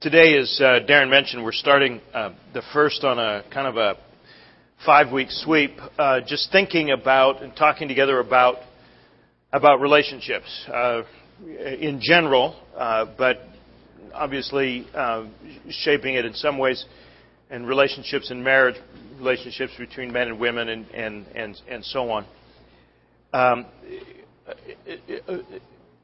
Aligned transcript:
Today, 0.00 0.38
as 0.38 0.58
uh, 0.62 0.80
Darren 0.88 1.10
mentioned, 1.10 1.44
we're 1.44 1.52
starting 1.52 2.00
uh, 2.14 2.32
the 2.54 2.62
first 2.72 3.04
on 3.04 3.18
a 3.18 3.44
kind 3.52 3.66
of 3.66 3.76
a 3.76 3.98
five 4.86 5.12
week 5.12 5.30
sweep, 5.30 5.72
uh, 5.98 6.22
just 6.26 6.50
thinking 6.50 6.90
about 6.90 7.42
and 7.42 7.54
talking 7.54 7.86
together 7.86 8.18
about 8.18 8.56
about 9.52 9.82
relationships 9.82 10.64
uh, 10.72 11.02
in 11.46 12.00
general, 12.00 12.56
uh, 12.74 13.04
but 13.18 13.42
obviously 14.14 14.86
uh, 14.94 15.26
shaping 15.68 16.14
it 16.14 16.24
in 16.24 16.32
some 16.32 16.56
ways, 16.56 16.82
and 17.50 17.68
relationships 17.68 18.30
in 18.30 18.42
marriage, 18.42 18.76
relationships 19.18 19.74
between 19.76 20.10
men 20.10 20.28
and 20.28 20.40
women, 20.40 20.70
and 20.70 20.86
and 20.92 21.26
and, 21.34 21.60
and 21.68 21.84
so 21.84 22.10
on. 22.10 22.24
Um, 23.34 23.66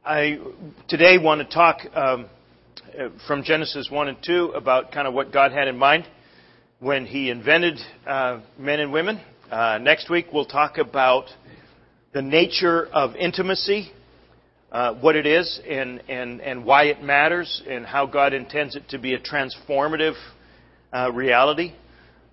I 0.05 0.39
today 0.87 1.17
want 1.17 1.49
to 1.49 1.55
talk. 1.55 1.79
Um, 1.95 2.27
from 3.27 3.43
Genesis 3.43 3.89
1 3.91 4.09
and 4.09 4.17
2 4.25 4.53
about 4.55 4.93
kind 4.93 5.07
of 5.07 5.15
what 5.15 5.33
God 5.33 5.53
had 5.53 5.69
in 5.69 5.77
mind 5.77 6.07
when 6.79 7.07
He 7.07 7.31
invented 7.31 7.79
uh, 8.07 8.41
men 8.59 8.81
and 8.81 8.93
women. 8.93 9.21
Uh, 9.51 9.79
next 9.81 10.11
week 10.11 10.27
we'll 10.33 10.45
talk 10.45 10.79
about 10.79 11.27
the 12.13 12.23
nature 12.23 12.87
of 12.87 13.15
intimacy, 13.17 13.93
uh, 14.73 14.95
what 14.95 15.17
it 15.17 15.27
is, 15.27 15.61
and, 15.69 16.03
and, 16.09 16.41
and 16.41 16.65
why 16.65 16.85
it 16.85 17.03
matters, 17.03 17.63
and 17.69 17.87
how 17.87 18.07
God 18.07 18.33
intends 18.33 18.77
it 18.77 18.89
to 18.91 18.99
be 18.99 19.15
a 19.15 19.19
transformative 19.19 20.15
uh, 20.93 21.11
reality. 21.13 21.73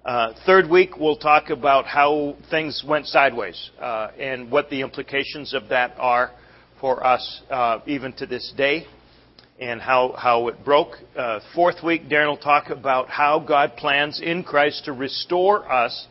Uh, 0.05 0.33
third 0.45 0.69
week 0.69 0.97
we'll 0.97 1.17
talk 1.17 1.49
about 1.49 1.85
how 1.85 2.35
things 2.49 2.83
went 2.87 3.05
sideways 3.07 3.71
and 3.79 4.51
what 4.51 4.69
the 4.69 4.81
implications 4.81 5.53
of 5.53 5.69
that 5.69 5.95
are 5.97 6.31
for 6.81 7.05
us 7.05 7.41
even 7.85 8.11
to 8.13 8.25
this 8.25 8.53
day 8.57 8.85
and 9.63 9.81
how, 9.81 10.13
how 10.17 10.49
it 10.49 10.65
broke. 10.65 10.97
Uh, 11.15 11.39
fourth 11.55 11.81
week, 11.83 12.09
Darren 12.09 12.27
will 12.27 12.37
talk 12.37 12.69
about 12.69 13.07
how 13.07 13.39
God 13.39 13.77
plans 13.77 14.19
in 14.21 14.43
Christ 14.43 14.85
to 14.85 14.91
restore 14.91 15.71
us 15.71 16.07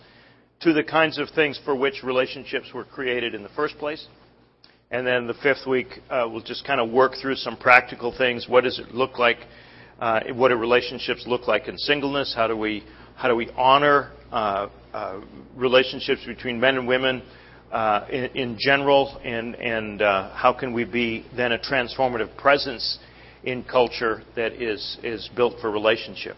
to 0.60 0.72
the 0.72 0.82
kinds 0.82 1.18
of 1.18 1.28
things 1.30 1.60
for 1.62 1.76
which 1.76 2.02
relationships 2.02 2.68
were 2.72 2.84
created 2.84 3.34
in 3.34 3.42
the 3.42 3.50
first 3.50 3.76
place. 3.76 4.06
And 4.90 5.06
then 5.06 5.26
the 5.26 5.34
fifth 5.34 5.66
week, 5.66 5.88
uh, 6.08 6.26
we'll 6.30 6.42
just 6.42 6.66
kind 6.66 6.80
of 6.80 6.90
work 6.90 7.12
through 7.20 7.36
some 7.36 7.58
practical 7.58 8.16
things. 8.16 8.48
What 8.48 8.64
does 8.64 8.78
it 8.78 8.94
look 8.94 9.18
like? 9.18 9.38
Uh, 10.00 10.20
what 10.32 10.48
do 10.48 10.56
relationships 10.56 11.24
look 11.26 11.46
like 11.46 11.68
in 11.68 11.76
singleness? 11.76 12.32
How 12.34 12.46
do 12.46 12.56
we 12.56 12.82
how 13.16 13.28
do 13.28 13.36
we 13.36 13.50
honor 13.50 14.12
uh, 14.30 14.68
uh 14.94 15.20
relationships 15.54 16.22
between 16.26 16.58
men 16.58 16.76
and 16.76 16.88
women 16.88 17.22
uh, 17.70 18.06
in, 18.10 18.24
in, 18.34 18.56
general? 18.58 19.18
And 19.22 19.54
and 19.56 20.02
uh, 20.02 20.34
how 20.34 20.52
can 20.52 20.72
we 20.72 20.84
be 20.84 21.26
then 21.36 21.52
a 21.52 21.58
transformative 21.58 22.36
presence 22.36 22.98
in 23.44 23.64
culture 23.64 24.22
that 24.36 24.52
is, 24.52 24.98
is 25.02 25.28
built 25.34 25.60
for 25.60 25.70
relationship. 25.70 26.36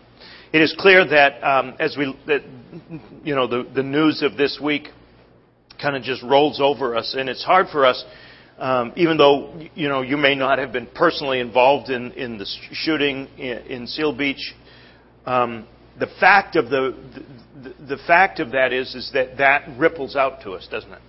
It 0.52 0.60
is 0.60 0.74
clear 0.78 1.04
that 1.06 1.42
um, 1.42 1.74
as 1.80 1.96
we, 1.96 2.16
that, 2.26 2.42
you 3.24 3.34
know, 3.34 3.46
the, 3.46 3.68
the 3.74 3.82
news 3.82 4.22
of 4.22 4.36
this 4.36 4.58
week 4.62 4.88
kind 5.80 5.96
of 5.96 6.02
just 6.02 6.22
rolls 6.22 6.60
over 6.60 6.96
us, 6.96 7.14
and 7.18 7.28
it's 7.28 7.44
hard 7.44 7.66
for 7.68 7.84
us, 7.84 8.04
um, 8.58 8.92
even 8.94 9.16
though, 9.16 9.52
you 9.74 9.88
know, 9.88 10.02
you 10.02 10.16
may 10.16 10.34
not 10.34 10.58
have 10.58 10.72
been 10.72 10.86
personally 10.86 11.40
involved 11.40 11.90
in, 11.90 12.12
in 12.12 12.38
the 12.38 12.46
shooting 12.72 13.26
in, 13.36 13.58
in 13.66 13.86
Seal 13.88 14.16
Beach. 14.16 14.54
Um, 15.26 15.66
the 15.98 16.06
fact 16.20 16.54
of 16.56 16.70
the, 16.70 16.94
the, 17.62 17.96
the 17.96 18.02
fact 18.06 18.38
of 18.38 18.52
that 18.52 18.72
is, 18.72 18.94
is 18.94 19.10
that 19.12 19.38
that 19.38 19.76
ripples 19.76 20.14
out 20.14 20.42
to 20.42 20.52
us, 20.52 20.68
doesn't 20.70 20.92
it? 20.92 21.02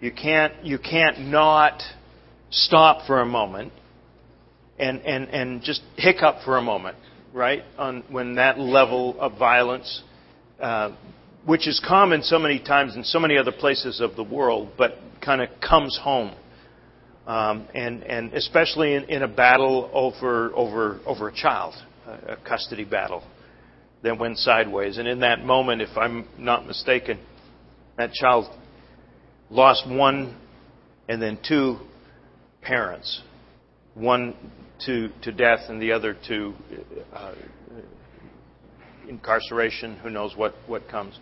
You 0.00 0.12
can't, 0.12 0.64
you 0.64 0.78
can't 0.78 1.20
not 1.20 1.82
stop 2.50 3.06
for 3.06 3.20
a 3.20 3.26
moment 3.26 3.72
and, 4.78 5.00
and, 5.02 5.28
and 5.28 5.62
just 5.62 5.82
hiccup 5.96 6.42
for 6.44 6.56
a 6.56 6.62
moment, 6.62 6.96
right? 7.32 7.62
On 7.78 8.04
when 8.10 8.36
that 8.36 8.58
level 8.58 9.18
of 9.20 9.38
violence, 9.38 10.02
uh, 10.60 10.94
which 11.44 11.66
is 11.66 11.80
common 11.86 12.22
so 12.22 12.38
many 12.38 12.60
times 12.60 12.96
in 12.96 13.04
so 13.04 13.18
many 13.18 13.36
other 13.36 13.52
places 13.52 14.00
of 14.00 14.16
the 14.16 14.24
world, 14.24 14.70
but 14.76 14.98
kind 15.24 15.40
of 15.40 15.48
comes 15.60 15.98
home. 16.02 16.34
Um, 17.26 17.68
and, 17.74 18.02
and 18.04 18.32
especially 18.32 18.94
in, 18.94 19.04
in 19.04 19.22
a 19.22 19.28
battle 19.28 19.90
over, 19.92 20.50
over, 20.54 21.00
over 21.04 21.28
a 21.28 21.34
child, 21.34 21.74
a 22.06 22.36
custody 22.36 22.84
battle 22.84 23.22
that 24.02 24.18
went 24.18 24.38
sideways. 24.38 24.98
And 24.98 25.06
in 25.06 25.20
that 25.20 25.44
moment, 25.44 25.82
if 25.82 25.96
I'm 25.96 26.26
not 26.38 26.66
mistaken, 26.66 27.18
that 27.98 28.12
child 28.12 28.46
lost 29.50 29.88
one 29.88 30.36
and 31.08 31.20
then 31.20 31.38
two 31.46 31.78
parents. 32.62 33.20
One 33.94 34.34
to, 34.86 35.08
to 35.22 35.32
death 35.32 35.60
and 35.68 35.80
the 35.80 35.92
other 35.92 36.16
to 36.28 36.54
uh, 37.12 37.34
incarceration. 39.08 39.96
Who 39.96 40.10
knows 40.10 40.36
what, 40.36 40.54
what 40.66 40.88
comes. 40.88 41.18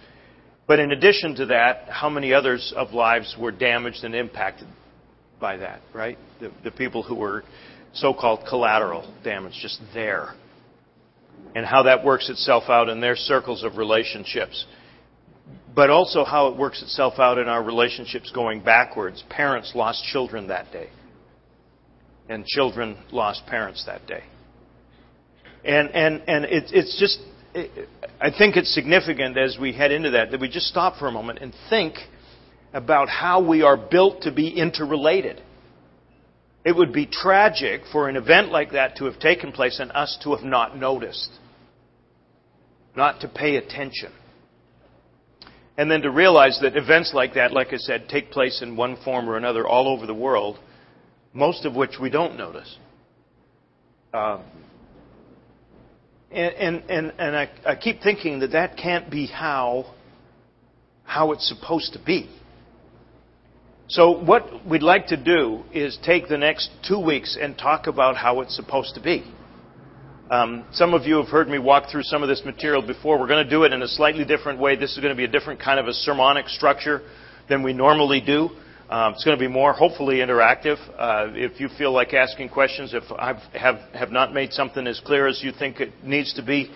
But 0.67 0.81
in 0.81 0.91
addition 0.91 1.37
to 1.37 1.47
that, 1.47 1.89
how 1.89 2.09
many 2.09 2.33
others 2.33 2.73
of 2.77 2.93
lives 2.93 3.37
were 3.39 3.53
damaged 3.53 4.05
and 4.05 4.15
impacted 4.15 4.67
by 5.41 5.59
that, 5.59 5.81
right? 5.95 6.19
The, 6.41 6.51
the 6.65 6.71
people 6.71 7.03
who 7.03 7.15
were 7.15 7.45
so 7.95 8.13
called 8.13 8.47
collateral 8.49 9.13
damage, 9.23 9.55
just 9.63 9.81
there. 9.95 10.35
And 11.55 11.65
how 11.65 11.85
that 11.85 12.05
works 12.05 12.29
itself 12.29 12.65
out 12.69 12.89
in 12.89 13.01
their 13.01 13.17
circles 13.17 13.63
of 13.63 13.77
relationships. 13.77 14.67
But 15.75 15.91
also 15.91 16.25
how 16.25 16.49
it 16.49 16.57
works 16.57 16.83
itself 16.83 17.15
out 17.19 17.39
in 17.39 17.49
our 17.49 17.63
relationships 17.63 18.33
going 18.35 18.63
backwards. 18.63 19.23
Parents 19.31 19.73
lost 19.75 20.03
children 20.05 20.49
that 20.49 20.73
day 20.73 20.89
and 22.29 22.45
children 22.47 22.99
lost 23.13 23.47
parents 23.47 23.85
that 23.87 24.07
day. 24.07 24.23
And, 25.65 25.91
and, 25.91 26.23
and 26.29 26.45
it, 26.45 26.65
it's 26.73 26.99
just, 26.99 27.19
it, 27.55 27.89
I 28.21 28.31
think 28.31 28.57
it's 28.57 28.73
significant 28.73 29.37
as 29.37 29.57
we 29.61 29.73
head 29.73 29.93
into 29.93 30.11
that, 30.11 30.31
that 30.31 30.41
we 30.41 30.49
just 30.49 30.67
stop 30.67 30.99
for 30.99 31.09
a 31.09 31.13
moment 31.13 31.41
and 31.41 31.53
think 31.69 31.95
about 32.73 33.09
how 33.09 33.47
we 33.47 33.63
are 33.63 33.77
built 33.77 34.23
to 34.23 34.33
be 34.33 34.49
interrelated. 34.49 35.43
It 36.65 36.75
would 36.77 36.93
be 36.93 37.07
tragic 37.07 37.83
for 37.93 38.09
an 38.09 38.17
event 38.17 38.51
like 38.51 38.73
that 38.73 38.97
to 38.97 39.05
have 39.05 39.19
taken 39.19 39.53
place 39.53 39.79
and 39.79 39.91
us 39.93 40.19
to 40.25 40.35
have 40.35 40.45
not 40.45 40.77
noticed, 40.77 41.31
not 42.97 43.21
to 43.21 43.29
pay 43.29 43.57
attention. 43.57 44.13
And 45.79 45.91
then 45.91 46.03
to 46.03 46.11
realize 46.11 46.59
that 46.63 46.77
events 46.77 47.13
like 47.15 47.35
that, 47.35 47.53
like 47.53 47.73
I 47.73 47.77
said, 47.77 48.09
take 48.09 48.31
place 48.31 48.63
in 48.63 48.77
one 48.77 48.97
form 49.05 49.29
or 49.29 49.37
another 49.37 49.67
all 49.67 49.89
over 49.89 50.07
the 50.07 50.15
world 50.15 50.59
most 51.37 51.67
of 51.67 51.77
which 51.77 51.99
we 52.01 52.09
don't 52.09 52.39
notice. 52.39 52.79
Um, 54.15 54.43
and 56.31 56.83
and, 56.89 57.13
and, 57.19 57.37
I, 57.37 57.51
I 57.67 57.77
keep 57.77 58.01
thinking 58.03 58.41
that 58.41 58.53
that 58.53 58.79
can't 58.79 59.11
be 59.11 59.27
how, 59.27 59.95
how 61.05 61.33
it's 61.33 61.47
supposed 61.47 61.93
to 61.93 62.03
be. 62.03 62.31
So, 63.89 64.19
what 64.19 64.67
we'd 64.67 64.83
like 64.83 65.09
to 65.09 65.17
do 65.17 65.63
is 65.73 65.99
take 66.03 66.29
the 66.29 66.39
next 66.39 66.71
two 66.89 66.99
weeks 66.99 67.37
and 67.41 67.57
talk 67.57 67.87
about 67.87 68.17
how 68.17 68.41
it's 68.41 68.57
supposed 68.57 68.95
to 68.95 69.03
be. 69.03 69.23
Um, 70.31 70.65
some 70.73 70.95
of 70.95 71.05
you 71.05 71.17
have 71.19 71.29
heard 71.29 71.49
me 71.49 71.59
walk 71.59 71.91
through 71.93 72.03
some 72.05 72.23
of 72.23 72.29
this 72.31 72.43
material 72.47 72.85
before. 72.85 73.21
We're 73.21 73.29
going 73.29 73.45
to 73.45 73.51
do 73.51 73.63
it 73.65 73.73
in 73.73 73.83
a 73.83 73.89
slightly 73.89 74.25
different 74.25 74.59
way. 74.59 74.75
This 74.75 74.93
is 74.93 74.99
going 74.99 75.15
to 75.15 75.17
be 75.17 75.25
a 75.25 75.29
different 75.29 75.61
kind 75.61 75.79
of 75.79 75.87
a 75.87 75.93
sermonic 75.93 76.49
structure 76.49 77.03
than 77.49 77.63
we 77.63 77.75
normally 77.75 78.23
do. 78.23 78.51
Um, 78.89 79.15
it's 79.15 79.25
going 79.25 79.37
to 79.37 79.41
be 79.41 79.53
more, 79.53 79.73
hopefully, 79.73 80.19
interactive. 80.19 80.79
Uh, 80.97 81.33
if 81.35 81.59
you 81.59 81.69
feel 81.77 81.91
like 81.91 82.15
asking 82.15 82.51
questions, 82.51 82.95
if 82.95 83.03
I 83.11 83.35
have, 83.55 83.81
have 83.95 84.13
not 84.13 84.33
made 84.33 84.53
something 84.53 84.87
as 84.87 85.01
clear 85.05 85.27
as 85.27 85.43
you 85.43 85.51
think 85.51 85.81
it 85.81 85.93
needs 86.05 86.33
to 86.35 86.43
be, 86.43 86.71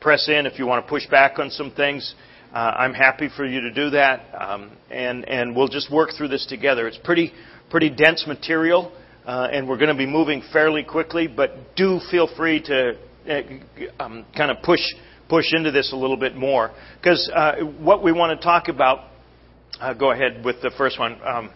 press 0.00 0.28
in. 0.28 0.46
If 0.46 0.60
you 0.60 0.66
want 0.66 0.84
to 0.84 0.88
push 0.88 1.08
back 1.08 1.40
on 1.40 1.50
some 1.50 1.72
things, 1.72 2.14
uh, 2.54 2.58
I'm 2.58 2.94
happy 2.94 3.28
for 3.36 3.44
you 3.44 3.62
to 3.62 3.72
do 3.72 3.90
that. 3.90 4.20
Um, 4.40 4.76
and, 4.92 5.28
and 5.28 5.56
we'll 5.56 5.66
just 5.66 5.90
work 5.90 6.10
through 6.16 6.28
this 6.28 6.46
together. 6.46 6.86
It's 6.86 6.98
pretty, 7.02 7.32
pretty 7.68 7.90
dense 7.90 8.24
material, 8.28 8.92
uh, 9.24 9.48
and 9.50 9.68
we're 9.68 9.78
going 9.78 9.88
to 9.88 9.96
be 9.96 10.06
moving 10.06 10.44
fairly 10.52 10.84
quickly, 10.84 11.26
but 11.26 11.74
do 11.74 11.98
feel 12.12 12.28
free 12.36 12.62
to 12.62 12.96
uh, 13.28 13.42
um, 13.98 14.24
kind 14.36 14.52
of 14.52 14.58
push, 14.62 14.82
push 15.28 15.46
into 15.52 15.72
this 15.72 15.92
a 15.92 15.96
little 15.96 16.16
bit 16.16 16.36
more. 16.36 16.70
Because 17.00 17.28
uh, 17.34 17.56
what 17.80 18.04
we 18.04 18.12
want 18.12 18.38
to 18.38 18.44
talk 18.44 18.68
about 18.68 19.00
uh, 19.80 19.94
go 19.94 20.10
ahead 20.10 20.44
with 20.44 20.60
the 20.62 20.70
first 20.76 20.98
one, 20.98 21.20
um, 21.24 21.50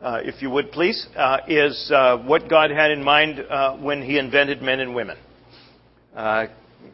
uh, 0.00 0.20
if 0.22 0.40
you 0.42 0.50
would 0.50 0.70
please, 0.70 1.06
uh, 1.16 1.38
is 1.48 1.90
uh, 1.94 2.18
what 2.18 2.48
God 2.48 2.70
had 2.70 2.90
in 2.90 3.02
mind 3.02 3.40
uh, 3.40 3.76
when 3.76 4.02
He 4.02 4.18
invented 4.18 4.62
men 4.62 4.80
and 4.80 4.94
women. 4.94 5.16
Uh, 6.14 6.46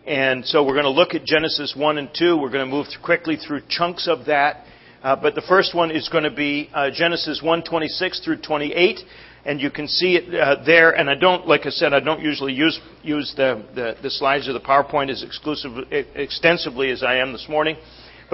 and 0.06 0.44
so 0.44 0.64
we're 0.64 0.74
going 0.74 0.84
to 0.84 0.90
look 0.90 1.14
at 1.14 1.24
Genesis 1.24 1.74
1 1.76 1.98
and 1.98 2.08
2. 2.16 2.36
We're 2.36 2.50
going 2.50 2.64
to 2.64 2.70
move 2.70 2.86
quickly 3.02 3.36
through 3.36 3.62
chunks 3.68 4.08
of 4.08 4.26
that. 4.26 4.64
but 5.02 5.34
the 5.34 5.44
first 5.48 5.74
one 5.74 5.90
is 5.90 6.08
going 6.08 6.24
to 6.24 6.34
be 6.34 6.70
Genesis 6.94 7.40
1 7.42 7.64
26 7.64 8.20
through 8.24 8.40
28 8.40 9.00
and 9.46 9.60
you 9.60 9.70
can 9.70 9.86
see 9.86 10.16
it 10.16 10.34
uh, 10.34 10.62
there. 10.64 10.92
And 10.92 11.10
I 11.10 11.14
don't, 11.14 11.46
like 11.46 11.66
I 11.66 11.70
said, 11.70 11.92
I 11.92 12.00
don't 12.00 12.20
usually 12.20 12.54
use 12.54 12.80
use 13.02 13.32
the, 13.36 13.64
the, 13.74 13.94
the 14.02 14.10
slides 14.10 14.48
or 14.48 14.54
the 14.54 14.60
PowerPoint 14.60 15.10
as 15.10 15.22
exclusive, 15.22 15.72
extensively 15.90 16.90
as 16.90 17.02
I 17.02 17.16
am 17.16 17.32
this 17.32 17.46
morning. 17.48 17.76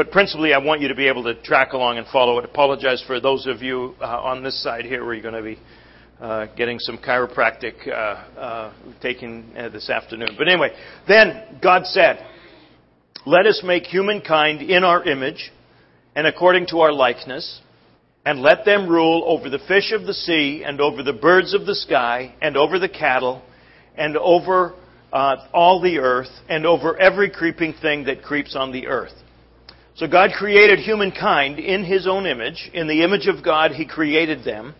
But 0.01 0.13
principally, 0.13 0.55
I 0.55 0.59
want 0.59 0.81
you 0.81 0.89
to 0.89 0.95
be 0.95 1.09
able 1.09 1.25
to 1.25 1.35
track 1.43 1.75
along 1.75 1.99
and 1.99 2.07
follow 2.07 2.39
it. 2.39 2.45
Apologize 2.47 3.05
for 3.07 3.21
those 3.21 3.47
of 3.47 3.61
you 3.61 3.95
uh, 4.01 4.07
on 4.07 4.43
this 4.43 4.63
side 4.63 4.87
here 4.87 5.05
where 5.05 5.13
you're 5.13 5.23
going 5.23 5.35
to 5.35 5.43
be 5.43 5.59
uh, 6.19 6.47
getting 6.57 6.79
some 6.79 6.97
chiropractic 6.97 7.87
uh, 7.87 7.91
uh, 7.93 8.73
taken 9.03 9.53
uh, 9.55 9.69
this 9.69 9.91
afternoon. 9.91 10.37
But 10.39 10.49
anyway, 10.49 10.71
then 11.07 11.59
God 11.63 11.85
said, 11.85 12.27
Let 13.27 13.45
us 13.45 13.61
make 13.63 13.83
humankind 13.83 14.63
in 14.63 14.85
our 14.85 15.05
image 15.05 15.53
and 16.17 16.27
according 16.27 16.69
to 16.69 16.79
our 16.79 16.95
likeness, 16.95 17.61
and 18.25 18.41
let 18.41 18.65
them 18.65 18.89
rule 18.89 19.23
over 19.27 19.51
the 19.51 19.61
fish 19.69 19.93
of 19.93 20.07
the 20.07 20.15
sea, 20.15 20.63
and 20.65 20.81
over 20.81 21.03
the 21.03 21.13
birds 21.13 21.53
of 21.53 21.67
the 21.67 21.75
sky, 21.75 22.35
and 22.41 22.57
over 22.57 22.79
the 22.79 22.89
cattle, 22.89 23.43
and 23.99 24.17
over 24.17 24.73
uh, 25.13 25.37
all 25.53 25.79
the 25.79 25.99
earth, 25.99 26.31
and 26.49 26.65
over 26.65 26.99
every 26.99 27.29
creeping 27.29 27.75
thing 27.83 28.05
that 28.05 28.23
creeps 28.23 28.57
on 28.57 28.73
the 28.73 28.87
earth. 28.87 29.13
So 30.01 30.07
God 30.07 30.31
created 30.33 30.79
humankind 30.79 31.59
in 31.59 31.85
His 31.85 32.07
own 32.07 32.25
image. 32.25 32.71
In 32.73 32.89
the 32.89 33.05
image 33.05 33.27
of 33.27 33.45
God, 33.45 33.73
He 33.73 33.85
created 33.85 34.45
them. 34.45 34.75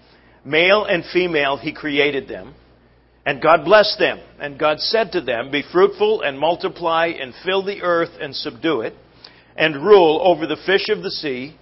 Male 0.47 0.87
and 0.87 1.05
female, 1.13 1.59
He 1.59 1.75
created 1.75 2.27
them. 2.27 2.55
And 3.27 3.43
God 3.43 3.67
blessed 3.67 3.99
them. 3.99 4.19
And 4.41 4.59
God 4.59 4.81
said 4.81 5.13
to 5.13 5.21
them, 5.21 5.51
Be 5.51 5.63
fruitful 5.71 6.23
and 6.23 6.39
multiply 6.39 7.09
and 7.09 7.35
fill 7.45 7.63
the 7.63 7.83
earth 7.83 8.09
and 8.19 8.35
subdue 8.35 8.81
it, 8.81 8.95
and 9.57 9.85
rule 9.85 10.23
over 10.25 10.47
the 10.47 10.57
fish 10.65 10.89
of 10.89 11.03
the 11.03 11.11
sea, 11.11 11.55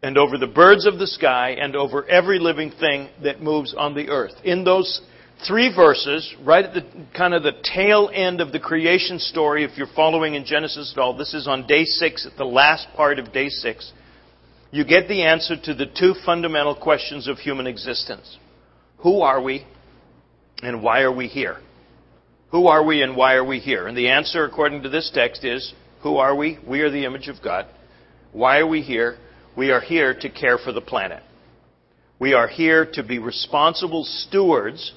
and 0.00 0.16
over 0.16 0.38
the 0.38 0.46
birds 0.46 0.86
of 0.86 1.00
the 1.00 1.08
sky, 1.08 1.56
and 1.60 1.74
over 1.74 2.08
every 2.08 2.38
living 2.38 2.70
thing 2.70 3.08
that 3.24 3.42
moves 3.42 3.74
on 3.76 3.96
the 3.96 4.10
earth. 4.10 4.34
In 4.44 4.62
those 4.62 5.00
three 5.46 5.74
verses, 5.74 6.34
right 6.44 6.64
at 6.64 6.74
the 6.74 6.84
kind 7.16 7.34
of 7.34 7.42
the 7.42 7.52
tail 7.62 8.10
end 8.12 8.40
of 8.40 8.52
the 8.52 8.60
creation 8.60 9.18
story, 9.18 9.64
if 9.64 9.76
you're 9.76 9.86
following 9.94 10.34
in 10.34 10.44
Genesis 10.44 10.92
at 10.96 11.00
all, 11.00 11.16
this 11.16 11.34
is 11.34 11.46
on 11.46 11.66
day 11.66 11.84
six, 11.84 12.26
at 12.26 12.36
the 12.36 12.44
last 12.44 12.86
part 12.96 13.18
of 13.18 13.32
day 13.32 13.48
six 13.48 13.92
you 14.72 14.86
get 14.86 15.06
the 15.06 15.22
answer 15.22 15.54
to 15.54 15.74
the 15.74 15.84
two 15.86 16.14
fundamental 16.24 16.74
questions 16.74 17.28
of 17.28 17.38
human 17.38 17.66
existence. 17.66 18.38
Who 19.00 19.20
are 19.20 19.40
we 19.40 19.66
and 20.62 20.82
why 20.82 21.02
are 21.02 21.14
we 21.14 21.28
here? 21.28 21.58
Who 22.50 22.66
are 22.66 22.82
we 22.82 23.02
and 23.02 23.14
why 23.14 23.34
are 23.34 23.44
we 23.44 23.58
here? 23.58 23.86
And 23.86 23.96
the 23.96 24.08
answer, 24.08 24.44
according 24.44 24.82
to 24.82 24.88
this 24.88 25.10
text, 25.14 25.44
is 25.44 25.74
Who 26.02 26.16
are 26.16 26.34
we? 26.34 26.58
We 26.66 26.80
are 26.80 26.90
the 26.90 27.04
image 27.04 27.28
of 27.28 27.42
God. 27.44 27.66
Why 28.32 28.58
are 28.58 28.66
we 28.66 28.80
here? 28.80 29.18
We 29.56 29.70
are 29.70 29.80
here 29.80 30.14
to 30.14 30.30
care 30.30 30.56
for 30.56 30.72
the 30.72 30.80
planet. 30.80 31.22
We 32.18 32.32
are 32.32 32.48
here 32.48 32.86
to 32.94 33.02
be 33.02 33.18
responsible 33.18 34.04
stewards 34.04 34.92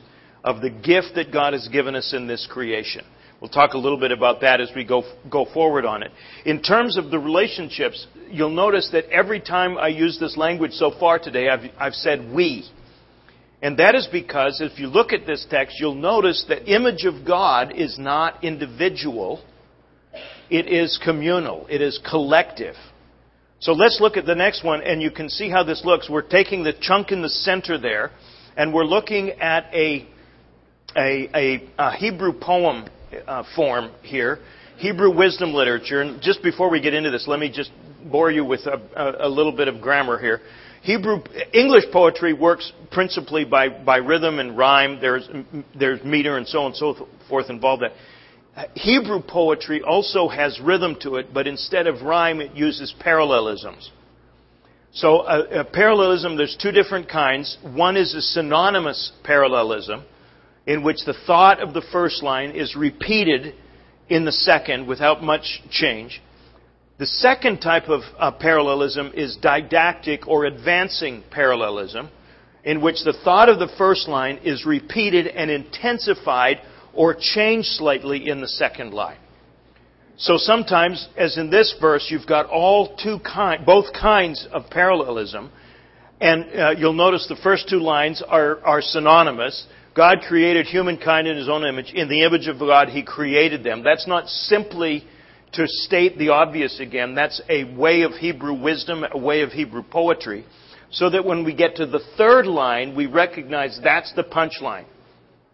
of 0.46 0.62
the 0.62 0.70
gift 0.70 1.16
that 1.16 1.34
God 1.34 1.54
has 1.54 1.68
given 1.68 1.96
us 1.96 2.14
in 2.14 2.28
this 2.28 2.48
creation. 2.50 3.04
We'll 3.42 3.50
talk 3.50 3.74
a 3.74 3.78
little 3.78 4.00
bit 4.00 4.12
about 4.12 4.42
that 4.42 4.62
as 4.62 4.70
we 4.76 4.86
go, 4.86 5.04
go 5.30 5.46
forward 5.54 5.86
on 5.86 6.04
it. 6.04 6.12
In 6.46 6.62
terms 6.62 6.98
of 6.98 7.10
the 7.10 7.20
relationships, 7.20 8.08
you'll 8.30 8.52
notice 8.52 8.90
that 8.94 9.10
every 9.10 9.42
time 9.42 9.78
I 9.78 9.90
use 9.90 10.18
this 10.20 10.38
language 10.38 10.72
so 10.72 10.92
far 10.98 11.20
today, 11.20 11.50
I've, 11.50 11.72
I've 11.78 11.94
said 11.94 12.32
we. 12.34 12.64
And 13.62 13.78
that 13.80 13.96
is 13.96 14.08
because 14.12 14.62
if 14.62 14.80
you 14.80 14.88
look 14.88 15.12
at 15.12 15.26
this 15.26 15.46
text, 15.50 15.78
you'll 15.80 15.96
notice 15.96 16.46
that 16.48 16.72
image 16.72 17.06
of 17.06 17.26
God 17.26 17.74
is 17.76 17.98
not 17.98 18.44
individual. 18.44 19.44
It 20.50 20.68
is 20.68 21.00
communal. 21.04 21.66
It 21.70 21.82
is 21.82 22.00
collective. 22.08 22.76
So 23.60 23.74
let's 23.74 24.00
look 24.00 24.16
at 24.16 24.28
the 24.28 24.36
next 24.36 24.64
one 24.64 24.84
and 24.84 25.02
you 25.02 25.10
can 25.10 25.28
see 25.28 25.50
how 25.50 25.64
this 25.64 25.84
looks. 25.84 26.10
We're 26.10 26.22
taking 26.22 26.64
the 26.64 26.74
chunk 26.80 27.12
in 27.12 27.24
the 27.24 27.30
center 27.30 27.80
there 27.80 28.12
and 28.56 28.74
we're 28.74 28.86
looking 28.86 29.32
at 29.32 29.66
a, 29.74 30.08
a, 30.96 31.30
a, 31.34 31.70
a 31.78 31.92
Hebrew 31.96 32.34
poem 32.34 32.86
uh, 33.28 33.44
form 33.56 33.92
here, 34.02 34.40
Hebrew 34.78 35.16
wisdom 35.16 35.54
literature. 35.54 36.02
And 36.02 36.22
just 36.22 36.44
before 36.44 36.70
we 36.70 36.82
get 36.82 36.94
into 36.94 37.12
this, 37.12 37.28
let 37.28 37.40
me 37.40 37.52
just 37.52 37.72
bore 38.12 38.32
you 38.32 38.46
with 38.46 38.62
a, 38.66 39.26
a, 39.26 39.30
little 39.30 39.52
bit 39.52 39.68
of 39.68 39.82
grammar 39.82 40.20
here. 40.20 40.42
Hebrew 40.82 41.24
English 41.54 41.86
poetry 41.92 42.34
works 42.34 42.72
principally 42.92 43.44
by, 43.44 43.70
by 43.70 43.98
rhythm 43.98 44.40
and 44.40 44.56
rhyme. 44.56 45.00
There's 45.02 45.28
there's 45.78 46.04
meter 46.04 46.38
and 46.38 46.48
so 46.48 46.60
on 46.60 46.66
and 46.68 46.76
so 46.76 47.08
forth 47.28 47.50
involved. 47.50 47.82
That 47.82 48.70
Hebrew 48.76 49.22
poetry 49.22 49.82
also 49.82 50.28
has 50.28 50.60
rhythm 50.62 50.96
to 51.02 51.16
it, 51.16 51.34
but 51.34 51.48
instead 51.48 51.88
of 51.88 52.04
rhyme, 52.04 52.40
it 52.40 52.56
uses 52.56 52.94
parallelisms. 53.00 53.90
So 54.94 55.24
a, 55.24 55.62
a 55.62 55.66
parallelism, 55.66 56.38
there's 56.38 56.56
two 56.62 56.72
different 56.72 57.10
kinds. 57.10 57.58
One 57.64 57.98
is 57.98 58.14
a 58.14 58.22
synonymous 58.22 59.12
parallelism, 59.24 60.06
in 60.66 60.84
which 60.84 61.06
the 61.06 61.16
thought 61.26 61.62
of 61.62 61.74
the 61.74 61.86
first 61.92 62.24
line 62.24 62.52
is 62.52 62.76
repeated 62.76 63.54
in 64.10 64.26
the 64.26 64.32
second 64.32 64.88
without 64.88 65.24
much 65.24 65.62
change. 65.70 66.22
The 66.98 67.06
second 67.06 67.60
type 67.60 67.90
of 67.90 68.02
uh, 68.18 68.32
parallelism 68.32 69.12
is 69.16 69.38
didactic 69.42 70.28
or 70.28 70.46
advancing 70.46 71.24
parallelism, 71.30 72.10
in 72.64 72.82
which 72.82 73.04
the 73.04 73.18
thought 73.24 73.50
of 73.50 73.60
the 73.60 73.74
first 73.78 74.08
line 74.08 74.40
is 74.44 74.66
repeated 74.66 75.28
and 75.28 75.52
intensified 75.52 76.62
or 76.94 77.16
changed 77.20 77.68
slightly 77.68 78.30
in 78.30 78.42
the 78.42 78.48
second 78.48 78.94
line. 78.94 79.18
So 80.18 80.38
sometimes, 80.38 81.10
as 81.18 81.38
in 81.38 81.50
this 81.50 81.76
verse, 81.82 82.08
you've 82.10 82.26
got 82.26 82.46
all 82.46 82.96
two 82.96 83.20
kind, 83.20 83.66
both 83.66 83.94
kinds 83.94 84.48
of 84.52 84.70
parallelism, 84.70 85.52
and 86.22 86.46
uh, 86.58 86.70
you'll 86.78 86.94
notice 86.94 87.28
the 87.28 87.36
first 87.36 87.68
two 87.68 87.80
lines 87.80 88.24
are, 88.26 88.64
are 88.64 88.82
synonymous. 88.82 89.68
God 89.96 90.20
created 90.28 90.68
humankind 90.68 91.26
in 91.26 91.38
his 91.38 91.48
own 91.48 91.66
image. 91.66 91.94
In 91.94 92.10
the 92.10 92.24
image 92.24 92.48
of 92.48 92.60
God, 92.60 92.90
he 92.90 93.02
created 93.02 93.64
them. 93.64 93.82
That's 93.82 94.08
not 94.08 94.28
simply 94.28 95.06
to 95.54 95.64
state 95.68 96.18
the 96.18 96.30
obvious 96.30 96.82
again. 96.82 97.16
That's 97.16 97.42
a 97.48 97.64
way 97.64 98.02
of 98.02 98.12
Hebrew 98.12 98.62
wisdom, 98.62 99.06
a 99.10 99.18
way 99.18 99.42
of 99.42 99.52
Hebrew 99.52 99.84
poetry. 99.84 100.46
So 100.92 101.10
that 101.10 101.24
when 101.24 101.46
we 101.46 101.56
get 101.56 101.78
to 101.78 101.86
the 101.86 102.02
third 102.18 102.46
line, 102.46 102.96
we 102.96 103.06
recognize 103.06 103.80
that's 103.82 104.14
the 104.16 104.24
punchline. 104.24 104.86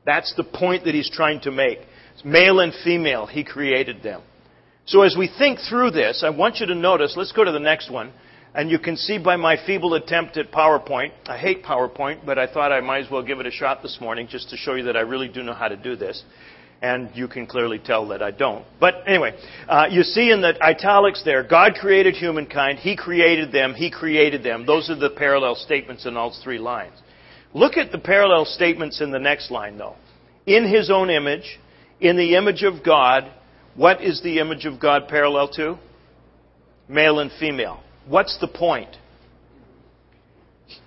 That's 0.05 0.33
the 0.35 0.43
point 0.43 0.85
that 0.85 0.95
he's 0.95 1.09
trying 1.09 1.41
to 1.41 1.51
make. 1.51 1.77
It's 2.15 2.25
male 2.25 2.59
and 2.59 2.73
female, 2.83 3.27
he 3.27 3.43
created 3.43 4.01
them. 4.01 4.23
So 4.85 5.03
as 5.03 5.15
we 5.17 5.31
think 5.37 5.59
through 5.69 5.91
this, 5.91 6.23
I 6.25 6.31
want 6.31 6.57
you 6.57 6.65
to 6.65 6.75
notice, 6.75 7.13
let's 7.15 7.31
go 7.31 7.43
to 7.43 7.51
the 7.51 7.59
next 7.59 7.91
one. 7.91 8.11
And 8.53 8.69
you 8.69 8.79
can 8.79 8.97
see 8.97 9.17
by 9.17 9.37
my 9.37 9.57
feeble 9.65 9.93
attempt 9.93 10.35
at 10.35 10.51
PowerPoint, 10.51 11.11
I 11.27 11.37
hate 11.37 11.63
PowerPoint, 11.63 12.25
but 12.25 12.37
I 12.37 12.47
thought 12.51 12.73
I 12.73 12.81
might 12.81 13.05
as 13.05 13.11
well 13.11 13.23
give 13.23 13.39
it 13.39 13.45
a 13.45 13.51
shot 13.51 13.81
this 13.81 13.97
morning 14.01 14.27
just 14.29 14.49
to 14.49 14.57
show 14.57 14.75
you 14.75 14.83
that 14.83 14.97
I 14.97 15.01
really 15.01 15.29
do 15.29 15.41
know 15.41 15.53
how 15.53 15.69
to 15.69 15.77
do 15.77 15.95
this. 15.95 16.21
And 16.81 17.09
you 17.13 17.27
can 17.27 17.45
clearly 17.45 17.79
tell 17.79 18.07
that 18.09 18.21
I 18.21 18.31
don't. 18.31 18.65
But 18.79 19.03
anyway, 19.07 19.37
uh, 19.69 19.85
you 19.89 20.03
see 20.03 20.31
in 20.31 20.41
the 20.41 20.61
italics 20.61 21.21
there, 21.23 21.43
God 21.43 21.75
created 21.75 22.15
humankind, 22.15 22.79
He 22.79 22.97
created 22.97 23.51
them, 23.53 23.73
He 23.73 23.89
created 23.89 24.43
them. 24.43 24.65
Those 24.65 24.89
are 24.89 24.95
the 24.95 25.11
parallel 25.11 25.55
statements 25.55 26.05
in 26.05 26.17
all 26.17 26.35
three 26.43 26.57
lines. 26.57 26.95
Look 27.53 27.77
at 27.77 27.91
the 27.91 27.99
parallel 27.99 28.45
statements 28.45 28.99
in 28.99 29.11
the 29.11 29.19
next 29.19 29.51
line 29.51 29.77
though. 29.77 29.95
In 30.45 30.67
His 30.67 30.89
own 30.89 31.09
image, 31.09 31.59
in 32.01 32.17
the 32.17 32.35
image 32.35 32.63
of 32.63 32.83
God, 32.83 33.31
what 33.75 34.03
is 34.03 34.21
the 34.23 34.39
image 34.39 34.65
of 34.65 34.79
God 34.79 35.07
parallel 35.07 35.49
to? 35.53 35.77
Male 36.89 37.19
and 37.19 37.31
female. 37.39 37.81
What's 38.07 38.37
the 38.39 38.47
point? 38.47 38.95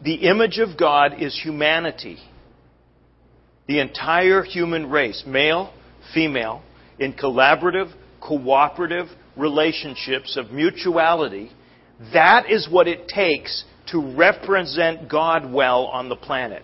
The 0.03 0.15
image 0.15 0.59
of 0.59 0.79
God 0.79 1.23
is 1.23 1.39
humanity. 1.43 2.19
The 3.67 3.81
entire 3.81 4.43
human 4.43 4.91
race, 4.91 5.25
male, 5.27 5.73
female, 6.13 6.63
in 6.99 7.13
collaborative, 7.13 7.93
cooperative 8.21 9.07
relationships 9.37 10.37
of 10.37 10.51
mutuality, 10.51 11.51
that 12.13 12.51
is 12.51 12.69
what 12.71 12.89
it 12.89 13.09
takes 13.09 13.65
to 13.87 14.15
represent 14.17 15.09
God 15.09 15.53
well 15.53 15.87
on 15.87 16.09
the 16.09 16.17
planet. 16.17 16.63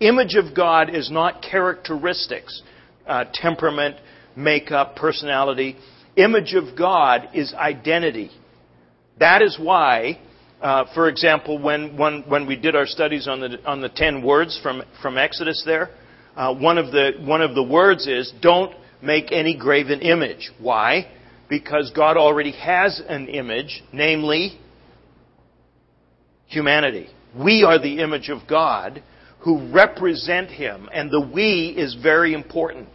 Image 0.00 0.34
of 0.34 0.54
God 0.54 0.94
is 0.94 1.10
not 1.10 1.42
characteristics, 1.42 2.62
uh, 3.06 3.24
temperament, 3.32 3.96
makeup, 4.36 4.96
personality. 4.96 5.76
Image 6.16 6.54
of 6.54 6.76
God 6.76 7.28
is 7.34 7.54
identity. 7.54 8.30
That 9.18 9.42
is 9.42 9.58
why, 9.60 10.18
uh, 10.60 10.84
for 10.94 11.08
example, 11.08 11.58
when, 11.60 11.96
when, 11.96 12.22
when 12.28 12.46
we 12.46 12.56
did 12.56 12.74
our 12.74 12.86
studies 12.86 13.28
on 13.28 13.40
the, 13.40 13.58
on 13.64 13.80
the 13.80 13.88
ten 13.88 14.22
words 14.22 14.58
from, 14.62 14.82
from 15.00 15.18
Exodus 15.18 15.62
there, 15.66 15.90
uh, 16.36 16.54
one, 16.54 16.78
of 16.78 16.92
the, 16.92 17.12
one 17.20 17.42
of 17.42 17.54
the 17.54 17.62
words 17.62 18.06
is 18.06 18.32
don't 18.40 18.74
make 19.02 19.32
any 19.32 19.56
graven 19.56 20.00
image. 20.00 20.50
Why? 20.58 21.06
Because 21.48 21.92
God 21.94 22.16
already 22.16 22.52
has 22.52 23.02
an 23.06 23.28
image, 23.28 23.82
namely 23.92 24.58
humanity. 26.46 27.08
We 27.38 27.64
are 27.64 27.78
the 27.78 28.00
image 28.00 28.28
of 28.28 28.48
God 28.48 29.02
who 29.40 29.72
represent 29.72 30.50
Him, 30.50 30.88
and 30.92 31.10
the 31.10 31.20
we 31.20 31.74
is 31.76 31.96
very 32.02 32.32
important. 32.32 32.88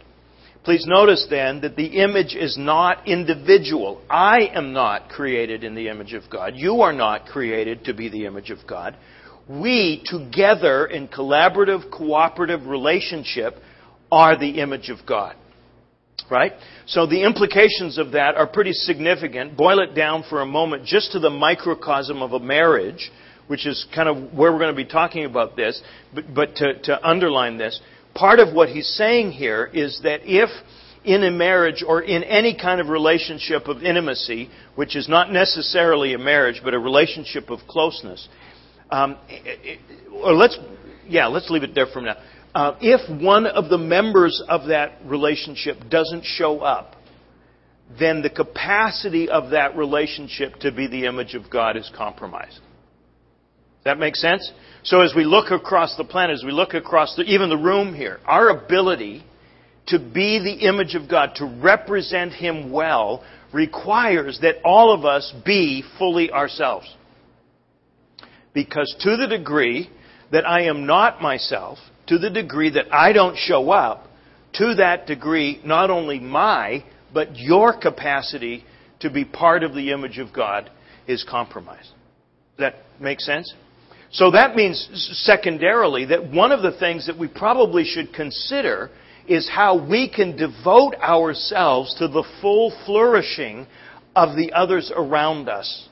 Please 0.68 0.84
notice 0.84 1.26
then 1.30 1.62
that 1.62 1.76
the 1.76 2.02
image 2.02 2.34
is 2.34 2.58
not 2.58 3.08
individual. 3.08 4.02
I 4.10 4.50
am 4.52 4.74
not 4.74 5.08
created 5.08 5.64
in 5.64 5.74
the 5.74 5.88
image 5.88 6.12
of 6.12 6.24
God. 6.28 6.56
You 6.56 6.82
are 6.82 6.92
not 6.92 7.24
created 7.24 7.84
to 7.84 7.94
be 7.94 8.10
the 8.10 8.26
image 8.26 8.50
of 8.50 8.58
God. 8.66 8.94
We, 9.48 10.02
together 10.04 10.84
in 10.84 11.08
collaborative, 11.08 11.90
cooperative 11.90 12.66
relationship, 12.66 13.54
are 14.12 14.38
the 14.38 14.60
image 14.60 14.90
of 14.90 14.98
God. 15.06 15.36
Right? 16.30 16.52
So 16.84 17.06
the 17.06 17.22
implications 17.22 17.96
of 17.96 18.12
that 18.12 18.34
are 18.34 18.46
pretty 18.46 18.74
significant. 18.74 19.56
Boil 19.56 19.78
it 19.78 19.94
down 19.94 20.22
for 20.28 20.42
a 20.42 20.46
moment 20.46 20.84
just 20.84 21.12
to 21.12 21.18
the 21.18 21.30
microcosm 21.30 22.20
of 22.20 22.34
a 22.34 22.40
marriage 22.40 23.10
which 23.46 23.66
is 23.66 23.86
kind 23.94 24.08
of 24.10 24.34
where 24.34 24.52
we're 24.52 24.58
going 24.58 24.74
to 24.74 24.76
be 24.76 24.84
talking 24.84 25.24
about 25.24 25.56
this, 25.56 25.82
but, 26.14 26.24
but 26.34 26.54
to, 26.56 26.78
to 26.82 27.08
underline 27.08 27.56
this, 27.56 27.80
part 28.14 28.38
of 28.40 28.54
what 28.54 28.68
he's 28.68 28.88
saying 28.88 29.32
here 29.32 29.70
is 29.72 30.00
that 30.02 30.20
if 30.24 30.50
in 31.04 31.22
a 31.24 31.30
marriage 31.30 31.84
or 31.86 32.02
in 32.02 32.22
any 32.24 32.56
kind 32.56 32.80
of 32.80 32.88
relationship 32.88 33.68
of 33.68 33.82
intimacy, 33.82 34.50
which 34.74 34.96
is 34.96 35.08
not 35.08 35.32
necessarily 35.32 36.14
a 36.14 36.18
marriage, 36.18 36.60
but 36.62 36.74
a 36.74 36.78
relationship 36.78 37.50
of 37.50 37.60
closeness, 37.68 38.28
um, 38.90 39.16
or 40.12 40.34
let's, 40.34 40.58
yeah, 41.06 41.26
let's 41.26 41.48
leave 41.50 41.62
it 41.62 41.74
there 41.74 41.86
for 41.86 42.02
now. 42.02 42.16
Uh, 42.54 42.76
if 42.80 43.22
one 43.22 43.46
of 43.46 43.68
the 43.68 43.78
members 43.78 44.42
of 44.48 44.68
that 44.68 44.98
relationship 45.04 45.76
doesn't 45.88 46.24
show 46.24 46.60
up, 46.60 46.96
then 47.98 48.20
the 48.20 48.30
capacity 48.30 49.28
of 49.28 49.50
that 49.50 49.76
relationship 49.76 50.56
to 50.56 50.72
be 50.72 50.86
the 50.86 51.06
image 51.06 51.34
of 51.34 51.48
God 51.50 51.76
is 51.76 51.90
compromised. 51.96 52.60
That 53.84 53.98
make 53.98 54.16
sense? 54.16 54.50
So 54.82 55.00
as 55.00 55.12
we 55.14 55.24
look 55.24 55.50
across 55.50 55.96
the 55.96 56.04
planet, 56.04 56.34
as 56.34 56.44
we 56.44 56.52
look 56.52 56.74
across 56.74 57.14
the, 57.16 57.22
even 57.22 57.48
the 57.48 57.56
room 57.56 57.94
here, 57.94 58.20
our 58.26 58.48
ability 58.48 59.24
to 59.88 59.98
be 59.98 60.38
the 60.38 60.66
image 60.66 60.94
of 60.94 61.08
God, 61.08 61.32
to 61.36 61.46
represent 61.46 62.32
Him 62.32 62.70
well, 62.70 63.24
requires 63.52 64.38
that 64.42 64.56
all 64.64 64.92
of 64.92 65.04
us 65.04 65.32
be 65.44 65.82
fully 65.98 66.30
ourselves. 66.30 66.94
Because 68.52 68.94
to 69.00 69.16
the 69.16 69.26
degree 69.26 69.90
that 70.32 70.46
I 70.46 70.64
am 70.64 70.86
not 70.86 71.22
myself, 71.22 71.78
to 72.08 72.18
the 72.18 72.30
degree 72.30 72.70
that 72.70 72.92
I 72.92 73.12
don't 73.12 73.36
show 73.36 73.70
up, 73.70 74.08
to 74.54 74.74
that 74.76 75.06
degree, 75.06 75.60
not 75.64 75.90
only 75.90 76.18
my, 76.18 76.84
but 77.12 77.36
your 77.36 77.78
capacity 77.78 78.64
to 79.00 79.10
be 79.10 79.24
part 79.24 79.62
of 79.62 79.74
the 79.74 79.92
image 79.92 80.18
of 80.18 80.32
God 80.32 80.70
is 81.06 81.24
compromised. 81.28 81.90
Does 82.56 82.72
that 82.72 82.74
make 83.00 83.20
sense? 83.20 83.52
So 84.10 84.30
that 84.30 84.56
means, 84.56 84.88
secondarily, 85.24 86.06
that 86.06 86.30
one 86.30 86.52
of 86.52 86.62
the 86.62 86.76
things 86.78 87.06
that 87.06 87.18
we 87.18 87.28
probably 87.28 87.84
should 87.84 88.12
consider 88.12 88.90
is 89.26 89.48
how 89.48 89.86
we 89.86 90.08
can 90.08 90.36
devote 90.36 90.94
ourselves 90.96 91.94
to 91.98 92.08
the 92.08 92.24
full 92.40 92.72
flourishing 92.86 93.66
of 94.16 94.34
the 94.36 94.52
others 94.52 94.90
around 94.94 95.48
us. 95.48 95.88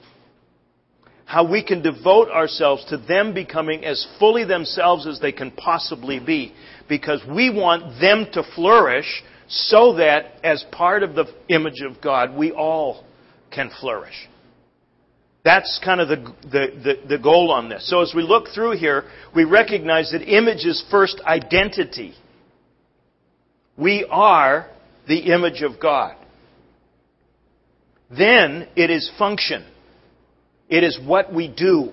How 1.26 1.48
we 1.48 1.62
can 1.62 1.82
devote 1.82 2.28
ourselves 2.28 2.84
to 2.86 2.96
them 2.96 3.34
becoming 3.34 3.84
as 3.84 4.06
fully 4.18 4.44
themselves 4.44 5.06
as 5.06 5.20
they 5.20 5.32
can 5.32 5.50
possibly 5.50 6.18
be. 6.18 6.54
Because 6.88 7.20
we 7.28 7.50
want 7.50 8.00
them 8.00 8.26
to 8.32 8.42
flourish 8.54 9.22
so 9.48 9.96
that 9.96 10.34
as 10.42 10.64
part 10.72 11.02
of 11.02 11.14
the 11.14 11.26
image 11.48 11.82
of 11.82 12.00
God, 12.00 12.34
we 12.34 12.52
all 12.52 13.04
can 13.50 13.70
flourish. 13.80 14.28
That's 15.46 15.78
kind 15.84 16.00
of 16.00 16.08
the, 16.08 16.16
the, 16.42 16.66
the, 16.82 17.08
the, 17.08 17.18
goal 17.22 17.52
on 17.52 17.68
this. 17.68 17.88
So 17.88 18.02
as 18.02 18.12
we 18.12 18.24
look 18.24 18.48
through 18.52 18.78
here, 18.78 19.04
we 19.32 19.44
recognize 19.44 20.10
that 20.10 20.22
image 20.22 20.64
is 20.64 20.84
first 20.90 21.20
identity. 21.24 22.14
We 23.78 24.04
are 24.10 24.68
the 25.06 25.32
image 25.32 25.62
of 25.62 25.78
God. 25.80 26.16
Then 28.10 28.66
it 28.74 28.90
is 28.90 29.08
function. 29.20 29.64
It 30.68 30.82
is 30.82 30.98
what 31.00 31.32
we 31.32 31.46
do. 31.46 31.92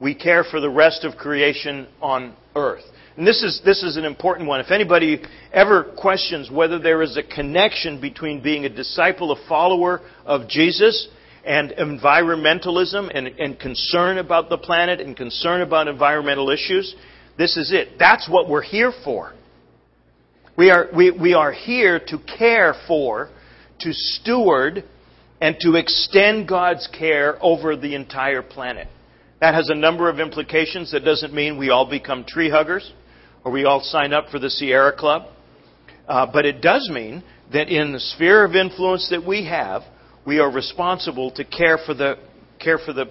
We 0.00 0.14
care 0.14 0.42
for 0.42 0.58
the 0.58 0.70
rest 0.70 1.04
of 1.04 1.18
creation 1.18 1.86
on 2.00 2.34
earth. 2.56 2.84
And 3.18 3.26
this 3.26 3.42
is, 3.42 3.60
this 3.62 3.82
is 3.82 3.98
an 3.98 4.06
important 4.06 4.48
one. 4.48 4.60
If 4.60 4.70
anybody 4.70 5.20
ever 5.52 5.84
questions 5.84 6.50
whether 6.50 6.78
there 6.78 7.02
is 7.02 7.18
a 7.18 7.22
connection 7.22 8.00
between 8.00 8.42
being 8.42 8.64
a 8.64 8.70
disciple, 8.70 9.32
a 9.32 9.48
follower 9.50 10.00
of 10.24 10.48
Jesus, 10.48 11.08
and 11.44 11.70
environmentalism 11.70 13.10
and, 13.12 13.26
and 13.26 13.58
concern 13.58 14.18
about 14.18 14.48
the 14.48 14.58
planet 14.58 15.00
and 15.00 15.16
concern 15.16 15.60
about 15.60 15.88
environmental 15.88 16.50
issues, 16.50 16.94
this 17.36 17.56
is 17.56 17.72
it. 17.72 17.98
That's 17.98 18.28
what 18.28 18.48
we're 18.48 18.62
here 18.62 18.92
for. 19.04 19.32
We 20.56 20.70
are, 20.70 20.88
we, 20.94 21.10
we 21.10 21.34
are 21.34 21.52
here 21.52 21.98
to 21.98 22.18
care 22.38 22.74
for, 22.86 23.30
to 23.80 23.92
steward, 23.92 24.84
and 25.40 25.56
to 25.60 25.74
extend 25.74 26.46
God's 26.46 26.88
care 26.96 27.36
over 27.42 27.74
the 27.74 27.94
entire 27.94 28.42
planet. 28.42 28.86
That 29.40 29.54
has 29.54 29.70
a 29.70 29.74
number 29.74 30.08
of 30.08 30.20
implications. 30.20 30.92
That 30.92 31.04
doesn't 31.04 31.34
mean 31.34 31.58
we 31.58 31.70
all 31.70 31.88
become 31.88 32.24
tree 32.24 32.48
huggers 32.48 32.92
or 33.44 33.50
we 33.50 33.64
all 33.64 33.80
sign 33.80 34.12
up 34.12 34.28
for 34.28 34.38
the 34.38 34.50
Sierra 34.50 34.96
Club. 34.96 35.22
Uh, 36.06 36.26
but 36.32 36.44
it 36.44 36.60
does 36.60 36.88
mean 36.92 37.24
that 37.52 37.68
in 37.68 37.92
the 37.92 37.98
sphere 37.98 38.44
of 38.44 38.54
influence 38.54 39.08
that 39.10 39.26
we 39.26 39.46
have, 39.46 39.82
we 40.26 40.38
are 40.38 40.50
responsible 40.50 41.30
to 41.32 41.44
care 41.44 41.78
for 41.78 41.94
the 41.94 42.16
care 42.60 42.78
for 42.78 42.92
the 42.92 43.06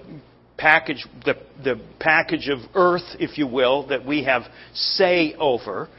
package 0.58 1.06
the, 1.26 1.36
the 1.64 1.82
package 2.00 2.50
of 2.50 2.60
earth, 2.76 3.16
if 3.20 3.38
you 3.38 3.48
will, 3.48 3.88
that 3.88 4.06
we 4.06 4.24
have 4.24 4.44
say 4.74 5.34
over, 5.38 5.90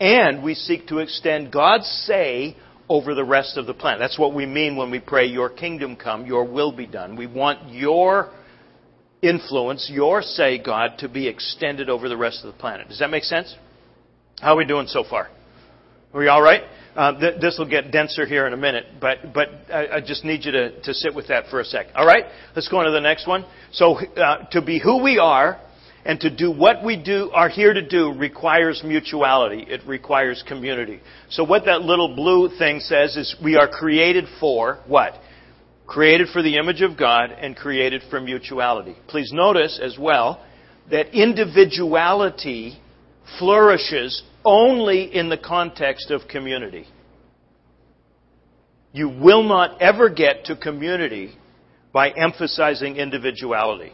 and 0.00 0.42
we 0.42 0.54
seek 0.54 0.86
to 0.88 0.98
extend 0.98 1.52
God's 1.52 1.86
say 2.06 2.56
over 2.88 3.14
the 3.14 3.24
rest 3.24 3.56
of 3.56 3.66
the 3.66 3.74
planet. 3.74 4.00
That's 4.00 4.18
what 4.18 4.34
we 4.34 4.46
mean 4.46 4.76
when 4.76 4.90
we 4.90 4.98
pray, 4.98 5.26
Your 5.26 5.48
kingdom 5.48 5.96
come, 5.96 6.26
Your 6.26 6.44
will 6.44 6.72
be 6.72 6.86
done. 6.86 7.16
We 7.16 7.26
want 7.26 7.72
Your 7.72 8.30
influence, 9.22 9.88
Your 9.92 10.22
say, 10.22 10.58
God, 10.62 10.98
to 10.98 11.08
be 11.08 11.28
extended 11.28 11.88
over 11.88 12.08
the 12.08 12.16
rest 12.16 12.44
of 12.44 12.52
the 12.52 12.58
planet. 12.58 12.88
Does 12.88 12.98
that 12.98 13.10
make 13.10 13.24
sense? 13.24 13.54
How 14.40 14.54
are 14.54 14.56
we 14.56 14.64
doing 14.64 14.86
so 14.86 15.04
far? 15.08 15.28
Are 16.12 16.20
we 16.20 16.28
all 16.28 16.42
right? 16.42 16.62
Uh, 16.96 17.18
th- 17.18 17.40
this 17.40 17.56
will 17.58 17.68
get 17.68 17.92
denser 17.92 18.26
here 18.26 18.46
in 18.46 18.52
a 18.52 18.56
minute, 18.56 18.84
but, 19.00 19.32
but 19.32 19.48
I, 19.72 19.96
I, 19.96 20.00
just 20.00 20.24
need 20.24 20.44
you 20.44 20.50
to, 20.50 20.80
to 20.82 20.92
sit 20.92 21.14
with 21.14 21.28
that 21.28 21.46
for 21.48 21.60
a 21.60 21.64
sec. 21.64 21.86
All 21.94 22.04
right? 22.04 22.24
Let's 22.56 22.68
go 22.68 22.78
on 22.78 22.86
to 22.86 22.90
the 22.90 23.00
next 23.00 23.28
one. 23.28 23.44
So, 23.72 23.96
uh, 23.96 24.46
to 24.50 24.60
be 24.60 24.80
who 24.80 25.00
we 25.02 25.18
are 25.18 25.60
and 26.04 26.18
to 26.20 26.34
do 26.34 26.50
what 26.50 26.84
we 26.84 26.96
do, 27.00 27.30
are 27.32 27.48
here 27.48 27.74
to 27.74 27.86
do 27.86 28.12
requires 28.12 28.82
mutuality. 28.84 29.64
It 29.68 29.86
requires 29.86 30.42
community. 30.46 31.00
So 31.28 31.44
what 31.44 31.66
that 31.66 31.82
little 31.82 32.14
blue 32.14 32.48
thing 32.58 32.80
says 32.80 33.16
is 33.16 33.36
we 33.42 33.56
are 33.56 33.68
created 33.68 34.24
for 34.40 34.80
what? 34.86 35.14
Created 35.86 36.28
for 36.32 36.42
the 36.42 36.56
image 36.56 36.80
of 36.80 36.96
God 36.96 37.30
and 37.30 37.54
created 37.54 38.02
for 38.08 38.20
mutuality. 38.20 38.96
Please 39.08 39.30
notice 39.32 39.78
as 39.82 39.98
well 39.98 40.44
that 40.90 41.14
individuality 41.14 42.78
flourishes 43.38 44.22
only 44.44 45.14
in 45.14 45.28
the 45.28 45.38
context 45.38 46.10
of 46.10 46.28
community. 46.28 46.86
You 48.92 49.08
will 49.08 49.42
not 49.42 49.80
ever 49.80 50.08
get 50.08 50.46
to 50.46 50.56
community 50.56 51.32
by 51.92 52.10
emphasizing 52.10 52.96
individuality. 52.96 53.92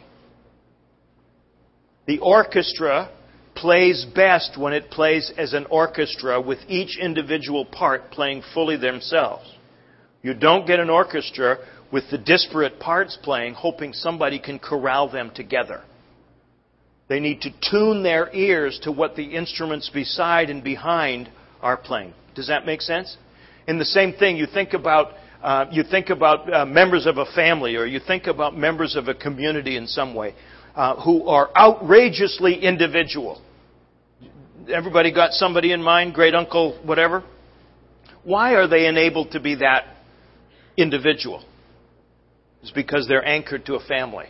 The 2.07 2.19
orchestra 2.19 3.09
plays 3.53 4.05
best 4.15 4.57
when 4.57 4.73
it 4.73 4.89
plays 4.89 5.31
as 5.37 5.53
an 5.53 5.65
orchestra 5.69 6.39
with 6.39 6.59
each 6.67 6.97
individual 6.97 7.65
part 7.65 8.11
playing 8.11 8.43
fully 8.53 8.77
themselves. 8.77 9.51
You 10.21 10.33
don't 10.33 10.67
get 10.67 10.79
an 10.79 10.89
orchestra 10.89 11.57
with 11.91 12.03
the 12.11 12.17
disparate 12.17 12.79
parts 12.79 13.17
playing, 13.21 13.53
hoping 13.53 13.93
somebody 13.93 14.39
can 14.39 14.59
corral 14.59 15.09
them 15.09 15.31
together. 15.33 15.81
They 17.07 17.19
need 17.19 17.41
to 17.41 17.51
tune 17.69 18.03
their 18.03 18.33
ears 18.33 18.79
to 18.83 18.91
what 18.91 19.15
the 19.15 19.23
instruments 19.23 19.89
beside 19.89 20.49
and 20.49 20.63
behind 20.63 21.29
are 21.61 21.77
playing. 21.77 22.13
Does 22.35 22.47
that 22.47 22.65
make 22.65 22.81
sense? 22.81 23.15
In 23.67 23.79
the 23.79 23.85
same 23.85 24.13
thing, 24.13 24.37
you 24.37 24.45
think 24.45 24.73
about 24.73 25.13
uh, 25.41 25.65
you 25.71 25.83
think 25.83 26.09
about 26.09 26.51
uh, 26.51 26.65
members 26.65 27.05
of 27.05 27.17
a 27.17 27.25
family, 27.25 27.75
or 27.75 27.85
you 27.85 27.99
think 27.99 28.25
about 28.25 28.57
members 28.57 28.95
of 28.95 29.07
a 29.07 29.13
community 29.13 29.77
in 29.77 29.85
some 29.85 30.15
way, 30.15 30.33
uh, 30.75 30.99
who 31.01 31.27
are 31.27 31.51
outrageously 31.55 32.55
individual. 32.55 33.39
Everybody 34.67 35.13
got 35.13 35.33
somebody 35.33 35.73
in 35.73 35.81
mind, 35.81 36.15
great 36.15 36.33
uncle, 36.33 36.81
whatever. 36.83 37.23
Why 38.23 38.55
are 38.55 38.67
they 38.67 38.87
enabled 38.87 39.31
to 39.31 39.39
be 39.39 39.55
that 39.55 39.85
individual? 40.75 41.45
It's 42.63 42.71
because 42.71 43.07
they're 43.07 43.25
anchored 43.25 43.67
to 43.67 43.75
a 43.75 43.79
family 43.79 44.25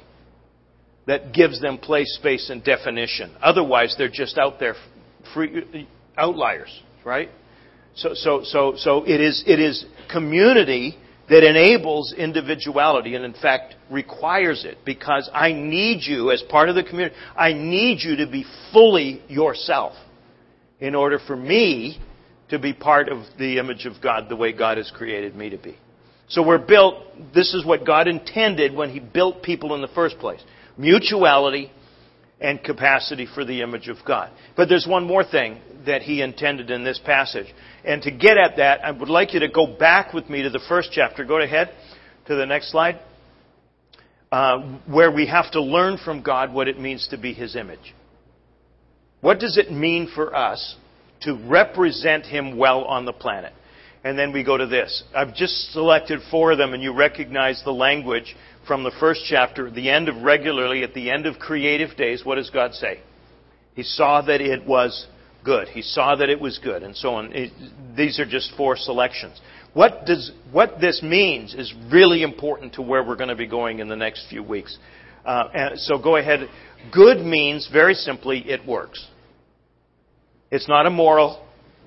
that 1.07 1.33
gives 1.33 1.59
them 1.59 1.77
place, 1.77 2.13
space, 2.15 2.49
and 2.49 2.63
definition. 2.63 3.33
Otherwise, 3.41 3.95
they're 3.97 4.09
just 4.09 4.37
out 4.37 4.59
there, 4.59 4.75
free, 5.33 5.87
outliers, 6.17 6.81
right? 7.03 7.29
So, 7.95 8.13
so, 8.13 8.41
so, 8.43 8.73
so 8.77 9.03
it 9.05 9.19
is, 9.21 9.43
it 9.47 9.59
is 9.59 9.85
community 10.11 10.97
that 11.29 11.43
enables 11.43 12.13
individuality 12.13 13.15
and 13.15 13.25
in 13.25 13.33
fact 13.33 13.75
requires 13.89 14.65
it 14.65 14.77
because 14.85 15.29
I 15.33 15.51
need 15.51 16.01
you 16.03 16.31
as 16.31 16.41
part 16.43 16.69
of 16.69 16.75
the 16.75 16.83
community. 16.83 17.15
I 17.35 17.53
need 17.53 17.99
you 18.01 18.17
to 18.17 18.27
be 18.27 18.45
fully 18.71 19.21
yourself 19.27 19.93
in 20.79 20.93
order 20.93 21.19
for 21.25 21.35
me 21.35 21.99
to 22.49 22.59
be 22.59 22.73
part 22.73 23.09
of 23.09 23.23
the 23.37 23.57
image 23.57 23.85
of 23.85 24.01
God 24.01 24.29
the 24.29 24.35
way 24.35 24.53
God 24.53 24.77
has 24.77 24.91
created 24.91 25.35
me 25.35 25.49
to 25.49 25.57
be. 25.57 25.77
So 26.29 26.45
we're 26.45 26.59
built, 26.59 27.03
this 27.33 27.53
is 27.53 27.65
what 27.65 27.85
God 27.85 28.07
intended 28.07 28.75
when 28.75 28.89
He 28.89 28.99
built 28.99 29.41
people 29.41 29.75
in 29.75 29.81
the 29.81 29.87
first 29.89 30.19
place 30.19 30.41
mutuality, 30.77 31.71
and 32.39 32.63
capacity 32.63 33.25
for 33.33 33.43
the 33.43 33.61
image 33.63 33.87
of 33.87 33.97
God. 34.05 34.29
But 34.55 34.69
there's 34.69 34.85
one 34.85 35.05
more 35.07 35.23
thing 35.23 35.59
that 35.87 36.03
he 36.03 36.21
intended 36.21 36.69
in 36.69 36.83
this 36.83 36.99
passage. 37.03 37.47
And 37.83 38.01
to 38.03 38.11
get 38.11 38.37
at 38.37 38.57
that, 38.57 38.85
I 38.85 38.91
would 38.91 39.09
like 39.09 39.33
you 39.33 39.39
to 39.39 39.47
go 39.49 39.65
back 39.65 40.13
with 40.13 40.29
me 40.29 40.43
to 40.43 40.51
the 40.51 40.61
first 40.69 40.89
chapter. 40.91 41.25
Go 41.25 41.41
ahead 41.41 41.71
to 42.27 42.35
the 42.35 42.45
next 42.45 42.71
slide. 42.71 42.99
uh, 44.31 44.79
where 44.87 45.11
we 45.11 45.27
have 45.27 45.51
to 45.51 45.61
learn 45.61 45.97
from 45.97 46.21
God 46.21 46.53
what 46.53 46.67
it 46.67 46.79
means 46.79 47.07
to 47.09 47.17
be 47.17 47.33
His 47.33 47.55
image. 47.55 47.93
What 49.21 49.39
does 49.39 49.57
it 49.57 49.71
mean 49.71 50.09
for 50.13 50.35
us 50.35 50.75
to 51.21 51.33
represent 51.47 52.25
Him 52.25 52.57
well 52.57 52.83
on 52.85 53.05
the 53.05 53.13
planet? 53.13 53.53
And 54.03 54.17
then 54.17 54.31
we 54.31 54.43
go 54.43 54.57
to 54.57 54.67
this. 54.67 55.03
I've 55.15 55.33
just 55.33 55.71
selected 55.71 56.19
four 56.29 56.51
of 56.51 56.57
them, 56.57 56.73
and 56.73 56.83
you 56.83 56.93
recognize 56.93 57.61
the 57.63 57.71
language 57.71 58.35
from 58.67 58.83
the 58.83 58.91
first 58.99 59.21
chapter, 59.27 59.71
the 59.71 59.89
end 59.89 60.09
of 60.09 60.21
regularly, 60.23 60.83
at 60.83 60.93
the 60.93 61.09
end 61.09 61.25
of 61.25 61.39
creative 61.39 61.95
days, 61.97 62.25
what 62.25 62.35
does 62.35 62.49
God 62.49 62.73
say? 62.73 62.99
He 63.73 63.83
saw 63.83 64.21
that 64.21 64.41
it 64.41 64.65
was 64.65 65.07
good. 65.43 65.67
He 65.69 65.81
saw 65.81 66.15
that 66.15 66.29
it 66.29 66.39
was 66.39 66.59
good, 66.59 66.83
and 66.83 66.95
so 66.95 67.15
on. 67.15 67.31
It, 67.33 67.51
these 67.95 68.19
are 68.19 68.25
just 68.25 68.51
four 68.57 68.75
selections. 68.75 69.39
What, 69.73 70.05
does, 70.05 70.31
what 70.51 70.81
this 70.81 71.01
means 71.03 71.53
is 71.53 71.73
really 71.91 72.23
important 72.23 72.73
to 72.73 72.81
where 72.81 73.03
we're 73.03 73.15
going 73.15 73.29
to 73.29 73.35
be 73.35 73.47
going 73.47 73.79
in 73.79 73.87
the 73.87 73.95
next 73.95 74.27
few 74.29 74.43
weeks. 74.43 74.77
Uh, 75.25 75.75
so 75.75 75.97
go 75.99 76.15
ahead. 76.15 76.49
Good 76.91 77.19
means, 77.19 77.69
very 77.71 77.93
simply, 77.93 78.39
it 78.49 78.65
works. 78.65 79.05
It's 80.49 80.67
not 80.67 80.85
a 80.85 80.89
moral 80.89 81.45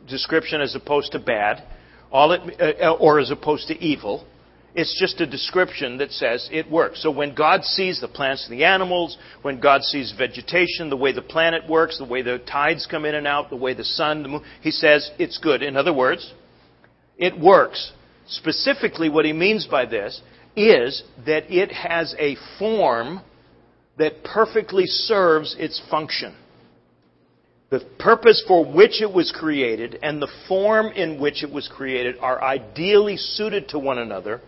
description 0.09 0.61
as 0.61 0.75
opposed 0.75 1.13
to 1.13 1.19
bad, 1.19 1.65
all 2.13 2.33
it, 2.33 2.41
uh, 2.61 2.93
or 2.93 3.19
as 3.19 3.31
opposed 3.31 3.69
to 3.69 3.79
evil. 3.79 4.27
It's 4.75 4.97
just 5.01 5.21
a 5.21 5.27
description 5.27 5.99
that 5.99 6.13
says 6.13 6.49
it 6.53 6.71
works. 6.71 7.03
So 7.03 7.11
when 7.11 7.35
God 7.35 7.65
sees 7.65 8.01
the 8.01 8.07
plants 8.07 8.49
and 8.49 8.57
the 8.59 8.65
animals, 8.65 9.19
when 9.43 9.59
God 9.59 9.83
sees 9.83 10.15
vegetation, 10.17 10.91
the 10.91 10.97
way 10.97 11.13
the 11.13 11.23
planet 11.23 11.69
works, 11.69 11.99
the 11.99 12.05
way 12.05 12.23
the 12.23 12.39
tides 12.39 12.87
come 12.89 13.05
in 13.05 13.17
and 13.17 13.27
out, 13.27 13.51
the 13.51 13.57
way 13.57 13.75
the 13.75 13.85
sun, 13.85 14.23
the 14.23 14.29
moon, 14.29 14.45
he 14.61 14.71
says 14.71 15.11
it's 15.19 15.39
good. 15.39 15.63
In 15.63 15.77
other 15.77 15.93
words, 15.93 16.33
it 17.19 17.39
works. 17.39 17.93
Specifically, 18.29 19.09
what 19.09 19.25
he 19.25 19.33
means 19.33 19.67
by 19.67 19.87
this 19.87 20.21
is 20.55 21.03
that 21.27 21.53
it 21.53 21.73
has 21.73 22.15
a 22.19 22.37
form 22.59 23.23
that 23.99 24.23
perfectly 24.23 24.87
serves 24.87 25.57
its 25.59 25.83
function. 25.91 26.35
The 27.71 27.81
purpose 27.99 28.43
for 28.47 28.65
which 28.65 29.03
it 29.03 29.13
was 29.13 29.33
created 29.33 29.99
and 30.03 30.21
the 30.21 30.31
form 30.49 30.89
in 30.89 31.21
which 31.21 31.45
it 31.45 31.53
was 31.53 31.69
created 31.69 32.17
are 32.21 32.43
ideally 32.43 33.17
suited 33.17 33.69
to 33.69 33.79
one 33.79 33.99
another 33.99 34.41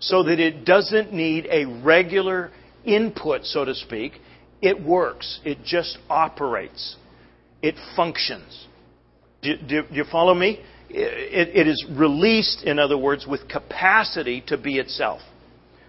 so 0.00 0.22
that 0.24 0.40
it 0.40 0.64
doesn't 0.64 1.12
need 1.12 1.46
a 1.50 1.66
regular 1.82 2.50
input, 2.84 3.44
so 3.44 3.64
to 3.64 3.74
speak. 3.74 4.14
It 4.62 4.82
works. 4.82 5.40
It 5.44 5.58
just 5.64 5.98
operates. 6.08 6.96
It 7.62 7.76
functions. 7.94 8.66
Do, 9.42 9.56
do, 9.56 9.82
do 9.82 9.94
you 9.94 10.04
follow 10.10 10.34
me? 10.34 10.60
It, 10.88 11.56
it 11.56 11.68
is 11.68 11.86
released, 11.90 12.64
in 12.64 12.78
other 12.78 12.98
words, 12.98 13.26
with 13.26 13.48
capacity 13.48 14.42
to 14.48 14.58
be 14.58 14.78
itself. 14.78 15.20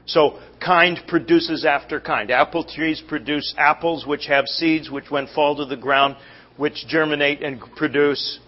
So, 0.06 0.40
kind 0.64 1.00
produces 1.08 1.66
after 1.66 2.00
kind. 2.00 2.32
Apple 2.32 2.66
trees 2.66 3.02
produce 3.08 3.54
apples 3.58 4.06
which 4.06 4.26
have 4.28 4.46
seeds, 4.46 4.90
which, 4.90 5.10
when 5.10 5.28
fall 5.28 5.56
to 5.58 5.66
the 5.66 5.78
ground, 5.78 6.18
which 6.58 6.86
germinate 6.88 7.42
and 7.42 7.62
produce 7.76 8.40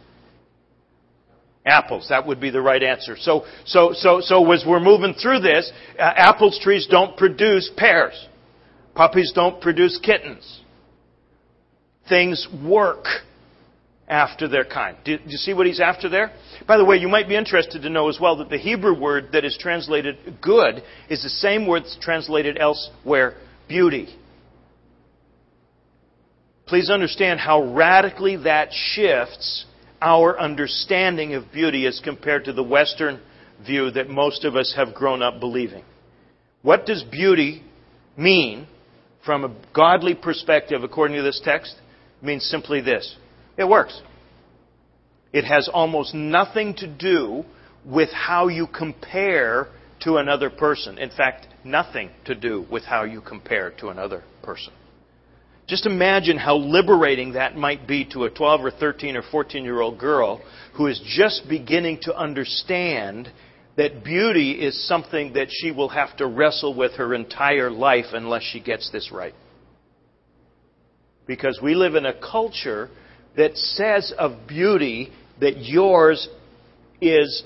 Apples. 1.66 2.08
That 2.10 2.28
would 2.28 2.42
be 2.42 2.50
the 2.50 2.62
right 2.62 2.84
answer. 2.84 3.16
So, 3.18 3.46
so, 3.66 3.94
so, 3.94 4.20
so 4.22 4.52
as 4.52 4.66
we're 4.68 4.82
moving 4.82 5.14
through 5.14 5.40
this, 5.40 5.72
uh, 5.98 6.02
apples 6.02 6.60
trees 6.62 6.88
don't 6.90 7.16
produce 7.16 7.72
pears. 7.78 8.28
Puppies 8.96 9.32
don't 9.34 9.62
produce 9.62 9.98
kittens. 10.04 10.62
Things 12.10 12.48
work 12.66 13.06
after 14.08 14.48
their 14.50 14.66
kind. 14.66 14.98
Do, 15.06 15.18
do 15.18 15.24
you 15.28 15.38
see 15.38 15.54
what 15.54 15.66
he's 15.66 15.80
after 15.80 16.10
there? 16.10 16.32
By 16.68 16.78
the 16.78 16.86
way, 16.86 16.98
you 16.98 17.08
might 17.08 17.30
be 17.30 17.36
interested 17.36 17.82
to 17.84 17.90
know 17.90 18.10
as 18.10 18.20
well 18.20 18.38
that 18.38 18.50
the 18.50 18.58
Hebrew 18.58 19.00
word 19.00 19.30
that 19.32 19.46
is 19.46 19.58
translated 19.60 20.18
good 20.42 20.84
is 21.10 21.24
the 21.24 21.30
same 21.30 21.66
word 21.66 21.84
that's 21.84 21.98
translated 22.02 22.58
elsewhere 22.60 23.36
beauty. 23.68 24.14
Please 26.66 26.90
understand 26.90 27.40
how 27.40 27.74
radically 27.74 28.36
that 28.38 28.70
shifts 28.72 29.66
our 30.04 30.38
understanding 30.38 31.34
of 31.34 31.52
beauty 31.52 31.88
as 31.88 32.02
compared 32.04 32.46
to 32.46 32.54
the 32.54 32.64
Western 32.64 33.22
view 33.66 33.90
that 33.92 34.10
most 34.10 34.44
of 34.44 34.56
us 34.56 34.74
have 34.76 34.94
grown 34.94 35.22
up 35.22 35.40
believing. 35.40 35.84
What 36.62 36.86
does 36.86 37.04
beauty 37.04 37.64
mean 38.18 38.68
from 39.26 39.46
a 39.46 39.56
godly 39.74 40.14
perspective 40.14 40.84
according 40.84 41.16
to 41.16 41.24
this 41.24 41.42
text? 41.44 41.76
It 42.22 42.26
means 42.26 42.44
simply 42.44 42.82
this 42.82 43.16
it 43.58 43.68
works. 43.68 44.02
It 45.32 45.46
has 45.46 45.70
almost 45.74 46.14
nothing 46.14 46.76
to 46.76 46.88
do 46.88 47.44
with 47.86 48.10
how 48.12 48.50
you 48.50 48.68
compare 48.68 49.68
to 50.02 50.18
another 50.18 50.50
person. 50.50 50.98
In 50.98 51.10
fact, 51.10 51.48
nothing 51.64 52.12
to 52.26 52.36
do 52.36 52.66
with 52.70 52.84
how 52.84 53.04
you 53.04 53.22
compare 53.22 53.72
to 53.80 53.90
another 53.90 54.24
person. 54.44 54.74
Just 55.68 55.86
imagine 55.86 56.38
how 56.38 56.58
liberating 56.58 57.34
that 57.34 57.56
might 57.56 57.88
be 57.88 58.06
to 58.12 58.26
a 58.26 58.30
12 58.30 58.66
or 58.66 58.72
13 58.72 59.16
or 59.16 59.22
14 59.22 59.64
year 59.64 59.80
old 59.80 59.98
girl 59.98 60.42
who 60.76 60.88
is 60.88 61.02
just 61.06 61.48
beginning 61.48 62.00
to 62.02 62.16
understand 62.16 63.32
that 63.78 64.04
beauty 64.04 64.52
is 64.52 64.88
something 64.88 65.34
that 65.34 65.48
she 65.50 65.72
will 65.72 65.90
have 65.90 66.16
to 66.18 66.28
wrestle 66.28 66.76
with 66.76 66.94
her 66.94 67.14
entire 67.14 67.72
life 67.72 68.08
unless 68.14 68.44
she 68.44 68.60
gets 68.60 68.92
this 68.92 69.12
right. 69.12 69.34
Because 71.26 71.60
we 71.64 71.74
live 71.74 71.96
in 71.96 72.06
a 72.06 72.14
culture 72.14 72.90
that 73.38 73.56
says 73.56 74.14
of 74.18 74.48
beauty 74.48 75.12
that 75.40 75.58
yours 75.58 76.28
is 77.02 77.44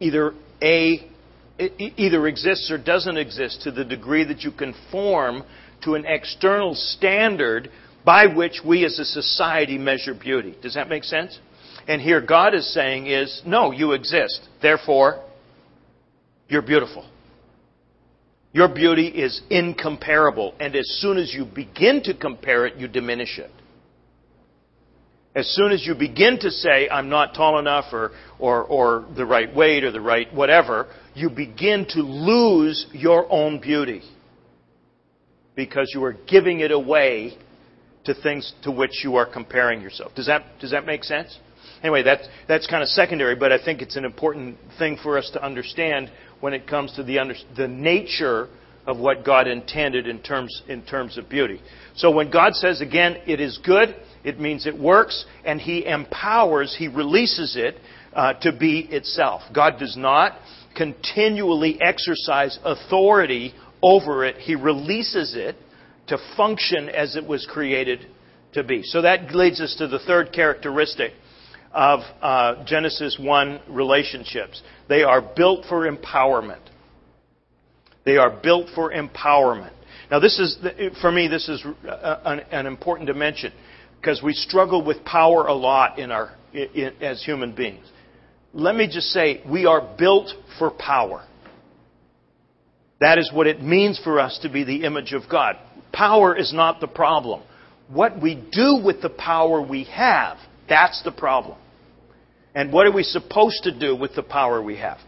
either 0.00 0.34
a 0.62 1.08
either 1.58 2.28
exists 2.28 2.70
or 2.70 2.78
doesn't 2.78 3.16
exist 3.16 3.62
to 3.62 3.72
the 3.72 3.84
degree 3.84 4.22
that 4.24 4.42
you 4.42 4.52
conform 4.52 5.42
to 5.82 5.94
an 5.94 6.04
external 6.06 6.74
standard 6.74 7.70
by 8.04 8.26
which 8.26 8.60
we 8.64 8.84
as 8.84 8.98
a 8.98 9.04
society 9.04 9.78
measure 9.78 10.14
beauty. 10.14 10.56
Does 10.62 10.74
that 10.74 10.88
make 10.88 11.04
sense? 11.04 11.38
And 11.86 12.00
here 12.00 12.20
God 12.20 12.54
is 12.54 12.72
saying 12.72 13.06
is, 13.06 13.42
no, 13.46 13.70
you 13.70 13.92
exist. 13.92 14.40
Therefore, 14.60 15.22
you're 16.48 16.62
beautiful. 16.62 17.08
Your 18.52 18.68
beauty 18.68 19.08
is 19.08 19.40
incomparable. 19.50 20.54
And 20.58 20.74
as 20.74 20.88
soon 21.00 21.18
as 21.18 21.32
you 21.34 21.44
begin 21.44 22.02
to 22.04 22.14
compare 22.14 22.66
it, 22.66 22.76
you 22.76 22.88
diminish 22.88 23.38
it. 23.38 23.50
As 25.34 25.46
soon 25.54 25.72
as 25.72 25.86
you 25.86 25.94
begin 25.94 26.38
to 26.40 26.50
say, 26.50 26.88
I'm 26.88 27.10
not 27.10 27.34
tall 27.34 27.58
enough 27.58 27.92
or, 27.92 28.12
or, 28.38 28.64
or 28.64 29.06
the 29.16 29.26
right 29.26 29.54
weight 29.54 29.84
or 29.84 29.92
the 29.92 30.00
right 30.00 30.32
whatever, 30.34 30.88
you 31.14 31.30
begin 31.30 31.86
to 31.90 32.00
lose 32.00 32.86
your 32.92 33.30
own 33.30 33.60
beauty 33.60 34.02
because 35.58 35.90
you 35.92 36.04
are 36.04 36.12
giving 36.28 36.60
it 36.60 36.70
away 36.70 37.36
to 38.04 38.14
things 38.14 38.54
to 38.62 38.70
which 38.70 39.02
you 39.02 39.16
are 39.16 39.26
comparing 39.26 39.82
yourself. 39.82 40.14
Does 40.14 40.28
that, 40.28 40.44
does 40.60 40.70
that 40.70 40.86
make 40.86 41.02
sense? 41.02 41.36
Anyway, 41.82 42.04
that's, 42.04 42.28
that's 42.46 42.68
kind 42.68 42.80
of 42.80 42.88
secondary, 42.88 43.34
but 43.34 43.50
I 43.50 43.62
think 43.62 43.82
it's 43.82 43.96
an 43.96 44.04
important 44.04 44.56
thing 44.78 44.96
for 45.02 45.18
us 45.18 45.28
to 45.32 45.44
understand 45.44 46.12
when 46.38 46.54
it 46.54 46.68
comes 46.68 46.92
to 46.92 47.02
the, 47.02 47.18
under, 47.18 47.34
the 47.56 47.66
nature 47.66 48.48
of 48.86 48.98
what 48.98 49.24
God 49.24 49.48
intended 49.48 50.06
in 50.06 50.22
terms, 50.22 50.62
in 50.68 50.82
terms 50.82 51.18
of 51.18 51.28
beauty. 51.28 51.60
So 51.96 52.12
when 52.12 52.30
God 52.30 52.54
says, 52.54 52.80
again, 52.80 53.16
it 53.26 53.40
is 53.40 53.58
good, 53.64 53.96
it 54.22 54.38
means 54.38 54.64
it 54.64 54.78
works, 54.78 55.26
and 55.44 55.60
He 55.60 55.84
empowers, 55.84 56.76
He 56.78 56.86
releases 56.86 57.56
it 57.56 57.74
uh, 58.12 58.34
to 58.42 58.56
be 58.56 58.86
itself. 58.92 59.42
God 59.52 59.80
does 59.80 59.96
not 59.96 60.38
continually 60.76 61.80
exercise 61.80 62.60
authority 62.62 63.54
over 63.82 64.24
it, 64.24 64.36
he 64.36 64.54
releases 64.54 65.34
it 65.36 65.56
to 66.08 66.18
function 66.36 66.88
as 66.88 67.16
it 67.16 67.26
was 67.26 67.46
created 67.46 68.06
to 68.52 68.64
be. 68.64 68.82
So 68.82 69.02
that 69.02 69.34
leads 69.34 69.60
us 69.60 69.76
to 69.76 69.86
the 69.86 69.98
third 69.98 70.32
characteristic 70.32 71.12
of 71.72 72.00
uh, 72.22 72.64
Genesis 72.64 73.18
1 73.20 73.60
relationships. 73.68 74.62
They 74.88 75.02
are 75.02 75.20
built 75.20 75.66
for 75.68 75.90
empowerment. 75.90 76.62
They 78.04 78.16
are 78.16 78.30
built 78.30 78.68
for 78.74 78.90
empowerment. 78.90 79.72
Now, 80.10 80.18
this 80.18 80.38
is, 80.38 80.58
for 81.02 81.12
me, 81.12 81.28
this 81.28 81.48
is 81.48 81.62
uh, 81.86 82.20
an, 82.24 82.40
an 82.50 82.66
important 82.66 83.06
dimension 83.06 83.52
because 84.00 84.22
we 84.22 84.32
struggle 84.32 84.82
with 84.82 85.04
power 85.04 85.46
a 85.46 85.52
lot 85.52 85.98
in 85.98 86.10
our, 86.10 86.34
in, 86.54 86.94
as 87.02 87.22
human 87.22 87.54
beings. 87.54 87.84
Let 88.54 88.74
me 88.74 88.86
just 88.86 89.08
say, 89.08 89.42
we 89.50 89.66
are 89.66 89.94
built 89.98 90.30
for 90.58 90.70
power. 90.70 91.26
That 93.00 93.18
is 93.18 93.30
what 93.32 93.46
it 93.46 93.62
means 93.62 94.00
for 94.02 94.18
us 94.18 94.38
to 94.42 94.48
be 94.48 94.64
the 94.64 94.84
image 94.84 95.12
of 95.12 95.22
God. 95.30 95.56
Power 95.92 96.36
is 96.36 96.52
not 96.52 96.80
the 96.80 96.88
problem. 96.88 97.42
What 97.88 98.20
we 98.20 98.34
do 98.34 98.80
with 98.84 99.00
the 99.00 99.08
power 99.08 99.62
we 99.62 99.84
have, 99.84 100.36
that's 100.68 101.02
the 101.02 101.12
problem. 101.12 101.58
And 102.54 102.72
what 102.72 102.86
are 102.86 102.92
we 102.92 103.02
supposed 103.02 103.62
to 103.62 103.78
do 103.78 103.94
with 103.94 104.14
the 104.14 104.22
power 104.22 104.62
we 104.62 104.76
have? 104.78 104.98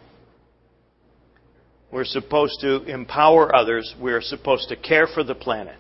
We're 1.93 2.05
supposed 2.05 2.61
to 2.61 2.85
empower 2.85 3.55
others. 3.55 3.95
We're 4.01 4.23
supposed 4.23 4.69
to 4.69 4.77
care 4.77 5.09
for 5.13 5.25
the 5.25 5.35
planet. 5.35 5.77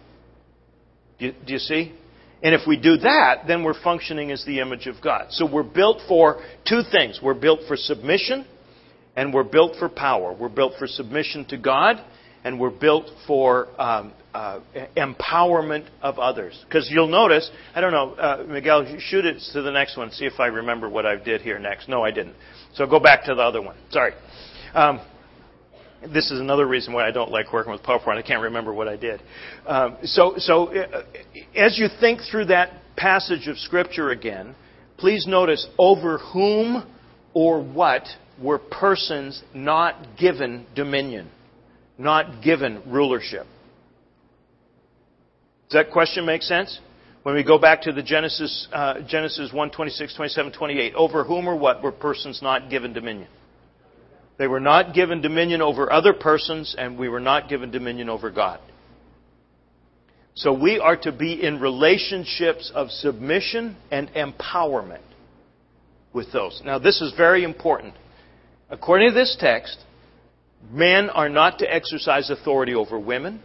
Do 1.21 1.27
you, 1.27 1.35
do 1.47 1.53
you, 1.53 1.59
see? 1.59 1.95
And 2.43 2.55
if 2.55 2.63
we 2.67 2.77
do 2.77 2.97
that, 2.97 3.45
then 3.47 3.63
we're 3.63 3.81
functioning 3.81 4.33
as 4.33 4.45
the 4.45 4.59
image 4.59 4.87
of 4.87 4.97
God. 5.03 5.27
So 5.31 5.51
we're 5.51 5.63
built 5.63 5.99
for 6.09 6.43
two 6.69 6.81
things. 6.91 7.21
We're 7.23 7.35
built 7.35 7.61
for 7.69 7.77
submission 7.77 8.47
and 9.17 9.33
we're 9.35 9.45
built 9.45 9.77
for 9.79 9.89
power. 9.89 10.33
We're 10.33 10.49
built 10.49 10.75
for 10.79 10.87
submission 10.87 11.45
to 11.47 11.57
God, 11.57 12.03
and 12.45 12.59
we're 12.59 12.71
built 12.71 13.07
for 13.27 13.69
um, 13.81 14.13
uh, 14.35 14.61
empowerment 14.97 15.87
of 16.03 16.19
others. 16.19 16.63
Because 16.67 16.89
you'll 16.91 17.09
notice, 17.09 17.51
I 17.75 17.81
don't 17.81 17.93
know, 17.93 18.15
uh, 18.15 18.45
Miguel, 18.49 18.87
shoot 18.99 19.25
it 19.25 19.43
to 19.53 19.63
the 19.63 19.71
next 19.71 19.97
one. 19.97 20.11
See 20.13 20.27
if 20.27 20.39
I 20.39 20.47
remember 20.47 20.89
what 20.89 21.07
I 21.07 21.17
did 21.17 21.41
here 21.41 21.59
next. 21.59 21.89
No, 21.89 22.05
I 22.05 22.11
didn't. 22.11 22.37
So 22.75 22.87
go 22.87 23.01
back 23.01 23.25
to 23.25 23.35
the 23.35 23.43
other 23.43 23.61
one. 23.61 23.77
Sorry. 23.91 24.13
Um, 24.75 25.01
this 26.13 26.31
is 26.31 26.41
another 26.41 26.67
reason 26.67 26.95
why 26.95 27.07
I 27.07 27.11
don't 27.11 27.31
like 27.31 27.53
working 27.53 27.73
with 27.73 27.83
PowerPoint. 27.83 28.17
I 28.17 28.23
can't 28.23 28.43
remember 28.43 28.73
what 28.73 28.89
I 28.89 28.97
did. 28.97 29.21
Um, 29.67 29.99
so, 30.05 30.35
so 30.39 30.69
uh, 30.69 31.03
as 31.55 31.79
you 31.79 31.89
think 32.01 32.21
through 32.31 32.47
that 32.47 32.71
passage 32.97 33.49
of 33.49 33.59
Scripture 33.59 34.11
again, 34.11 34.55
please 34.97 35.27
notice 35.27 35.67
over 35.79 36.19
whom 36.19 36.87
or 37.35 37.63
what 37.63 38.05
were 38.41 38.59
persons 38.59 39.43
not 39.55 40.17
given 40.19 40.67
dominion, 40.75 41.29
not 41.99 42.43
given 42.43 42.83
rulership. 42.87 43.47
Does 45.69 45.85
that 45.85 45.93
question 45.93 46.27
make 46.27 46.43
sense? 46.43 46.81
When 47.23 47.35
we 47.35 47.45
go 47.45 47.59
back 47.59 47.83
to 47.83 47.93
the 47.93 48.03
Genesis, 48.03 48.67
uh, 48.73 49.01
Genesis 49.07 49.53
1, 49.53 49.71
26, 49.71 50.15
27, 50.15 50.53
28, 50.53 50.95
over 50.95 51.23
whom 51.23 51.47
or 51.47 51.57
what 51.57 51.83
were 51.83 51.93
persons 51.93 52.41
not 52.43 52.71
given 52.71 52.93
dominion? 52.95 53.29
They 54.39 54.47
were 54.47 54.61
not 54.61 54.95
given 54.95 55.21
dominion 55.21 55.61
over 55.61 55.93
other 55.93 56.15
persons, 56.15 56.75
and 56.79 56.99
we 56.99 57.11
were 57.11 57.21
not 57.21 57.51
given 57.51 57.71
dominion 57.71 58.09
over 58.09 58.31
God. 58.31 58.59
So 60.35 60.55
we 60.55 60.79
are 60.79 60.97
to 61.03 61.13
be 61.13 61.35
in 61.35 61.61
relationships 61.61 62.73
of 62.75 62.91
submission 62.91 63.77
and 63.91 64.11
empowerment 64.15 65.03
with 66.15 66.33
those. 66.33 66.63
Now, 66.65 66.79
this 66.79 67.03
is 67.03 67.13
very 67.15 67.45
important. 67.45 67.93
According 68.71 69.11
to 69.11 69.15
this 69.15 69.37
text, 69.39 69.79
men 70.71 71.11
are 71.11 71.29
not 71.29 71.59
to 71.59 71.73
exercise 71.73 72.31
authority 72.31 72.75
over 72.75 72.99
women. 72.99 73.43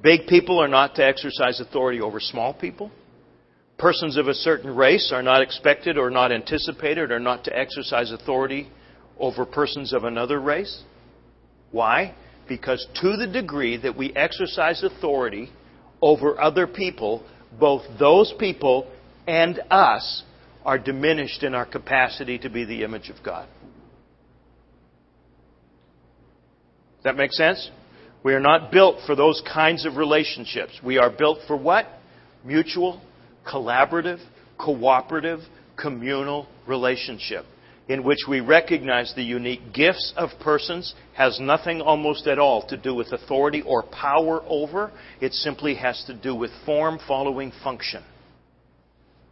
Big 0.00 0.26
people 0.26 0.58
are 0.58 0.68
not 0.68 0.94
to 0.96 1.04
exercise 1.04 1.60
authority 1.60 2.00
over 2.00 2.18
small 2.18 2.54
people. 2.54 2.90
Persons 3.78 4.16
of 4.16 4.26
a 4.26 4.34
certain 4.34 4.74
race 4.74 5.12
are 5.12 5.22
not 5.22 5.42
expected 5.42 5.98
or 5.98 6.08
not 6.08 6.32
anticipated 6.32 7.10
or 7.10 7.20
not 7.20 7.44
to 7.44 7.56
exercise 7.56 8.10
authority 8.10 8.68
over 9.18 9.44
persons 9.44 9.92
of 9.92 10.04
another 10.04 10.40
race. 10.40 10.82
Why? 11.70 12.14
Because 12.48 12.86
to 13.02 13.16
the 13.16 13.26
degree 13.26 13.76
that 13.76 13.96
we 13.96 14.14
exercise 14.14 14.82
authority 14.82 15.50
over 16.00 16.40
other 16.40 16.66
people, 16.66 17.22
both 17.58 17.82
those 17.98 18.32
people 18.38 18.90
and 19.26 19.60
us 19.70 20.22
are 20.64 20.78
diminished 20.78 21.42
in 21.42 21.54
our 21.54 21.66
capacity 21.66 22.38
to 22.38 22.48
be 22.48 22.64
the 22.64 22.82
image 22.82 23.10
of 23.10 23.16
God. 23.22 23.46
Does 26.95 26.95
that 27.06 27.16
make 27.16 27.32
sense? 27.32 27.70
We 28.22 28.34
are 28.34 28.40
not 28.40 28.70
built 28.70 28.98
for 29.06 29.14
those 29.14 29.42
kinds 29.52 29.86
of 29.86 29.96
relationships. 29.96 30.80
We 30.84 30.98
are 30.98 31.10
built 31.10 31.38
for 31.46 31.56
what? 31.56 31.86
Mutual, 32.44 33.00
collaborative, 33.46 34.18
cooperative, 34.58 35.40
communal 35.76 36.48
relationship 36.66 37.44
in 37.88 38.02
which 38.02 38.18
we 38.28 38.40
recognize 38.40 39.12
the 39.14 39.22
unique 39.22 39.72
gifts 39.72 40.12
of 40.16 40.30
persons 40.40 40.94
has 41.14 41.38
nothing 41.38 41.80
almost 41.80 42.26
at 42.26 42.38
all 42.38 42.66
to 42.66 42.76
do 42.76 42.94
with 42.94 43.12
authority 43.12 43.62
or 43.62 43.84
power 43.84 44.42
over. 44.48 44.90
It 45.20 45.32
simply 45.32 45.76
has 45.76 46.02
to 46.06 46.14
do 46.14 46.34
with 46.34 46.50
form 46.64 46.98
following 47.06 47.52
function. 47.62 48.02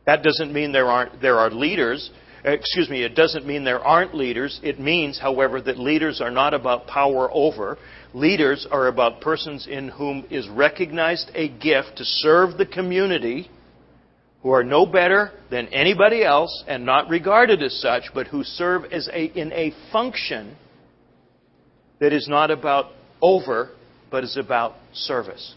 That 0.06 0.22
doesn't 0.22 0.52
mean 0.52 0.70
there 0.72 0.87
aren't 0.87 1.20
there 1.20 1.38
are 1.38 1.50
leaders. 1.50 2.10
Eh, 2.44 2.52
excuse 2.52 2.90
me, 2.90 3.02
it 3.02 3.14
doesn't 3.14 3.46
mean 3.46 3.64
there 3.64 3.83
aren't 3.83 4.14
leaders. 4.14 4.61
It 4.62 4.78
means, 4.78 5.18
however, 5.18 5.61
that 5.62 5.78
leaders 5.78 6.20
are 6.20 6.30
not 6.30 6.52
about 6.52 6.87
power 6.87 7.30
over. 7.33 7.78
Leaders 8.12 8.66
are 8.70 8.88
about 8.88 9.20
persons 9.20 9.66
in 9.66 9.88
whom 9.88 10.26
is 10.30 10.48
recognized 10.48 11.30
a 11.35 11.48
gift 11.48 11.96
to 11.96 12.04
serve 12.04 12.59
the 12.59 12.66
community 12.66 13.50
who 14.42 14.50
are 14.50 14.62
no 14.62 14.85
better 14.85 15.33
than 15.50 15.68
anybody 15.68 16.22
else 16.22 16.64
and 16.68 16.85
not 16.85 17.09
regarded 17.09 17.62
as 17.62 17.74
such, 17.80 18.02
but 18.12 18.26
who 18.26 18.44
serve 18.44 18.85
as 18.92 19.09
a, 19.09 19.24
in 19.40 19.50
a 19.52 19.72
function 19.90 20.54
that 21.98 22.12
is 22.12 22.28
not 22.28 22.50
about 22.50 22.92
over, 23.22 23.70
but 24.11 24.22
is 24.22 24.37
about 24.37 24.74
service. 24.92 25.54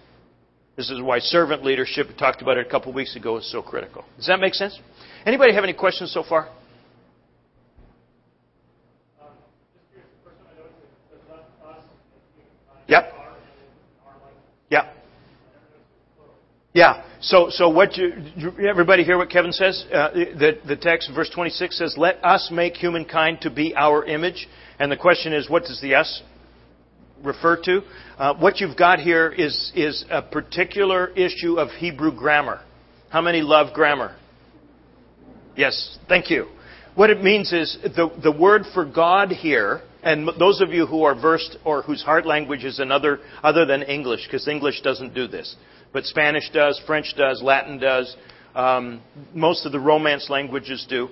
This 0.78 0.89
is 0.89 1.02
why 1.02 1.19
servant 1.19 1.65
leadership, 1.65 2.08
we 2.08 2.15
talked 2.15 2.41
about 2.41 2.58
it 2.58 2.65
a 2.65 2.69
couple 2.69 2.89
of 2.89 2.95
weeks 2.95 3.17
ago, 3.17 3.38
is 3.38 3.52
so 3.52 3.62
critical. 3.62 4.06
Does 4.15 4.28
that 4.28 4.39
make 4.39 4.54
sense? 4.54 4.80
Anybody 5.26 5.54
have 5.54 5.65
any 5.65 5.73
questions 5.73 6.13
so 6.13 6.23
far? 6.23 6.47
Yep. 12.88 13.13
Yep. 14.69 14.95
Yeah. 16.73 17.04
So, 17.19 17.47
so 17.50 17.69
what 17.69 17.97
you, 17.97 18.13
everybody 18.69 19.04
hear 19.04 19.17
what 19.17 19.30
Kevin 19.30 19.52
says? 19.52 19.84
Uh, 19.91 20.10
the, 20.13 20.60
the 20.67 20.76
text, 20.76 21.10
verse 21.13 21.30
26 21.34 21.78
says, 21.78 21.95
let 21.97 22.23
us 22.23 22.50
make 22.52 22.76
humankind 22.76 23.41
to 23.41 23.50
be 23.50 23.73
our 23.76 24.06
image. 24.06 24.47
And 24.80 24.91
the 24.91 24.97
question 24.97 25.34
is, 25.34 25.50
what 25.50 25.63
does 25.63 25.82
the 25.82 25.95
us 25.95 26.21
refer 27.23 27.60
to? 27.63 27.82
Uh, 28.17 28.36
what 28.36 28.60
you've 28.60 28.78
got 28.78 29.00
here 29.00 29.30
is, 29.30 29.71
is 29.76 30.06
a 30.12 30.21
particular 30.21 31.08
issue 31.10 31.60
of 31.60 31.69
Hebrew 31.69 32.15
grammar. 32.15 32.62
How 33.10 33.21
many 33.21 33.41
love 33.41 33.73
grammar? 33.73 34.15
Yes, 35.56 35.97
thank 36.08 36.30
you. 36.30 36.45
What 36.93 37.10
it 37.10 37.23
means 37.23 37.54
is 37.54 37.78
the, 37.84 38.12
the 38.21 38.32
word 38.32 38.63
for 38.73 38.86
God 38.86 39.32
here, 39.32 39.82
and 40.08 40.30
those 40.39 40.62
of 40.62 40.72
you 40.72 40.86
who 40.86 41.04
are 41.04 41.13
versed 41.13 41.58
or 41.65 41.82
whose 41.82 42.02
heart 42.02 42.26
language 42.26 42.63
is 42.63 42.80
another 42.80 43.20
other 43.43 43.65
than 43.65 43.84
English, 43.84 44.26
because 44.26 44.48
English 44.48 44.82
doesn't 44.82 45.13
do 45.13 45.28
this 45.28 45.56
but 45.93 46.06
Spanish 46.06 46.50
does, 46.52 46.80
French 46.86 47.13
does, 47.17 47.41
Latin 47.41 47.80
does, 47.80 48.15
um, 48.56 49.02
most 49.34 49.65
of 49.65 49.72
the 49.72 49.80
Romance 49.80 50.30
languages 50.30 50.86
do, 50.89 51.10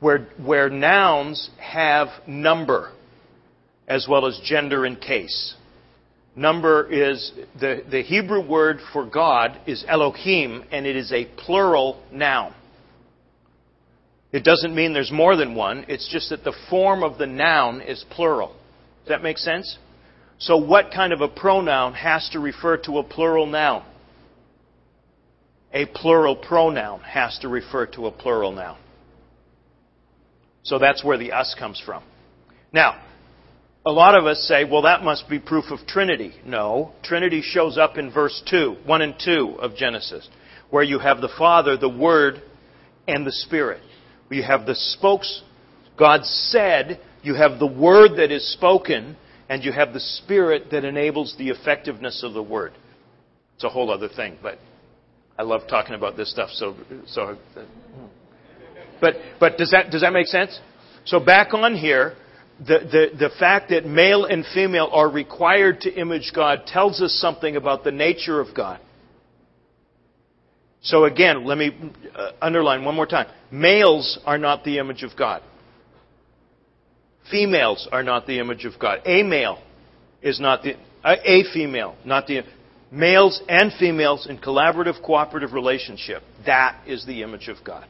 where, 0.00 0.28
where 0.44 0.68
nouns 0.68 1.50
have 1.58 2.08
number 2.26 2.92
as 3.88 4.06
well 4.08 4.26
as 4.26 4.40
gender 4.44 4.84
and 4.84 5.00
case. 5.00 5.54
Number 6.36 6.90
is 6.90 7.32
the, 7.60 7.84
the 7.90 8.02
Hebrew 8.02 8.46
word 8.46 8.78
for 8.92 9.06
God 9.06 9.60
is 9.66 9.84
Elohim, 9.86 10.64
and 10.72 10.86
it 10.86 10.96
is 10.96 11.12
a 11.12 11.26
plural 11.36 12.02
noun. 12.10 12.54
It 14.34 14.42
doesn't 14.42 14.74
mean 14.74 14.94
there's 14.94 15.12
more 15.12 15.36
than 15.36 15.54
one, 15.54 15.84
it's 15.86 16.08
just 16.08 16.30
that 16.30 16.42
the 16.42 16.56
form 16.68 17.04
of 17.04 17.18
the 17.18 17.26
noun 17.26 17.80
is 17.80 18.04
plural. 18.10 18.48
Does 18.48 19.10
that 19.10 19.22
make 19.22 19.38
sense? 19.38 19.78
So, 20.38 20.56
what 20.56 20.90
kind 20.92 21.12
of 21.12 21.20
a 21.20 21.28
pronoun 21.28 21.94
has 21.94 22.28
to 22.30 22.40
refer 22.40 22.78
to 22.78 22.98
a 22.98 23.04
plural 23.04 23.46
noun? 23.46 23.84
A 25.72 25.86
plural 25.86 26.34
pronoun 26.34 26.98
has 27.02 27.38
to 27.42 27.48
refer 27.48 27.86
to 27.86 28.08
a 28.08 28.10
plural 28.10 28.50
noun. 28.50 28.76
So 30.64 30.80
that's 30.80 31.04
where 31.04 31.16
the 31.16 31.30
us 31.30 31.54
comes 31.56 31.80
from. 31.86 32.02
Now, 32.72 33.00
a 33.86 33.92
lot 33.92 34.16
of 34.16 34.26
us 34.26 34.40
say, 34.48 34.64
well, 34.64 34.82
that 34.82 35.04
must 35.04 35.28
be 35.28 35.38
proof 35.38 35.66
of 35.70 35.86
Trinity. 35.86 36.34
No. 36.44 36.90
Trinity 37.04 37.40
shows 37.40 37.78
up 37.78 37.98
in 37.98 38.10
verse 38.10 38.42
2, 38.50 38.78
1 38.84 39.00
and 39.00 39.14
2 39.24 39.58
of 39.60 39.76
Genesis, 39.76 40.28
where 40.70 40.82
you 40.82 40.98
have 40.98 41.20
the 41.20 41.32
Father, 41.38 41.76
the 41.76 41.88
Word, 41.88 42.42
and 43.06 43.24
the 43.24 43.30
Spirit. 43.30 43.80
You 44.30 44.42
have 44.42 44.66
the 44.66 44.74
spokes, 44.74 45.42
God 45.98 46.24
said, 46.24 47.00
you 47.22 47.34
have 47.34 47.58
the 47.58 47.66
Word 47.66 48.16
that 48.16 48.30
is 48.30 48.52
spoken, 48.52 49.16
and 49.48 49.64
you 49.64 49.72
have 49.72 49.92
the 49.92 50.00
Spirit 50.00 50.70
that 50.70 50.84
enables 50.84 51.36
the 51.38 51.50
effectiveness 51.50 52.22
of 52.22 52.34
the 52.34 52.42
Word. 52.42 52.72
It's 53.54 53.64
a 53.64 53.68
whole 53.68 53.90
other 53.90 54.08
thing, 54.08 54.38
but 54.42 54.58
I 55.38 55.42
love 55.42 55.62
talking 55.68 55.94
about 55.94 56.16
this 56.16 56.30
stuff. 56.30 56.50
So, 56.50 56.74
so, 57.06 57.36
but 59.00 59.14
but 59.38 59.56
does 59.56 59.70
that 59.70 59.90
does 59.90 60.00
that 60.00 60.12
make 60.12 60.26
sense? 60.26 60.58
So 61.04 61.20
back 61.20 61.54
on 61.54 61.74
here, 61.74 62.14
the, 62.58 63.10
the, 63.12 63.28
the 63.28 63.30
fact 63.38 63.70
that 63.70 63.84
male 63.84 64.24
and 64.24 64.44
female 64.54 64.88
are 64.92 65.08
required 65.08 65.80
to 65.82 65.92
image 65.92 66.32
God 66.34 66.66
tells 66.66 67.02
us 67.02 67.12
something 67.12 67.56
about 67.56 67.84
the 67.84 67.90
nature 67.90 68.40
of 68.40 68.54
God. 68.54 68.80
So 70.84 71.04
again, 71.04 71.44
let 71.44 71.58
me 71.58 71.76
uh, 72.14 72.32
underline 72.40 72.84
one 72.84 72.94
more 72.94 73.06
time. 73.06 73.26
Males 73.50 74.18
are 74.24 74.38
not 74.38 74.64
the 74.64 74.78
image 74.78 75.02
of 75.02 75.10
God. 75.16 75.42
Females 77.30 77.88
are 77.90 78.02
not 78.02 78.26
the 78.26 78.38
image 78.38 78.64
of 78.64 78.78
God. 78.78 79.00
A 79.06 79.22
male 79.22 79.62
is 80.22 80.38
not 80.38 80.62
the, 80.62 80.74
a 81.04 81.42
female, 81.52 81.96
not 82.04 82.26
the, 82.26 82.42
males 82.94 83.42
and 83.48 83.72
females 83.72 84.26
in 84.28 84.38
collaborative, 84.38 85.02
cooperative 85.02 85.52
relationship. 85.52 86.22
That 86.46 86.80
is 86.86 87.04
the 87.06 87.22
image 87.22 87.48
of 87.48 87.56
God. 87.64 87.86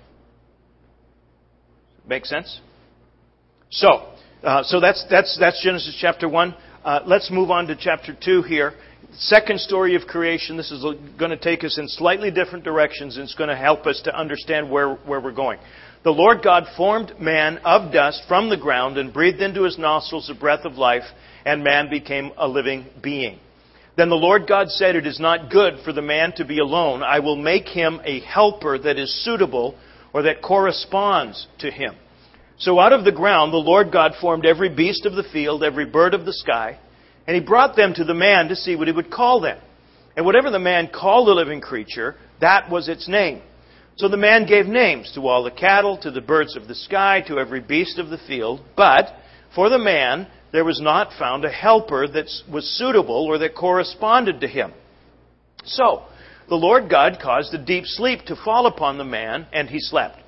Make 2.06 2.24
sense? 2.24 2.60
So, 3.70 4.08
uh, 4.42 4.62
so 4.62 4.80
that's, 4.80 5.04
that's, 5.10 5.36
that's 5.38 5.62
Genesis 5.62 5.96
chapter 6.00 6.28
1. 6.28 6.54
Uh, 6.84 7.00
let's 7.06 7.30
move 7.30 7.50
on 7.50 7.66
to 7.66 7.76
chapter 7.76 8.16
2 8.18 8.42
here. 8.42 8.72
Second 9.18 9.60
story 9.60 9.94
of 9.94 10.02
creation. 10.02 10.56
This 10.56 10.70
is 10.70 10.82
going 11.18 11.30
to 11.30 11.36
take 11.36 11.64
us 11.64 11.78
in 11.78 11.88
slightly 11.88 12.30
different 12.30 12.64
directions 12.64 13.16
and 13.16 13.24
it's 13.24 13.34
going 13.34 13.50
to 13.50 13.56
help 13.56 13.86
us 13.86 14.00
to 14.04 14.16
understand 14.16 14.70
where, 14.70 14.94
where 14.94 15.20
we're 15.20 15.32
going. 15.32 15.58
The 16.04 16.10
Lord 16.10 16.42
God 16.42 16.64
formed 16.76 17.18
man 17.18 17.58
of 17.64 17.90
dust 17.90 18.24
from 18.28 18.50
the 18.50 18.58
ground 18.58 18.98
and 18.98 19.12
breathed 19.12 19.40
into 19.40 19.62
his 19.62 19.78
nostrils 19.78 20.26
the 20.28 20.34
breath 20.34 20.66
of 20.66 20.74
life, 20.74 21.04
and 21.46 21.64
man 21.64 21.88
became 21.88 22.30
a 22.36 22.46
living 22.46 22.86
being. 23.02 23.38
Then 23.96 24.10
the 24.10 24.14
Lord 24.14 24.46
God 24.46 24.68
said, 24.68 24.96
It 24.96 25.06
is 25.06 25.18
not 25.18 25.50
good 25.50 25.78
for 25.82 25.94
the 25.94 26.02
man 26.02 26.32
to 26.36 26.44
be 26.44 26.58
alone. 26.58 27.02
I 27.02 27.20
will 27.20 27.36
make 27.36 27.68
him 27.68 28.02
a 28.04 28.20
helper 28.20 28.78
that 28.78 28.98
is 28.98 29.24
suitable 29.24 29.78
or 30.12 30.22
that 30.22 30.42
corresponds 30.42 31.46
to 31.60 31.70
him. 31.70 31.94
So 32.58 32.78
out 32.78 32.92
of 32.92 33.04
the 33.04 33.12
ground 33.12 33.52
the 33.52 33.56
Lord 33.56 33.90
God 33.90 34.12
formed 34.20 34.44
every 34.44 34.68
beast 34.68 35.06
of 35.06 35.14
the 35.14 35.24
field, 35.32 35.64
every 35.64 35.86
bird 35.86 36.12
of 36.12 36.26
the 36.26 36.34
sky, 36.34 36.78
and 37.26 37.34
he 37.34 37.40
brought 37.40 37.76
them 37.76 37.94
to 37.94 38.04
the 38.04 38.14
man 38.14 38.48
to 38.48 38.56
see 38.56 38.76
what 38.76 38.88
he 38.88 38.92
would 38.92 39.10
call 39.10 39.40
them. 39.40 39.58
And 40.16 40.24
whatever 40.24 40.50
the 40.50 40.58
man 40.58 40.90
called 40.94 41.28
the 41.28 41.32
living 41.32 41.60
creature, 41.60 42.16
that 42.40 42.70
was 42.70 42.88
its 42.88 43.08
name. 43.08 43.42
So 43.96 44.08
the 44.08 44.16
man 44.16 44.46
gave 44.46 44.66
names 44.66 45.12
to 45.14 45.26
all 45.26 45.44
the 45.44 45.50
cattle, 45.50 45.96
to 45.98 46.10
the 46.10 46.20
birds 46.20 46.56
of 46.56 46.68
the 46.68 46.74
sky, 46.74 47.22
to 47.28 47.38
every 47.38 47.60
beast 47.60 47.98
of 47.98 48.10
the 48.10 48.18
field. 48.18 48.60
But 48.76 49.14
for 49.54 49.68
the 49.68 49.78
man, 49.78 50.26
there 50.52 50.64
was 50.64 50.80
not 50.80 51.12
found 51.18 51.44
a 51.44 51.50
helper 51.50 52.06
that 52.08 52.28
was 52.50 52.78
suitable 52.78 53.26
or 53.26 53.38
that 53.38 53.54
corresponded 53.54 54.40
to 54.40 54.48
him. 54.48 54.72
So, 55.64 56.04
the 56.48 56.56
Lord 56.56 56.90
God 56.90 57.18
caused 57.22 57.54
a 57.54 57.64
deep 57.64 57.84
sleep 57.86 58.22
to 58.26 58.36
fall 58.36 58.66
upon 58.66 58.98
the 58.98 59.04
man, 59.04 59.46
and 59.52 59.68
he 59.68 59.78
slept. 59.80 60.18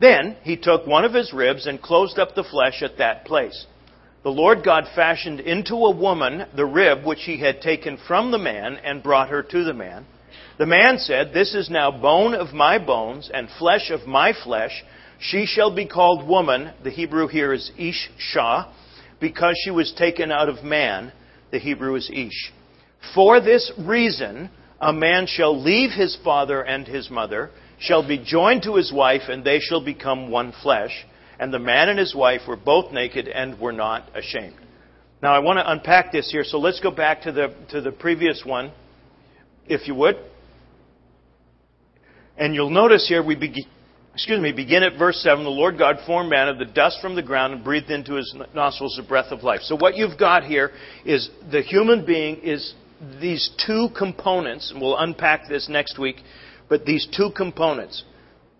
Then 0.00 0.36
he 0.42 0.56
took 0.56 0.86
one 0.86 1.04
of 1.04 1.14
his 1.14 1.32
ribs 1.32 1.66
and 1.66 1.80
closed 1.80 2.18
up 2.18 2.34
the 2.34 2.44
flesh 2.44 2.82
at 2.82 2.98
that 2.98 3.24
place. 3.24 3.66
The 4.24 4.30
Lord 4.30 4.64
God 4.64 4.84
fashioned 4.94 5.40
into 5.40 5.74
a 5.74 5.94
woman 5.94 6.46
the 6.56 6.64
rib 6.64 7.04
which 7.04 7.24
he 7.24 7.38
had 7.38 7.60
taken 7.60 7.98
from 8.08 8.30
the 8.30 8.38
man 8.38 8.78
and 8.82 9.02
brought 9.02 9.28
her 9.28 9.42
to 9.42 9.64
the 9.64 9.74
man. 9.74 10.06
The 10.56 10.64
man 10.64 10.96
said, 10.96 11.34
This 11.34 11.54
is 11.54 11.68
now 11.68 11.90
bone 11.90 12.34
of 12.34 12.54
my 12.54 12.78
bones 12.78 13.30
and 13.32 13.50
flesh 13.58 13.90
of 13.90 14.06
my 14.06 14.32
flesh. 14.32 14.82
She 15.20 15.44
shall 15.44 15.74
be 15.74 15.86
called 15.86 16.26
woman. 16.26 16.72
The 16.82 16.90
Hebrew 16.90 17.28
here 17.28 17.52
is 17.52 17.70
Ish 17.76 18.10
Shah, 18.16 18.72
because 19.20 19.56
she 19.62 19.70
was 19.70 19.92
taken 19.92 20.32
out 20.32 20.48
of 20.48 20.64
man. 20.64 21.12
The 21.50 21.58
Hebrew 21.58 21.94
is 21.96 22.08
Ish. 22.10 22.50
For 23.14 23.42
this 23.42 23.72
reason, 23.78 24.48
a 24.80 24.92
man 24.94 25.26
shall 25.26 25.60
leave 25.60 25.90
his 25.90 26.16
father 26.24 26.62
and 26.62 26.86
his 26.86 27.10
mother, 27.10 27.50
shall 27.78 28.06
be 28.06 28.16
joined 28.24 28.62
to 28.62 28.76
his 28.76 28.90
wife, 28.90 29.28
and 29.28 29.44
they 29.44 29.58
shall 29.58 29.84
become 29.84 30.30
one 30.30 30.54
flesh. 30.62 31.04
And 31.38 31.52
the 31.52 31.58
man 31.58 31.88
and 31.88 31.98
his 31.98 32.14
wife 32.14 32.42
were 32.46 32.56
both 32.56 32.92
naked 32.92 33.28
and 33.28 33.58
were 33.58 33.72
not 33.72 34.08
ashamed. 34.14 34.56
Now 35.22 35.34
I 35.34 35.38
want 35.38 35.58
to 35.58 35.70
unpack 35.70 36.12
this 36.12 36.30
here, 36.30 36.44
so 36.44 36.58
let's 36.58 36.80
go 36.80 36.90
back 36.90 37.22
to 37.22 37.32
the, 37.32 37.54
to 37.70 37.80
the 37.80 37.92
previous 37.92 38.42
one, 38.44 38.72
if 39.66 39.88
you 39.88 39.94
would. 39.94 40.16
And 42.36 42.54
you'll 42.54 42.70
notice 42.70 43.06
here 43.08 43.24
we 43.24 43.34
begin, 43.34 43.64
excuse 44.12 44.40
me, 44.40 44.52
begin 44.52 44.82
at 44.82 44.98
verse 44.98 45.16
7. 45.22 45.44
The 45.44 45.50
Lord 45.50 45.78
God 45.78 45.96
formed 46.06 46.30
man 46.30 46.48
of 46.48 46.58
the 46.58 46.64
dust 46.64 46.98
from 47.00 47.14
the 47.14 47.22
ground 47.22 47.54
and 47.54 47.64
breathed 47.64 47.90
into 47.90 48.14
his 48.14 48.34
nostrils 48.54 48.96
the 48.96 49.06
breath 49.06 49.32
of 49.32 49.42
life. 49.42 49.60
So 49.62 49.76
what 49.76 49.96
you've 49.96 50.18
got 50.18 50.44
here 50.44 50.72
is 51.04 51.30
the 51.50 51.62
human 51.62 52.04
being 52.04 52.36
is 52.38 52.74
these 53.20 53.50
two 53.66 53.88
components, 53.96 54.70
and 54.70 54.80
we'll 54.80 54.98
unpack 54.98 55.48
this 55.48 55.68
next 55.68 55.98
week, 55.98 56.16
but 56.68 56.84
these 56.84 57.08
two 57.16 57.30
components 57.36 58.04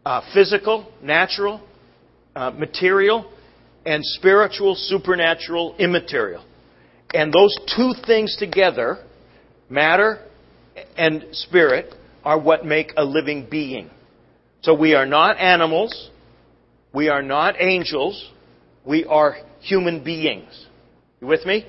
uh, 0.05 0.21
physical, 0.35 0.93
natural, 1.03 1.61
uh, 2.35 2.51
material, 2.51 3.31
and 3.87 4.05
spiritual, 4.05 4.75
supernatural, 4.75 5.77
immaterial. 5.79 6.45
And 7.13 7.33
those 7.33 7.57
two 7.77 7.93
things 8.07 8.37
together, 8.39 8.99
matter 9.69 10.21
and 10.97 11.27
spirit, 11.33 11.95
are 12.25 12.41
what 12.41 12.65
make 12.65 12.93
a 12.97 13.05
living 13.05 13.47
being. 13.51 13.91
So 14.63 14.75
we 14.75 14.95
are 14.95 15.07
not 15.07 15.39
animals. 15.39 16.11
We 16.93 17.09
are 17.09 17.23
not 17.23 17.57
angels. 17.61 18.31
We 18.85 19.05
are 19.05 19.37
human 19.61 20.03
beings. 20.03 20.67
You 21.21 21.27
with 21.27 21.45
me? 21.45 21.67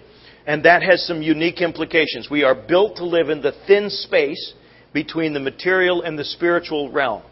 And 0.47 0.63
that 0.65 0.82
has 0.84 1.06
some 1.06 1.21
unique 1.21 1.62
implications. 1.62 2.30
We 2.30 2.43
are 2.43 2.56
built 2.56 2.97
to 2.97 3.06
live 3.06 3.30
in 3.30 3.41
the 3.41 3.54
thin 3.67 3.89
space 3.89 4.54
between 4.93 5.34
the 5.34 5.39
material 5.39 6.04
and 6.04 6.17
the 6.17 6.23
spiritual 6.23 6.91
realm. 6.91 7.23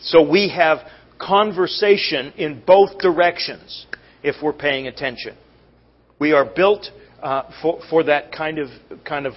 So 0.00 0.28
we 0.28 0.48
have 0.48 0.78
conversation 1.18 2.32
in 2.36 2.62
both 2.66 2.98
directions 2.98 3.86
if 4.22 4.36
we're 4.42 4.52
paying 4.52 4.86
attention. 4.86 5.36
We 6.18 6.32
are 6.32 6.44
built 6.44 6.88
uh, 7.22 7.50
for, 7.62 7.80
for 7.90 8.04
that 8.04 8.32
kind 8.32 8.58
of, 8.58 8.68
kind 9.04 9.26
of 9.26 9.34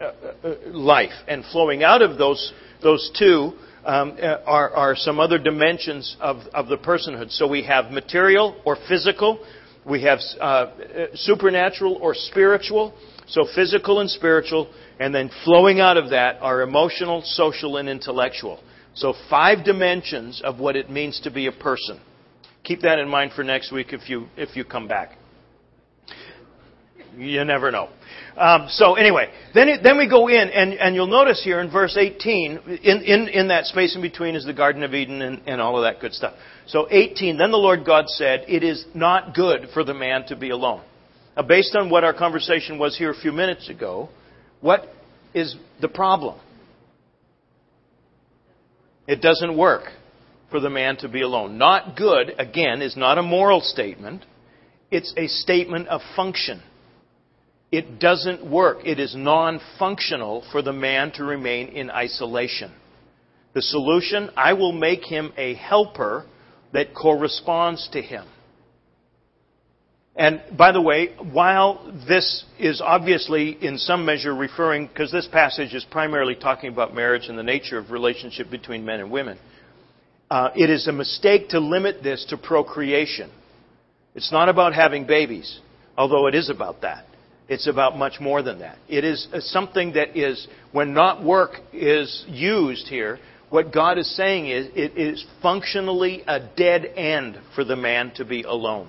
uh, 0.00 0.04
uh, 0.04 0.54
life. 0.66 1.12
And 1.28 1.44
flowing 1.46 1.82
out 1.82 2.02
of 2.02 2.18
those, 2.18 2.52
those 2.82 3.10
two 3.18 3.52
um, 3.84 4.16
uh, 4.20 4.38
are, 4.46 4.70
are 4.70 4.96
some 4.96 5.18
other 5.18 5.38
dimensions 5.38 6.16
of, 6.20 6.38
of 6.54 6.68
the 6.68 6.76
personhood. 6.76 7.30
So 7.30 7.48
we 7.48 7.64
have 7.64 7.90
material 7.90 8.60
or 8.64 8.76
physical, 8.88 9.44
we 9.84 10.02
have 10.02 10.20
uh, 10.40 10.66
supernatural 11.14 11.98
or 12.00 12.14
spiritual, 12.14 12.94
so 13.26 13.46
physical 13.54 14.00
and 14.00 14.08
spiritual, 14.10 14.72
and 15.00 15.14
then 15.14 15.30
flowing 15.44 15.80
out 15.80 15.96
of 15.96 16.10
that 16.10 16.40
are 16.40 16.62
emotional, 16.62 17.22
social, 17.24 17.76
and 17.78 17.88
intellectual. 17.88 18.60
So 18.94 19.14
five 19.30 19.64
dimensions 19.64 20.42
of 20.44 20.58
what 20.58 20.76
it 20.76 20.90
means 20.90 21.20
to 21.20 21.30
be 21.30 21.46
a 21.46 21.52
person. 21.52 22.00
Keep 22.64 22.82
that 22.82 22.98
in 22.98 23.08
mind 23.08 23.32
for 23.34 23.42
next 23.42 23.72
week 23.72 23.92
if 23.92 24.08
you 24.08 24.28
if 24.36 24.54
you 24.56 24.64
come 24.64 24.86
back. 24.86 25.16
You 27.16 27.44
never 27.44 27.70
know. 27.70 27.88
Um, 28.36 28.68
so 28.70 28.94
anyway, 28.94 29.30
then, 29.54 29.68
it, 29.68 29.82
then 29.82 29.98
we 29.98 30.08
go 30.08 30.28
in, 30.28 30.48
and, 30.48 30.72
and 30.72 30.94
you'll 30.94 31.06
notice 31.06 31.42
here 31.44 31.60
in 31.60 31.70
verse 31.70 31.96
18, 31.98 32.80
in, 32.82 33.02
in, 33.02 33.28
in 33.28 33.48
that 33.48 33.66
space 33.66 33.94
in 33.94 34.00
between 34.00 34.34
is 34.34 34.46
the 34.46 34.54
Garden 34.54 34.82
of 34.82 34.94
Eden 34.94 35.20
and, 35.20 35.42
and 35.46 35.60
all 35.60 35.76
of 35.76 35.82
that 35.82 36.00
good 36.00 36.14
stuff. 36.14 36.34
So 36.66 36.88
18, 36.90 37.36
then 37.36 37.50
the 37.50 37.58
Lord 37.58 37.84
God 37.84 38.08
said, 38.08 38.46
It 38.48 38.62
is 38.62 38.86
not 38.94 39.34
good 39.34 39.68
for 39.74 39.84
the 39.84 39.92
man 39.92 40.24
to 40.28 40.36
be 40.36 40.50
alone. 40.50 40.82
Now, 41.36 41.42
based 41.42 41.74
on 41.74 41.90
what 41.90 42.04
our 42.04 42.14
conversation 42.14 42.78
was 42.78 42.96
here 42.96 43.10
a 43.10 43.20
few 43.20 43.32
minutes 43.32 43.68
ago, 43.68 44.08
what 44.62 44.86
is 45.34 45.56
the 45.80 45.88
problem? 45.88 46.38
It 49.06 49.20
doesn't 49.20 49.56
work 49.56 49.84
for 50.50 50.60
the 50.60 50.70
man 50.70 50.96
to 50.98 51.08
be 51.08 51.22
alone. 51.22 51.58
Not 51.58 51.96
good, 51.96 52.34
again, 52.38 52.82
is 52.82 52.96
not 52.96 53.18
a 53.18 53.22
moral 53.22 53.60
statement. 53.60 54.24
It's 54.90 55.12
a 55.16 55.26
statement 55.26 55.88
of 55.88 56.00
function. 56.14 56.62
It 57.72 57.98
doesn't 57.98 58.48
work. 58.48 58.78
It 58.84 59.00
is 59.00 59.16
non 59.16 59.60
functional 59.78 60.44
for 60.52 60.60
the 60.60 60.74
man 60.74 61.10
to 61.12 61.24
remain 61.24 61.68
in 61.68 61.90
isolation. 61.90 62.70
The 63.54 63.62
solution 63.62 64.30
I 64.36 64.52
will 64.52 64.72
make 64.72 65.04
him 65.04 65.32
a 65.36 65.54
helper 65.54 66.26
that 66.72 66.94
corresponds 66.94 67.88
to 67.92 68.02
him. 68.02 68.26
And 70.22 70.40
by 70.56 70.70
the 70.70 70.80
way, 70.80 71.08
while 71.32 71.92
this 72.06 72.44
is 72.56 72.80
obviously 72.80 73.58
in 73.60 73.76
some 73.76 74.04
measure 74.04 74.32
referring, 74.32 74.86
because 74.86 75.10
this 75.10 75.26
passage 75.26 75.74
is 75.74 75.84
primarily 75.90 76.36
talking 76.36 76.70
about 76.72 76.94
marriage 76.94 77.26
and 77.26 77.36
the 77.36 77.42
nature 77.42 77.76
of 77.76 77.90
relationship 77.90 78.48
between 78.48 78.84
men 78.84 79.00
and 79.00 79.10
women, 79.10 79.36
uh, 80.30 80.50
it 80.54 80.70
is 80.70 80.86
a 80.86 80.92
mistake 80.92 81.48
to 81.48 81.58
limit 81.58 82.04
this 82.04 82.24
to 82.26 82.36
procreation. 82.36 83.32
It's 84.14 84.30
not 84.30 84.48
about 84.48 84.74
having 84.74 85.08
babies, 85.08 85.58
although 85.98 86.28
it 86.28 86.36
is 86.36 86.50
about 86.50 86.82
that. 86.82 87.04
It's 87.48 87.66
about 87.66 87.98
much 87.98 88.20
more 88.20 88.42
than 88.42 88.60
that. 88.60 88.78
It 88.88 89.02
is 89.02 89.26
uh, 89.32 89.40
something 89.40 89.94
that 89.94 90.16
is, 90.16 90.46
when 90.70 90.94
not 90.94 91.24
work 91.24 91.56
is 91.72 92.24
used 92.28 92.86
here, 92.86 93.18
what 93.50 93.72
God 93.72 93.98
is 93.98 94.16
saying 94.16 94.46
is 94.46 94.68
it 94.76 94.96
is 94.96 95.26
functionally 95.42 96.22
a 96.28 96.38
dead 96.56 96.84
end 96.84 97.40
for 97.56 97.64
the 97.64 97.74
man 97.74 98.12
to 98.14 98.24
be 98.24 98.44
alone. 98.44 98.88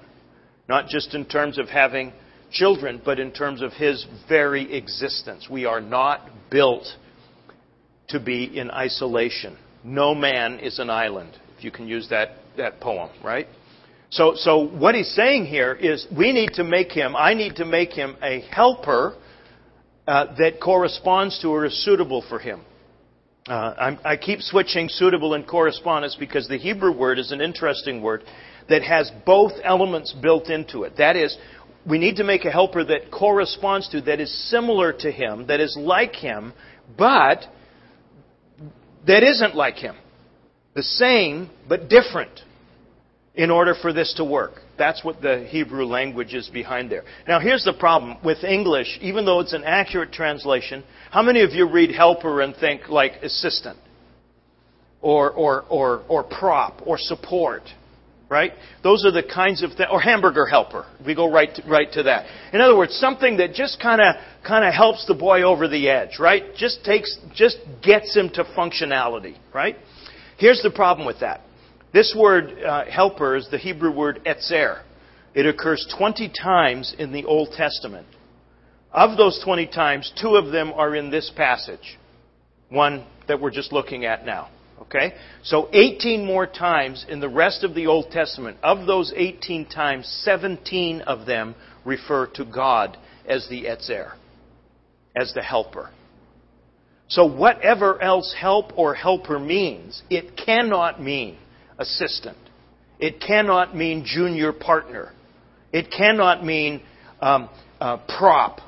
Not 0.67 0.88
just 0.88 1.13
in 1.13 1.26
terms 1.26 1.58
of 1.58 1.69
having 1.69 2.13
children, 2.52 3.02
but 3.04 3.19
in 3.19 3.32
terms 3.32 3.62
of 3.62 3.73
his 3.73 4.06
very 4.30 4.73
existence. 4.73 5.47
We 5.49 5.65
are 5.65 5.82
not 5.82 6.30
built 6.49 6.86
to 8.10 8.19
be 8.19 8.58
in 8.58 8.71
isolation. 8.71 9.58
No 9.84 10.15
man 10.15 10.60
is 10.60 10.80
an 10.80 10.89
island, 10.89 11.38
if 11.58 11.63
you 11.63 11.71
can 11.71 11.88
use 11.88 12.08
that, 12.10 12.38
that 12.58 12.80
poem, 12.80 13.10
right? 13.23 13.47
So, 14.10 14.34
so 14.36 14.67
what 14.67 14.93
he's 14.95 15.13
saying 15.13 15.47
here 15.47 15.73
is 15.73 16.08
we 16.15 16.32
need 16.32 16.54
to 16.54 16.63
make 16.63 16.91
him, 16.91 17.15
I 17.15 17.34
need 17.34 17.56
to 17.56 17.65
make 17.65 17.91
him 17.91 18.15
a 18.21 18.41
helper 18.41 19.15
uh, 20.08 20.36
that 20.38 20.62
corresponds 20.62 21.39
to 21.39 21.47
or 21.47 21.65
is 21.65 21.84
suitable 21.84 22.23
for 22.30 22.38
him. 22.38 22.62
Uh, 23.45 23.95
i 24.06 24.15
keep 24.15 24.39
switching 24.39 24.88
suitable 24.88 25.34
and 25.34 25.45
correspondence 25.45 26.15
because 26.17 26.47
the 26.47 26.58
Hebrew 26.58 26.95
word 26.97 27.19
is 27.19 27.34
an 27.34 27.41
interesting 27.41 28.02
word 28.02 28.23
that 28.69 28.84
has 28.84 29.12
both 29.26 29.54
elements 29.63 30.13
built 30.13 30.49
into 30.49 30.84
it. 30.84 30.97
That 30.97 31.15
is, 31.15 31.38
we 31.86 31.97
need 31.97 32.17
to 32.17 32.23
make 32.23 32.45
a 32.45 32.52
helper 32.52 32.84
that 32.84 33.12
corresponds 33.12 33.89
to, 33.89 34.02
that 34.02 34.19
is 34.19 34.49
similar 34.49 34.93
to 34.93 35.12
him, 35.12 35.47
that 35.47 35.60
is 35.60 35.78
like 35.80 36.15
him, 36.15 36.54
but 36.97 37.45
that 39.06 39.23
isn't 39.23 39.56
like 39.56 39.76
him. 39.76 39.95
The 40.76 40.84
same, 40.84 41.49
but 41.67 41.89
different 41.89 42.41
in 43.36 43.49
order 43.49 43.76
for 43.80 43.91
this 43.93 44.13
to 44.15 44.23
work. 44.23 44.62
That's 44.78 45.04
what 45.04 45.21
the 45.21 45.45
Hebrew 45.49 45.86
language 45.86 46.34
is 46.34 46.49
behind 46.49 46.91
there. 46.91 47.04
Now, 47.28 47.39
here's 47.39 47.63
the 47.63 47.73
problem 47.73 48.17
with 48.23 48.43
English, 48.43 48.99
even 49.02 49.26
though 49.26 49.39
it's 49.39 49.54
an 49.54 49.63
accurate 49.63 50.12
translation, 50.12 50.84
how 51.12 51.21
many 51.21 51.41
of 51.41 51.52
you 51.52 51.69
read 51.69 51.91
helper 51.91 52.41
and 52.41 52.56
think 52.56 52.89
like 52.89 53.23
assistant? 53.23 53.78
Or, 55.02 55.32
or, 55.32 55.63
or, 55.63 56.04
or 56.08 56.23
prop, 56.23 56.82
or 56.86 56.97
support? 56.97 57.63
Right? 58.30 58.54
Those 58.82 59.06
are 59.06 59.12
the 59.12 59.22
kinds 59.22 59.62
of 59.62 59.72
things, 59.74 59.90
or 59.92 60.02
hamburger 60.02 60.46
helper. 60.46 60.86
We 61.06 61.14
go 61.14 61.32
right 61.32 61.54
to, 61.54 61.64
right 61.70 61.92
to 61.92 62.04
that. 62.04 62.26
In 62.52 62.62
other 62.62 62.76
words, 62.76 62.94
something 62.96 63.38
that 63.38 63.54
just 63.54 63.80
kind 63.80 64.02
of 64.02 64.16
kind 64.48 64.66
of 64.66 64.74
helps 64.74 65.06
the 65.06 65.14
boy 65.14 65.44
over 65.44 65.68
the 65.68 65.90
edge, 65.90 66.20
right? 66.20 66.44
Just 66.56 66.84
takes, 66.84 67.18
just 67.36 67.58
gets 67.84 68.16
him 68.16 68.30
to 68.30 68.44
functionality, 68.44 69.38
right? 69.54 69.78
Here's 70.38 70.62
the 70.62 70.72
problem 70.72 71.06
with 71.06 71.20
that. 71.20 71.42
This 71.94 72.16
word 72.18 72.64
uh, 72.64 72.86
helper 72.86 73.36
is 73.36 73.48
the 73.52 73.60
Hebrew 73.60 73.96
word 73.96 74.22
ezer. 74.26 74.82
It 75.36 75.46
occurs 75.46 75.86
20 75.98 76.30
times 76.30 76.96
in 76.98 77.12
the 77.12 77.26
Old 77.26 77.52
Testament. 77.56 78.08
Of 78.92 79.18
those 79.18 79.42
20 79.44 79.68
times, 79.68 80.12
two 80.20 80.36
of 80.36 80.52
them 80.52 80.72
are 80.74 80.96
in 80.96 81.10
this 81.10 81.32
passage. 81.36 81.98
One 82.70 83.06
that 83.28 83.40
we're 83.40 83.52
just 83.52 83.72
looking 83.72 84.06
at 84.06 84.26
now. 84.26 84.50
Okay? 84.82 85.14
So 85.44 85.70
18 85.72 86.26
more 86.26 86.48
times 86.48 87.06
in 87.08 87.20
the 87.20 87.30
rest 87.30 87.64
of 87.64 87.74
the 87.74 87.88
Old 87.88 88.12
Testament. 88.12 88.58
Of 88.64 88.86
those 88.86 89.14
18 89.16 89.68
times, 89.70 90.08
17 90.24 91.02
of 91.02 91.26
them 91.26 91.56
refer 91.86 92.28
to 92.36 92.46
God 92.46 92.98
as 93.28 93.48
the 93.50 93.68
ezer, 93.68 94.14
as 95.16 95.34
the 95.34 95.42
helper. 95.42 95.90
So 97.08 97.26
whatever 97.26 98.02
else 98.02 98.34
help 98.38 98.78
or 98.78 98.96
helper 98.96 99.40
means, 99.40 100.02
it 100.10 100.38
cannot 100.38 101.02
mean 101.02 101.38
assistant. 101.78 102.38
It 103.00 103.20
cannot 103.20 103.76
mean 103.76 104.06
junior 104.06 104.54
partner. 104.54 105.12
It 105.72 105.92
cannot 105.92 106.44
mean 106.46 106.82
um, 107.22 107.50
uh, 107.80 107.98
prop. 108.18 108.62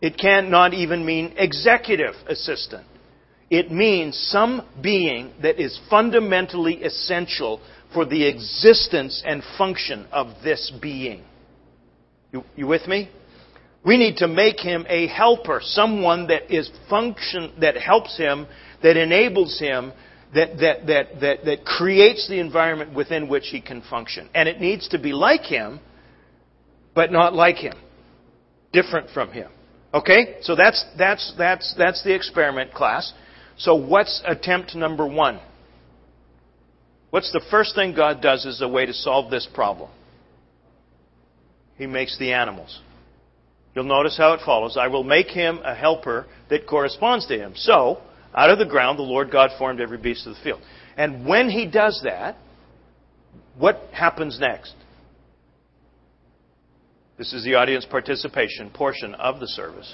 It 0.00 0.18
cannot 0.18 0.74
even 0.74 1.04
mean 1.04 1.34
executive 1.36 2.14
assistant. 2.28 2.86
It 3.54 3.70
means 3.70 4.18
some 4.18 4.66
being 4.82 5.32
that 5.42 5.60
is 5.60 5.78
fundamentally 5.88 6.82
essential 6.82 7.60
for 7.92 8.04
the 8.04 8.26
existence 8.26 9.22
and 9.24 9.44
function 9.56 10.08
of 10.10 10.42
this 10.42 10.72
being. 10.82 11.22
You, 12.32 12.42
you 12.56 12.66
with 12.66 12.88
me? 12.88 13.08
We 13.84 13.96
need 13.96 14.16
to 14.16 14.26
make 14.26 14.58
him 14.58 14.84
a 14.88 15.06
helper, 15.06 15.60
someone 15.62 16.26
that 16.26 16.52
is 16.52 16.68
function 16.90 17.52
that 17.60 17.76
helps 17.76 18.18
him, 18.18 18.48
that 18.82 18.96
enables 18.96 19.60
him, 19.60 19.92
that, 20.34 20.58
that, 20.58 20.86
that, 20.88 21.20
that, 21.20 21.44
that 21.44 21.64
creates 21.64 22.26
the 22.28 22.40
environment 22.40 22.92
within 22.92 23.28
which 23.28 23.50
he 23.50 23.60
can 23.60 23.82
function. 23.82 24.28
And 24.34 24.48
it 24.48 24.60
needs 24.60 24.88
to 24.88 24.98
be 24.98 25.12
like 25.12 25.42
him, 25.42 25.78
but 26.92 27.12
not 27.12 27.34
like 27.34 27.58
him. 27.58 27.74
Different 28.72 29.10
from 29.10 29.30
him. 29.30 29.52
Okay? 29.92 30.38
So 30.40 30.56
that's, 30.56 30.84
that's, 30.98 31.32
that's, 31.38 31.72
that's 31.78 32.02
the 32.02 32.12
experiment 32.12 32.74
class. 32.74 33.12
So 33.56 33.74
what's 33.74 34.22
attempt 34.26 34.74
number 34.74 35.06
one? 35.06 35.40
What's 37.10 37.30
the 37.32 37.42
first 37.50 37.74
thing 37.74 37.94
God 37.94 38.20
does 38.20 38.44
as 38.44 38.60
a 38.60 38.68
way 38.68 38.86
to 38.86 38.92
solve 38.92 39.30
this 39.30 39.46
problem? 39.54 39.90
He 41.76 41.86
makes 41.86 42.18
the 42.18 42.32
animals. 42.32 42.80
You'll 43.74 43.84
notice 43.84 44.16
how 44.16 44.32
it 44.34 44.40
follows. 44.44 44.76
I 44.76 44.88
will 44.88 45.04
make 45.04 45.28
him 45.28 45.60
a 45.64 45.74
helper 45.74 46.26
that 46.50 46.66
corresponds 46.66 47.26
to 47.26 47.36
him. 47.36 47.52
So, 47.56 47.98
out 48.34 48.50
of 48.50 48.58
the 48.58 48.66
ground, 48.66 48.98
the 48.98 49.02
Lord 49.02 49.30
God 49.30 49.50
formed 49.58 49.80
every 49.80 49.98
beast 49.98 50.26
of 50.26 50.34
the 50.34 50.40
field. 50.42 50.60
And 50.96 51.26
when 51.26 51.50
he 51.50 51.66
does 51.66 52.00
that, 52.04 52.36
what 53.58 53.80
happens 53.92 54.38
next? 54.40 54.74
This 57.16 57.32
is 57.32 57.44
the 57.44 57.54
audience 57.54 57.84
participation 57.84 58.70
portion 58.70 59.14
of 59.14 59.38
the 59.38 59.46
service. 59.46 59.92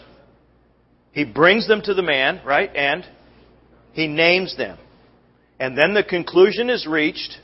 He 1.13 1.25
brings 1.25 1.69
them 1.69 1.83
to 1.83 1.93
the 1.93 2.03
man, 2.03 2.41
right? 2.47 2.75
And 2.75 3.05
he 3.93 4.07
names 4.07 4.57
them. 4.57 4.79
And 5.59 5.77
then 5.77 5.95
the 5.95 6.05
conclusion 6.05 6.71
is 6.71 6.87
reached 6.87 7.39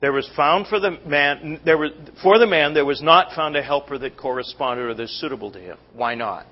there 0.00 0.12
was 0.12 0.28
found 0.36 0.68
for 0.68 0.78
the 0.78 0.92
man, 1.06 1.60
there 1.64 1.76
was, 1.76 1.90
for 2.22 2.38
the 2.38 2.46
man, 2.46 2.74
there 2.74 2.84
was 2.84 3.02
not 3.02 3.34
found 3.34 3.56
a 3.56 3.62
helper 3.62 3.98
that 3.98 4.16
corresponded 4.16 4.86
or 4.86 4.94
that 4.94 5.08
suitable 5.08 5.50
to 5.52 5.58
him. 5.58 5.76
Why 5.92 6.14
not? 6.14 6.46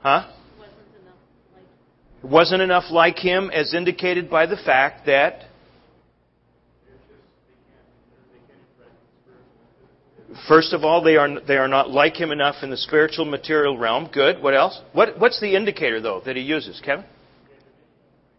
Huh? 0.00 0.30
It 2.22 2.30
wasn't 2.30 2.62
enough 2.62 2.90
like 2.90 3.18
him 3.18 3.50
as 3.50 3.74
indicated 3.74 4.30
by 4.30 4.46
the 4.46 4.56
fact 4.56 5.06
that 5.06 5.44
First 10.48 10.72
of 10.72 10.84
all, 10.84 11.02
they 11.02 11.16
are, 11.16 11.40
they 11.40 11.56
are 11.56 11.68
not 11.68 11.90
like 11.90 12.16
him 12.16 12.30
enough 12.30 12.56
in 12.62 12.70
the 12.70 12.76
spiritual 12.76 13.24
material 13.24 13.78
realm. 13.78 14.08
Good. 14.12 14.42
What 14.42 14.54
else? 14.54 14.80
What, 14.92 15.18
what's 15.18 15.40
the 15.40 15.54
indicator, 15.54 16.00
though, 16.00 16.22
that 16.24 16.36
he 16.36 16.42
uses, 16.42 16.80
Kevin? 16.84 17.04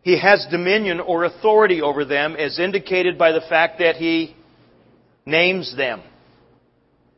He 0.02 0.20
has 0.20 0.46
dominion 0.52 1.00
or 1.00 1.24
authority 1.24 1.82
over 1.82 2.06
them 2.06 2.36
as 2.36 2.60
indicated 2.60 3.18
by 3.18 3.32
the 3.32 3.42
fact 3.42 3.80
that 3.80 3.96
he 3.96 4.36
names 5.26 5.76
them. 5.76 6.04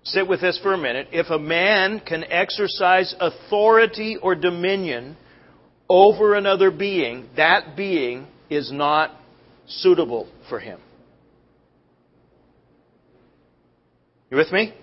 Sit 0.04 0.26
with 0.26 0.40
this 0.40 0.58
for 0.64 0.74
a 0.74 0.78
minute. 0.78 1.10
If 1.12 1.30
a 1.30 1.38
man 1.38 2.00
can 2.00 2.24
exercise 2.24 3.14
authority 3.20 4.16
or 4.22 4.36
dominion 4.36 5.18
over 5.90 6.36
another 6.36 6.72
being, 6.72 7.28
that 7.36 7.76
being 7.76 8.28
is 8.50 8.72
not 8.72 9.12
suitable 9.68 10.30
for 10.48 10.60
him. 10.60 10.80
You 14.30 14.38
with 14.38 14.52
me? 14.52 14.74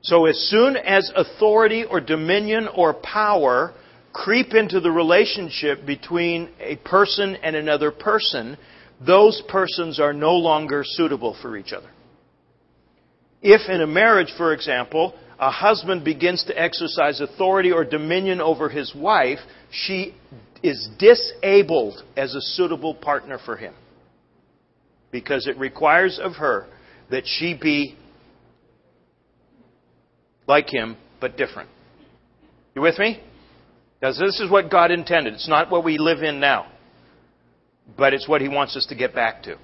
So 0.00 0.26
as 0.26 0.38
soon 0.48 0.76
as 0.76 1.10
authority 1.14 1.84
or 1.84 2.00
dominion 2.00 2.68
or 2.68 2.94
power 2.94 3.74
creep 4.12 4.54
into 4.54 4.80
the 4.80 4.90
relationship 4.90 5.84
between 5.84 6.48
a 6.60 6.76
person 6.76 7.36
and 7.36 7.54
another 7.54 7.90
person, 7.90 8.56
those 9.04 9.42
persons 9.48 10.00
are 10.00 10.12
no 10.12 10.32
longer 10.32 10.82
suitable 10.84 11.36
for 11.40 11.56
each 11.56 11.72
other. 11.72 11.90
If 13.42 13.68
in 13.68 13.80
a 13.80 13.86
marriage, 13.86 14.32
for 14.36 14.52
example, 14.52 15.14
a 15.38 15.50
husband 15.50 16.04
begins 16.04 16.44
to 16.44 16.60
exercise 16.60 17.20
authority 17.20 17.70
or 17.70 17.84
dominion 17.84 18.40
over 18.40 18.68
his 18.68 18.94
wife, 18.94 19.38
she 19.70 20.14
is 20.62 20.88
disabled 20.98 22.02
as 22.16 22.34
a 22.34 22.40
suitable 22.40 22.94
partner 22.94 23.38
for 23.44 23.56
him. 23.56 23.74
Because 25.12 25.46
it 25.46 25.56
requires 25.58 26.18
of 26.18 26.36
her 26.36 26.66
that 27.10 27.24
she 27.26 27.54
be 27.54 27.96
like 30.48 30.68
him, 30.68 30.96
but 31.20 31.36
different. 31.36 31.70
You 32.74 32.82
with 32.82 32.98
me? 32.98 33.20
Because 34.00 34.18
this 34.18 34.40
is 34.40 34.50
what 34.50 34.70
God 34.70 34.90
intended. 34.90 35.34
It's 35.34 35.48
not 35.48 35.70
what 35.70 35.84
we 35.84 35.98
live 35.98 36.22
in 36.22 36.40
now, 36.40 36.70
but 37.96 38.14
it's 38.14 38.28
what 38.28 38.40
He 38.40 38.48
wants 38.48 38.76
us 38.76 38.86
to 38.86 38.94
get 38.94 39.14
back 39.14 39.42
to. 39.44 39.56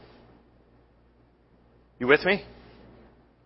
You 1.99 2.09
with 2.09 2.25
me? 2.25 2.45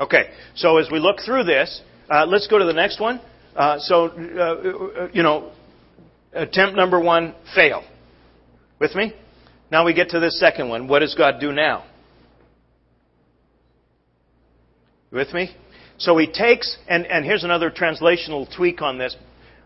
Okay, 0.00 0.30
so 0.54 0.78
as 0.78 0.88
we 0.90 0.98
look 0.98 1.18
through 1.24 1.44
this, 1.44 1.82
uh, 2.10 2.24
let's 2.26 2.46
go 2.46 2.58
to 2.58 2.64
the 2.64 2.72
next 2.72 3.00
one. 3.00 3.20
Uh, 3.54 3.78
so, 3.80 4.06
uh, 4.06 5.08
you 5.12 5.22
know, 5.22 5.52
attempt 6.32 6.76
number 6.76 6.98
one, 7.00 7.34
fail. 7.54 7.84
With 8.78 8.94
me? 8.94 9.12
Now 9.70 9.84
we 9.84 9.92
get 9.92 10.10
to 10.10 10.20
the 10.20 10.30
second 10.30 10.68
one. 10.68 10.88
What 10.88 11.00
does 11.00 11.14
God 11.14 11.40
do 11.40 11.52
now? 11.52 11.84
with 15.10 15.32
me? 15.32 15.50
So 15.98 16.16
he 16.16 16.26
takes, 16.26 16.76
and, 16.88 17.06
and 17.06 17.24
here's 17.24 17.44
another 17.44 17.70
translational 17.70 18.48
tweak 18.54 18.82
on 18.82 18.98
this. 18.98 19.16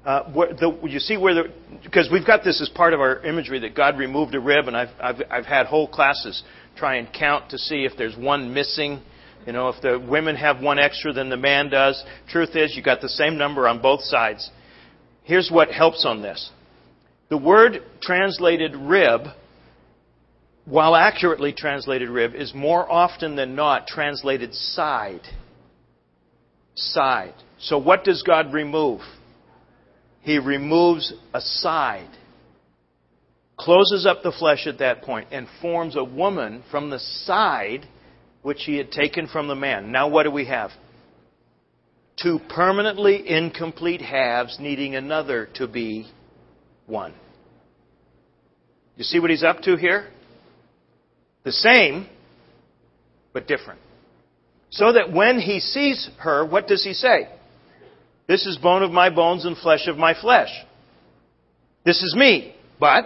Uh, 0.05 0.31
the, 0.33 0.79
you 0.85 0.99
see 0.99 1.16
where 1.16 1.35
the, 1.35 1.53
because 1.85 2.09
we've 2.11 2.27
got 2.27 2.42
this 2.42 2.61
as 2.61 2.68
part 2.71 2.92
of 2.92 3.01
our 3.01 3.25
imagery 3.25 3.61
that 3.61 3.77
God 3.77 3.99
removed 3.99 4.35
a 4.35 4.40
rib, 4.40 4.66
and 4.66 4.77
I've, 4.77 4.88
I've, 5.01 5.23
I've 5.31 5.47
had 5.47 5.66
whole 5.66 5.87
classes 5.87 6.42
try 6.77 6.97
and 6.97 7.12
count 7.12 7.51
to 7.51 7.59
see 7.59 7.85
if 7.85 7.92
there's 7.97 8.16
one 8.16 8.53
missing. 8.53 9.01
You 9.47 9.53
know, 9.53 9.68
if 9.68 9.81
the 9.83 9.99
women 9.99 10.37
have 10.37 10.61
one 10.61 10.79
extra 10.79 11.12
than 11.12 11.29
the 11.29 11.37
man 11.37 11.68
does. 11.68 12.03
Truth 12.29 12.57
is, 12.57 12.75
you 12.77 12.83
got 12.83 13.01
the 13.01 13.09
same 13.09 13.37
number 13.37 13.68
on 13.68 13.83
both 13.83 14.03
sides. 14.03 14.51
Here's 15.25 15.51
what 15.51 15.71
helps 15.71 16.05
on 16.05 16.23
this. 16.23 16.51
The 17.29 17.37
word 17.37 17.83
translated 18.01 18.75
rib, 18.75 19.23
while 20.64 20.95
accurately 20.95 21.53
translated 21.53 22.09
rib, 22.09 22.35
is 22.35 22.55
more 22.55 22.90
often 22.90 23.37
than 23.37 23.55
not 23.55 23.87
translated 23.87 24.55
side. 24.55 25.23
Side. 26.75 27.35
So 27.59 27.79
what 27.79 28.05
does 28.05 28.23
God 28.23 28.53
remove? 28.53 29.01
he 30.23 30.39
removes 30.39 31.13
a 31.35 31.41
side, 31.41 32.09
closes 33.59 34.07
up 34.07 34.23
the 34.23 34.33
flesh 34.33 34.67
at 34.67 34.79
that 34.79 35.03
point, 35.03 35.29
and 35.33 35.46
forms 35.61 35.96
a 35.96 36.05
woman 36.05 36.63
from 36.71 36.90
the 36.90 36.99
side 36.99 37.87
which 38.42 38.63
he 38.65 38.77
had 38.77 38.90
taken 38.90 39.27
from 39.27 39.49
the 39.49 39.55
man. 39.55 39.92
Now, 39.92 40.09
what 40.09 40.23
do 40.23 40.31
we 40.31 40.46
have? 40.46 40.71
Two 42.21 42.40
permanently 42.49 43.29
incomplete 43.29 44.01
halves 44.01 44.59
needing 44.61 44.94
another 44.94 45.49
to 45.55 45.67
be 45.67 46.09
one. 46.87 47.15
You 48.96 49.05
see 49.05 49.19
what 49.19 49.31
he's 49.31 49.42
up 49.42 49.61
to 49.63 49.77
here? 49.77 50.09
The 51.44 51.53
same, 51.53 52.07
but 53.33 53.49
different. 53.49 53.81
So 54.73 54.92
that 54.94 55.12
when 55.12 55.38
he 55.38 55.60
sees 55.60 56.08
her, 56.18 56.44
what 56.44 56.66
does 56.66 56.83
he 56.83 56.94
say? 56.94 57.29
This 58.27 58.46
is 58.46 58.56
bone 58.56 58.83
of 58.83 58.90
my 58.90 59.10
bones 59.10 59.44
and 59.44 59.56
flesh 59.56 59.87
of 59.87 59.98
my 59.98 60.18
flesh. 60.18 60.48
This 61.85 62.02
is 62.02 62.14
me. 62.16 62.54
But 62.81 63.04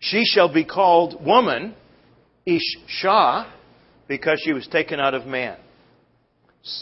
she 0.00 0.24
shall 0.24 0.52
be 0.52 0.64
called 0.64 1.24
woman, 1.24 1.74
Isha, 2.44 3.52
because 4.08 4.40
she 4.44 4.52
was 4.52 4.66
taken 4.66 4.98
out 4.98 5.14
of 5.14 5.26
man. 5.26 5.58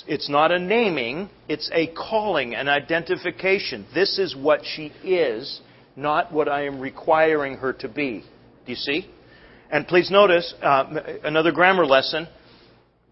It's 0.08 0.30
not 0.30 0.52
a 0.52 0.58
naming, 0.58 1.28
it's 1.48 1.70
a 1.72 1.88
calling, 1.88 2.54
an 2.54 2.68
identification. 2.68 3.86
This 3.94 4.18
is 4.18 4.34
what 4.34 4.62
she 4.64 4.86
is, 5.04 5.60
not 5.96 6.32
what 6.32 6.48
I 6.48 6.64
am 6.64 6.80
requiring 6.80 7.58
her 7.58 7.72
to 7.74 7.88
be. 7.88 8.24
Do 8.64 8.72
you 8.72 8.76
see? 8.76 9.08
And 9.70 9.86
please 9.86 10.10
notice 10.10 10.54
uh, 10.62 11.18
another 11.24 11.52
grammar 11.52 11.84
lesson. 11.84 12.26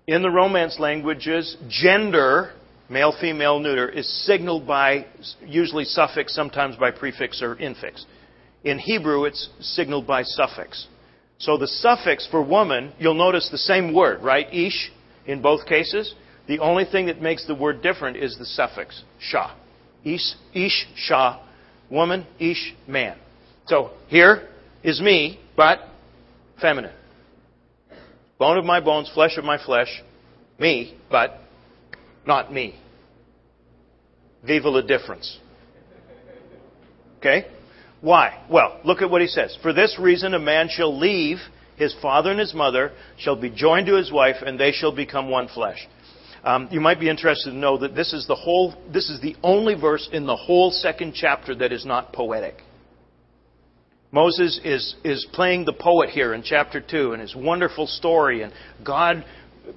In 0.07 0.21
the 0.21 0.31
Romance 0.31 0.79
languages, 0.79 1.57
gender, 1.69 2.53
male, 2.91 3.15
female, 3.19 3.59
neuter, 3.59 3.89
is 3.89 4.07
signaled 4.27 4.67
by 4.67 5.07
usually 5.47 5.85
suffix, 5.85 6.35
sometimes 6.35 6.77
by 6.77 6.91
prefix 6.91 7.41
or 7.41 7.57
infix. 7.57 8.05
In 8.65 8.79
Hebrew, 8.79 9.25
it's 9.25 9.49
signaled 9.61 10.07
by 10.07 10.23
suffix. 10.23 10.87
So 11.39 11.57
the 11.57 11.67
suffix 11.67 12.27
for 12.31 12.43
woman, 12.43 12.93
you'll 12.99 13.15
notice 13.15 13.49
the 13.51 13.59
same 13.59 13.95
word, 13.95 14.23
right? 14.23 14.47
Ish 14.53 14.93
in 15.27 15.41
both 15.41 15.67
cases. 15.67 16.15
The 16.49 16.59
only 16.59 16.85
thing 16.85 17.07
that 17.07 17.23
makes 17.23 17.47
the 17.47 17.55
word 17.55 17.83
different 17.83 18.19
is 18.19 18.37
the 18.39 18.45
suffix, 18.45 19.03
sha. 19.19 19.55
Ish, 20.05 20.35
ish, 20.53 20.87
sha, 20.97 21.41
woman, 21.91 22.27
ish, 22.39 22.75
man. 22.87 23.17
So 23.67 23.93
here 24.09 24.49
is 24.83 25.01
me, 25.01 25.41
but 25.57 25.81
feminine. 26.61 26.93
Bone 28.39 28.59
of 28.59 28.65
my 28.65 28.81
bones, 28.81 29.11
flesh 29.15 29.37
of 29.39 29.45
my 29.45 29.63
flesh, 29.65 30.03
me, 30.59 30.97
but 31.11 31.39
not 32.27 32.53
me. 32.53 32.79
Viva 34.45 34.69
la 34.69 34.81
difference. 34.81 35.39
Okay? 37.19 37.47
Why? 38.01 38.45
Well, 38.51 38.81
look 38.85 39.01
at 39.01 39.11
what 39.11 39.23
he 39.23 39.29
says. 39.29 39.57
For 39.63 39.73
this 39.73 39.97
reason, 39.99 40.35
a 40.35 40.39
man 40.39 40.69
shall 40.69 40.97
leave 40.97 41.39
his 41.77 41.95
father 42.03 42.31
and 42.31 42.39
his 42.39 42.55
mother, 42.55 42.93
shall 43.19 43.37
be 43.37 43.51
joined 43.51 43.87
to 43.87 43.95
his 43.95 44.13
wife, 44.13 44.37
and 44.45 44.59
they 44.59 44.73
shall 44.73 44.95
become 44.95 45.31
one 45.31 45.49
flesh. 45.49 45.89
Um, 46.45 46.69
you 46.71 46.81
might 46.81 47.01
be 47.01 47.09
interested 47.09 47.51
to 47.51 47.57
know 47.57 47.79
that 47.79 47.95
this 47.95 48.13
is 48.13 48.27
the 48.27 48.35
whole, 48.35 48.75
this 48.93 49.09
is 49.09 49.21
the 49.21 49.35
only 49.43 49.75
verse 49.75 50.09
in 50.13 50.27
the 50.27 50.37
whole 50.37 50.71
second 50.71 51.15
chapter 51.15 51.55
that 51.55 51.73
is 51.73 51.87
not 51.87 52.13
poetic. 52.13 52.57
Moses 54.15 54.61
is, 54.65 54.95
is 55.03 55.27
playing 55.33 55.65
the 55.65 55.73
poet 55.73 56.09
here 56.09 56.35
in 56.35 56.45
chapter 56.45 56.81
2 56.81 57.15
and 57.15 57.21
his 57.21 57.35
wonderful 57.35 57.89
story 57.89 58.43
and 58.43 58.53
God 58.85 59.25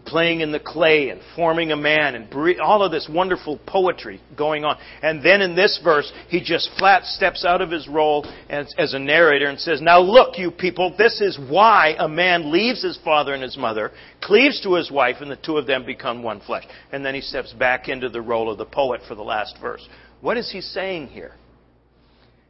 playing 0.06 0.42
in 0.42 0.52
the 0.52 0.60
clay 0.60 1.10
and 1.10 1.20
forming 1.36 1.72
a 1.72 1.76
man 1.76 2.14
and 2.14 2.60
all 2.62 2.84
of 2.84 2.92
this 2.92 3.10
wonderful 3.12 3.60
poetry 3.66 4.22
going 4.38 4.64
on. 4.64 4.78
And 5.02 5.26
then 5.26 5.42
in 5.42 5.56
this 5.56 5.80
verse, 5.84 6.12
he 6.28 6.40
just 6.40 6.70
flat 6.78 7.04
steps 7.06 7.46
out 7.46 7.64
of 7.64 7.72
his 7.72 7.88
role 7.88 8.32
as, 8.48 8.72
as, 8.78 8.94
a 8.94 9.00
narrator 9.00 9.48
and 9.48 9.60
says, 9.60 9.82
Now 9.82 10.02
look, 10.02 10.38
you 10.38 10.52
people, 10.52 10.94
this 10.96 11.20
is 11.20 11.40
why 11.50 11.96
a 11.98 12.08
man 12.08 12.52
leaves 12.52 12.84
his 12.84 13.00
father 13.04 13.34
and 13.34 13.42
his 13.42 13.58
mother, 13.58 13.92
cleaves 14.22 14.62
to 14.62 14.76
his 14.76 14.92
wife, 14.92 15.16
and 15.20 15.32
the 15.32 15.38
two 15.38 15.58
of 15.58 15.66
them 15.66 15.84
become 15.84 16.22
one 16.22 16.42
flesh. 16.42 16.66
And 16.92 17.04
then 17.04 17.16
he 17.16 17.22
steps 17.22 17.54
back 17.54 17.90
into 17.90 18.08
the 18.08 18.22
role 18.22 18.52
of 18.52 18.60
the 18.60 18.66
poet 18.66 19.02
for 19.08 19.16
the 19.16 19.24
last 19.24 19.58
verse. 19.60 19.88
What 20.22 20.38
is 20.38 20.52
he 20.52 20.62
saying 20.62 21.08
here? 21.08 21.34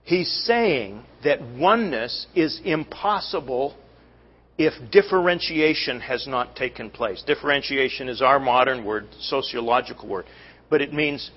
He's 0.07 0.31
saying 0.45 1.03
that 1.25 1.41
oneness 1.41 2.27
is 2.33 2.61
impossible 2.63 3.75
if 4.57 4.71
differentiation 4.89 5.99
has 5.99 6.25
not 6.25 6.55
taken 6.55 6.89
place. 6.89 7.21
Differentiation 7.27 8.07
is 8.07 8.21
our 8.21 8.39
modern 8.39 8.85
word, 8.85 9.09
sociological 9.19 10.07
word, 10.07 10.23
but 10.69 10.81
it 10.81 10.93
means 10.93 11.29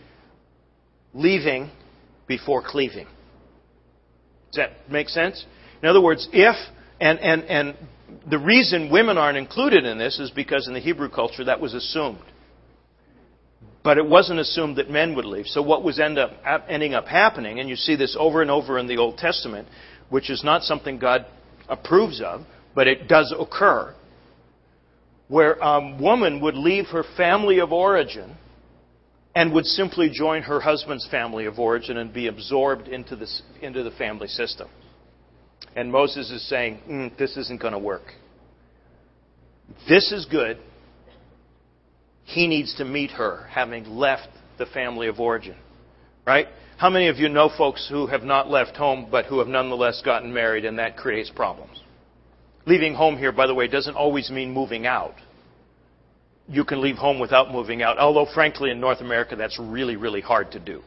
leaving 1.15 1.73
before 2.29 2.63
cleaving. 2.65 3.09
Does 4.53 4.59
that 4.59 4.89
make 4.89 5.09
sense? 5.09 5.45
In 5.83 5.89
other 5.89 6.01
words, 6.01 6.29
if, 6.33 6.55
and, 7.01 7.19
and, 7.19 7.43
and 7.47 7.77
the 8.31 8.39
reason 8.39 8.89
women 8.89 9.19
aren't 9.19 9.37
included 9.37 9.85
in 9.85 9.99
this 9.99 10.21
is 10.21 10.31
because 10.31 10.69
in 10.69 10.75
the 10.75 10.81
Hebrew 10.81 11.09
culture 11.09 11.43
that 11.43 11.61
was 11.61 11.75
assumed. 11.75 12.23
But 13.83 13.97
it 13.97 14.07
wasn't 14.07 14.41
assumed 14.41 14.77
that 14.77 14.91
men 14.91 15.15
would 15.17 15.25
leave. 15.25 15.47
So 15.47 15.63
what 15.63 15.83
was 15.83 15.99
end 15.99 16.19
up, 16.19 16.33
ending 16.69 16.95
up 16.95 17.07
happening, 17.07 17.61
and 17.61 17.69
you 17.69 17.77
see 17.77 17.97
this 17.97 18.17
over 18.19 18.43
and 18.43 18.51
over 18.51 18.79
in 18.79 18.87
the 18.87 18.99
Old 18.99 19.17
Testament, 19.17 19.69
which 20.11 20.29
is 20.29 20.45
not 20.45 20.63
something 20.63 20.99
God 20.99 21.25
approves 21.69 22.21
of, 22.21 22.43
but 22.75 22.87
it 22.87 23.09
does 23.09 23.35
occur, 23.39 23.95
where 25.29 25.55
a 25.55 25.97
woman 25.99 26.41
would 26.43 26.57
leave 26.57 26.87
her 26.89 27.05
family 27.17 27.61
of 27.61 27.73
origin 27.73 28.37
and 29.35 29.53
would 29.53 29.65
simply 29.65 30.11
join 30.11 30.43
her 30.43 30.61
husband's 30.61 31.07
family 31.09 31.47
of 31.47 31.59
origin 31.59 31.97
and 31.97 32.13
be 32.13 32.27
absorbed 32.27 32.89
into, 32.89 33.17
into 33.63 33.83
the 33.83 33.93
family 33.93 34.27
system. 34.27 34.69
And 35.77 35.91
Moses 35.93 36.31
is 36.31 36.47
saying, 36.49 36.81
mm, 36.89 37.17
this 37.17 37.37
isn't 37.37 37.61
going 37.61 37.73
to 37.73 37.79
work. 37.79 38.13
This 39.89 40.11
is 40.11 40.27
good. 40.27 40.59
He 42.31 42.47
needs 42.47 42.77
to 42.77 42.85
meet 42.85 43.11
her, 43.13 43.49
having 43.51 43.85
left 43.85 44.29
the 44.57 44.67
family 44.67 45.09
of 45.09 45.19
origin. 45.19 45.57
Right? 46.25 46.47
How 46.77 46.89
many 46.89 47.09
of 47.09 47.17
you 47.17 47.29
know 47.29 47.51
folks 47.59 47.89
who 47.91 48.07
have 48.07 48.23
not 48.23 48.49
left 48.49 48.77
home 48.77 49.09
but 49.11 49.27
who 49.27 49.41
have 49.41 49.49
nonetheless 49.49 50.01
gotten 50.05 50.33
married 50.33 50.65
and 50.65 50.79
that 50.79 50.97
creates 50.97 51.29
problems? 51.29 51.83
Leaving 52.67 52.95
home 52.95 53.19
here, 53.19 53.33
by 53.33 53.49
the 53.49 53.55
way, 53.55 53.67
doesn't 53.67 53.97
always 53.97 54.31
mean 54.31 54.53
moving 54.53 54.87
out. 54.87 55.15
You 56.47 56.65
can 56.65 56.81
leave 56.81 56.97
home 56.97 57.19
without 57.19 57.51
moving 57.51 57.83
out, 57.83 57.99
although, 57.99 58.27
frankly, 58.33 58.71
in 58.71 58.79
North 58.79 59.01
America, 59.01 59.35
that's 59.35 59.59
really, 59.59 59.97
really 59.97 60.21
hard 60.21 60.53
to 60.53 60.61
do. 60.61 60.83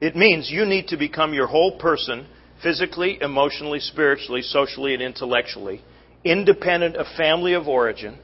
It 0.00 0.16
means 0.16 0.50
you 0.50 0.64
need 0.64 0.88
to 0.88 0.96
become 0.96 1.32
your 1.32 1.46
whole 1.46 1.78
person, 1.78 2.26
physically, 2.60 3.18
emotionally, 3.20 3.78
spiritually, 3.78 4.42
socially, 4.42 4.94
and 4.94 5.02
intellectually, 5.02 5.82
independent 6.24 6.96
of 6.96 7.06
family 7.16 7.52
of 7.52 7.68
origin, 7.68 8.18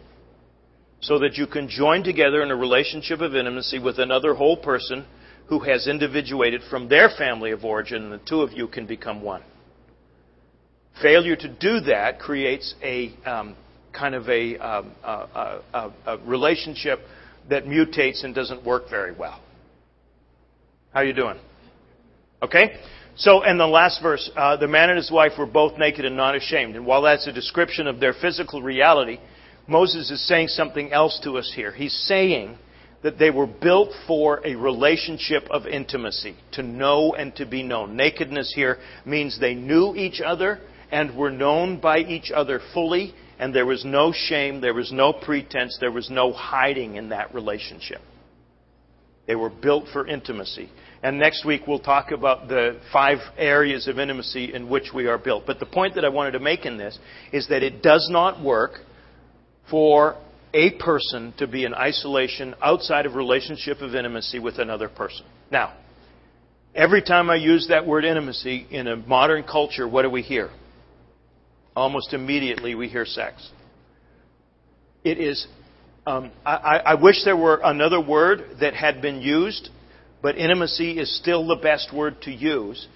so 1.01 1.19
that 1.19 1.37
you 1.37 1.47
can 1.47 1.69
join 1.69 2.03
together 2.03 2.43
in 2.43 2.51
a 2.51 2.57
relationship 2.57 3.21
of 3.21 3.35
intimacy 3.35 3.79
with 3.79 3.99
another 3.99 4.35
whole 4.35 4.57
person 4.57 5.05
who 5.49 5.61
has 5.61 5.87
individuated 5.87 6.61
from 6.69 6.89
their 6.89 7.09
family 7.09 7.53
of 7.53 7.65
origin, 7.65 8.05
and 8.05 8.13
the 8.13 8.21
two 8.27 8.43
of 8.43 8.53
you 8.53 8.67
can 8.67 8.87
become 8.87 9.23
one. 9.23 9.43
Failure 11.01 11.37
to 11.37 11.49
do 11.49 11.81
that 11.81 12.19
creates 12.19 12.75
a 12.83 13.13
um, 13.25 13.55
kind 13.93 14.15
of 14.15 14.29
a, 14.29 14.57
um, 14.59 14.93
a, 15.05 15.61
a, 15.75 15.93
a, 16.07 16.19
relationship 16.25 17.01
that 17.49 17.65
mutates 17.65 18.25
and 18.25 18.35
doesn't 18.35 18.65
work 18.65 18.91
very 18.91 19.13
well. 19.13 19.41
How 20.93 21.01
are 21.01 21.05
you 21.05 21.13
doing? 21.13 21.39
Okay? 22.43 22.79
So, 23.17 23.45
in 23.45 23.57
the 23.57 23.67
last 23.67 24.03
verse, 24.03 24.31
uh, 24.37 24.57
the 24.57 24.69
man 24.69 24.91
and 24.91 24.97
his 24.97 25.11
wife 25.11 25.33
were 25.39 25.47
both 25.47 25.79
naked 25.79 26.05
and 26.05 26.17
not 26.17 26.35
ashamed. 26.35 26.77
And 26.77 26.85
while 26.85 27.03
that's 27.03 27.27
a 27.27 27.33
description 27.33 27.87
of 27.87 28.01
their 28.01 28.13
physical 28.13 28.63
reality, 28.63 29.19
Moses 29.69 30.11
is 30.11 30.27
saying 30.27 30.49
something 30.49 30.93
else 30.93 31.19
to 31.25 31.39
us 31.39 31.53
here. 31.55 31.73
He's 31.73 31.95
saying 32.07 32.59
that 33.03 33.19
they 33.19 33.31
were 33.31 33.47
built 33.47 33.91
for 34.07 34.41
a 34.45 34.55
relationship 34.55 35.45
of 35.51 35.67
intimacy, 35.67 36.37
to 36.53 36.63
know 36.63 37.15
and 37.15 37.35
to 37.37 37.47
be 37.47 37.63
known. 37.63 37.97
Nakedness 37.97 38.53
here 38.55 38.79
means 39.05 39.39
they 39.39 39.55
knew 39.55 39.95
each 39.95 40.21
other 40.21 40.61
and 40.91 41.17
were 41.17 41.31
known 41.31 41.81
by 41.81 41.99
each 41.99 42.31
other 42.31 42.61
fully, 42.73 43.15
and 43.39 43.55
there 43.55 43.67
was 43.67 43.85
no 43.85 44.13
shame, 44.13 44.61
there 44.61 44.75
was 44.75 44.93
no 44.93 45.13
pretense, 45.13 45.77
there 45.81 45.93
was 45.93 46.11
no 46.11 46.33
hiding 46.33 46.97
in 46.97 47.11
that 47.11 47.35
relationship. 47.35 48.01
They 49.27 49.35
were 49.35 49.51
built 49.51 49.89
for 49.93 50.07
intimacy. 50.07 50.71
And 51.03 51.19
next 51.19 51.45
week 51.45 51.63
we'll 51.67 51.81
talk 51.81 52.13
about 52.13 52.49
the 52.49 52.81
five 52.93 53.19
areas 53.37 53.89
of 53.89 53.99
intimacy 53.99 54.55
in 54.55 54.69
which 54.69 54.93
we 54.95 55.07
are 55.09 55.19
built. 55.19 55.45
But 55.47 55.59
the 55.59 55.67
point 55.67 55.97
that 55.97 56.05
I 56.05 56.09
wanted 56.09 56.33
to 56.33 56.41
make 56.41 56.65
in 56.65 56.79
this 56.79 56.99
is 57.33 57.49
that 57.49 57.63
it 57.63 57.83
does 57.83 58.09
not 58.11 58.43
work 58.43 58.81
for 59.71 60.17
a 60.55 60.71
person 60.79 61.35
to 61.39 61.47
be 61.47 61.65
in 61.65 61.75
isolation 61.75 62.55
outside 62.63 63.07
of 63.07 63.15
relationship 63.15 63.81
of 63.81 63.95
intimacy 63.95 64.39
with 64.39 64.59
another 64.59 64.89
person. 64.89 65.27
Now, 65.51 65.75
every 66.75 67.03
time 67.03 67.31
I 67.31 67.37
use 67.37 67.69
that 67.69 67.87
word 67.87 68.05
intimacy 68.05 68.67
in 68.71 68.87
a 68.87 68.97
modern 68.97 69.43
culture, 69.43 69.87
what 69.89 70.03
do 70.03 70.11
we 70.11 70.23
hear? 70.23 70.51
almost 71.77 72.15
immediately 72.15 72.75
we 72.75 72.89
hear 72.89 73.05
sex. 73.05 73.51
It 75.05 75.19
is, 75.19 75.47
um, 76.07 76.33
I, 76.45 76.81
I 76.85 76.95
wish 76.95 77.25
there 77.25 77.37
were 77.37 77.61
another 77.63 78.01
word 78.01 78.57
that 78.61 78.75
had 78.75 79.03
been 79.03 79.21
used, 79.21 79.69
but 80.23 80.37
intimacy 80.37 80.99
is 80.99 81.17
still 81.17 81.47
the 81.47 81.57
best 81.57 81.93
word 81.95 82.23
to 82.23 82.33
use. 82.33 82.89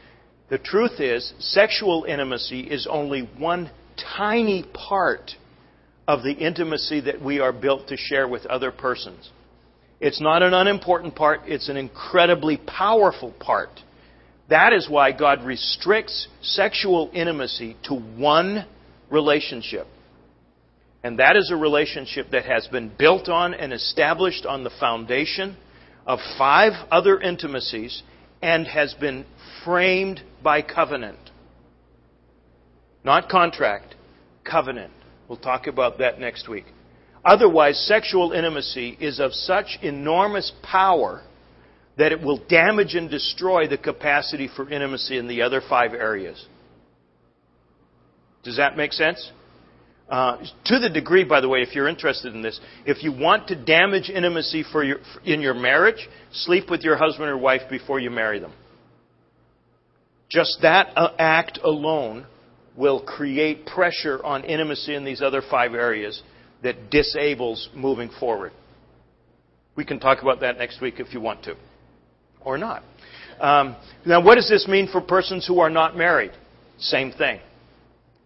The 0.49 0.59
truth 0.59 0.99
is, 0.99 1.33
sexual 1.39 2.05
intimacy 2.05 2.63
is 2.63 2.89
only 2.91 3.29
one 3.39 3.71
tiny 4.17 4.65
part 4.73 5.33
of 6.11 6.25
the 6.25 6.33
intimacy 6.33 7.03
that 7.03 7.23
we 7.23 7.39
are 7.39 7.53
built 7.53 7.87
to 7.87 7.97
share 7.97 8.27
with 8.27 8.45
other 8.47 8.73
persons. 8.73 9.31
It's 10.01 10.21
not 10.21 10.43
an 10.43 10.53
unimportant 10.53 11.15
part, 11.15 11.43
it's 11.47 11.69
an 11.69 11.77
incredibly 11.77 12.57
powerful 12.57 13.33
part. 13.39 13.69
That 14.49 14.73
is 14.73 14.91
why 14.91 15.13
God 15.13 15.45
restricts 15.45 16.27
sexual 16.43 17.13
intimacy 17.15 17.77
to 17.85 17.95
one 17.95 18.67
relationship. 19.09 19.87
And 21.05 21.21
that 21.21 21.37
is 21.37 21.53
a 21.53 21.57
relationship 21.57 22.33
that 22.33 22.45
has 22.45 22.67
been 22.67 22.91
built 22.99 23.29
on 23.29 23.55
and 23.55 23.73
established 23.73 24.45
on 24.45 24.65
the 24.65 24.71
foundation 24.81 25.57
of 26.09 26.19
five 26.37 26.73
other 26.91 27.21
intimacies 27.21 28.03
and 28.43 28.67
has 28.67 28.95
been 28.95 29.25
framed 29.65 30.23
by 30.43 30.61
covenant. 30.61 31.31
Not 33.05 33.29
contract, 33.29 33.95
covenant. 34.43 34.93
We'll 35.31 35.39
talk 35.39 35.69
about 35.69 35.99
that 35.99 36.19
next 36.19 36.49
week. 36.49 36.65
Otherwise, 37.25 37.79
sexual 37.87 38.33
intimacy 38.33 38.99
is 39.01 39.21
of 39.21 39.33
such 39.33 39.79
enormous 39.81 40.51
power 40.61 41.23
that 41.97 42.11
it 42.11 42.21
will 42.21 42.45
damage 42.49 42.97
and 42.97 43.09
destroy 43.09 43.69
the 43.69 43.79
capacity 43.79 44.49
for 44.57 44.69
intimacy 44.69 45.19
in 45.19 45.29
the 45.29 45.43
other 45.43 45.61
five 45.61 45.95
areas. 45.95 46.45
Does 48.43 48.57
that 48.57 48.77
make 48.77 48.93
sense? 48.93 49.31
Uh, 50.09 50.39
to 50.65 50.81
the 50.81 50.91
degree, 50.91 51.23
by 51.23 51.41
the 51.41 51.49
way, 51.49 51.61
if 51.61 51.77
you're 51.77 51.87
interested 51.87 52.35
in 52.35 52.43
this, 52.43 52.59
if 52.85 53.05
you 53.05 53.13
want 53.13 53.47
to 53.47 53.55
damage 53.55 54.11
intimacy 54.11 54.65
for 54.73 54.83
your, 54.83 54.97
in 55.25 55.41
your 55.41 55.55
marriage, 55.55 56.09
sleep 56.33 56.69
with 56.69 56.81
your 56.81 56.97
husband 56.97 57.29
or 57.29 57.39
wife 57.39 57.63
before 57.71 58.01
you 58.01 58.11
marry 58.11 58.41
them. 58.41 58.53
Just 60.29 60.59
that 60.63 60.89
uh, 60.97 61.11
act 61.21 61.61
alone 61.63 62.27
will 62.77 63.01
create 63.01 63.67
pressure 63.67 64.25
on 64.25 64.45
intimacy 64.45 64.95
in 64.95 65.05
these 65.05 65.23
other 65.23 65.43
five 65.51 65.75
areas 65.75 66.23
that 66.63 66.91
disables 66.91 67.69
moving 67.75 68.11
forward. 68.21 68.53
We 69.77 69.85
can 69.85 69.99
talk 69.99 70.23
about 70.23 70.41
that 70.41 70.59
next 70.59 70.81
week 70.81 70.95
if 70.99 71.13
you 71.13 71.21
want 71.21 71.45
to, 71.45 71.57
or 72.41 72.59
not. 72.59 72.83
Um, 73.41 73.77
now, 74.05 74.23
what 74.23 74.35
does 74.35 74.49
this 74.49 74.69
mean 74.69 74.89
for 74.91 75.01
persons 75.01 75.47
who 75.47 75.61
are 75.61 75.71
not 75.71 75.97
married? 75.97 76.33
Same 76.79 77.13
thing. 77.13 77.41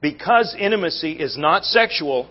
Because 0.01 0.55
intimacy 0.59 1.13
is 1.13 1.39
not 1.39 1.65
sexual, 1.65 2.29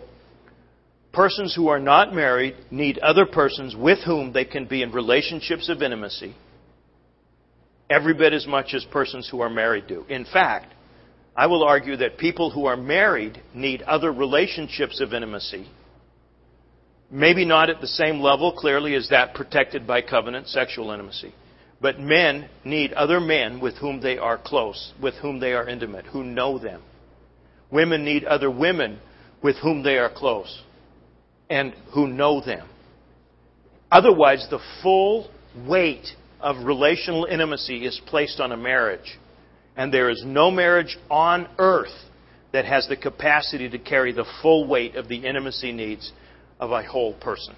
persons 1.14 1.55
who 1.55 1.70
are 1.70 1.80
not 1.80 2.14
married 2.14 2.55
need 2.70 2.99
other 2.99 3.26
persons 3.26 3.76
with 3.76 3.99
whom 4.05 4.34
they 4.34 4.45
can 4.45 4.66
be 4.66 4.82
in 4.82 4.91
relationships 4.91 5.70
of 5.70 5.82
intimacy 5.82 6.36
every 7.89 8.14
bit 8.14 8.34
as 8.34 8.47
much 8.47 8.74
as 8.74 8.84
persons 8.86 9.30
who 9.30 9.41
are 9.41 9.49
married 9.49 9.88
do. 9.88 10.05
In 10.09 10.26
fact, 10.26 10.73
I 11.36 11.48
will 11.48 11.64
argue 11.64 11.98
that 11.98 12.18
people 12.18 12.52
who 12.52 12.66
are 12.66 12.78
married 12.78 13.42
need 13.54 13.82
other 13.82 14.12
relationships 14.12 15.02
of 15.02 15.14
intimacy 15.14 15.68
Maybe 17.14 17.46
not 17.46 17.70
at 17.70 17.80
the 17.80 17.86
same 17.86 18.22
level, 18.22 18.52
clearly, 18.52 18.96
as 18.96 19.10
that 19.10 19.36
protected 19.36 19.86
by 19.86 20.02
covenant 20.02 20.48
sexual 20.48 20.90
intimacy. 20.90 21.32
But 21.80 22.00
men 22.00 22.50
need 22.66 22.92
other 22.94 23.20
men 23.20 23.60
with 23.62 23.76
whom 23.76 24.02
they 24.02 24.18
are 24.18 24.40
close, 24.40 24.94
with 25.00 25.14
whom 25.16 25.40
they 25.40 25.54
are 25.54 25.70
intimate, 25.70 26.06
who 26.06 26.24
know 26.24 26.58
them. 26.58 26.82
Women 27.70 28.04
need 28.04 28.24
other 28.24 28.50
women 28.50 29.00
with 29.44 29.58
whom 29.58 29.84
they 29.84 30.00
are 30.00 30.10
close 30.10 30.64
and 31.52 31.76
who 31.94 32.08
know 32.08 32.42
them. 32.42 32.68
Otherwise, 33.92 34.48
the 34.50 34.62
full 34.82 35.30
weight 35.68 36.08
of 36.40 36.66
relational 36.66 37.26
intimacy 37.26 37.86
is 37.86 38.02
placed 38.08 38.40
on 38.40 38.52
a 38.52 38.58
marriage. 38.58 39.20
And 39.76 39.94
there 39.94 40.10
is 40.10 40.24
no 40.26 40.52
marriage 40.52 40.98
on 41.10 41.48
earth 41.58 41.94
that 42.52 42.66
has 42.66 42.88
the 42.88 42.96
capacity 42.96 43.70
to 43.70 43.80
carry 43.80 44.12
the 44.12 44.26
full 44.42 44.68
weight 44.68 44.96
of 44.96 45.08
the 45.08 45.18
intimacy 45.18 45.72
needs 45.72 46.12
of 46.60 46.72
a 46.72 46.84
whole 46.84 47.14
person. 47.14 47.56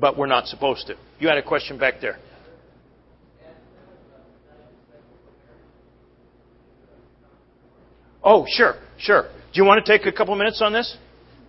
But 0.00 0.18
we're 0.18 0.26
not 0.26 0.46
supposed 0.46 0.88
to. 0.88 0.96
You 1.18 1.28
had 1.28 1.38
a 1.38 1.42
question 1.42 1.78
back 1.78 2.00
there. 2.00 2.18
Oh, 8.22 8.44
sure, 8.48 8.74
sure. 8.98 9.22
Do 9.22 9.60
you 9.60 9.64
want 9.64 9.84
to 9.84 9.98
take 9.98 10.06
a 10.06 10.12
couple 10.12 10.34
minutes 10.36 10.60
on 10.60 10.72
this? 10.72 10.96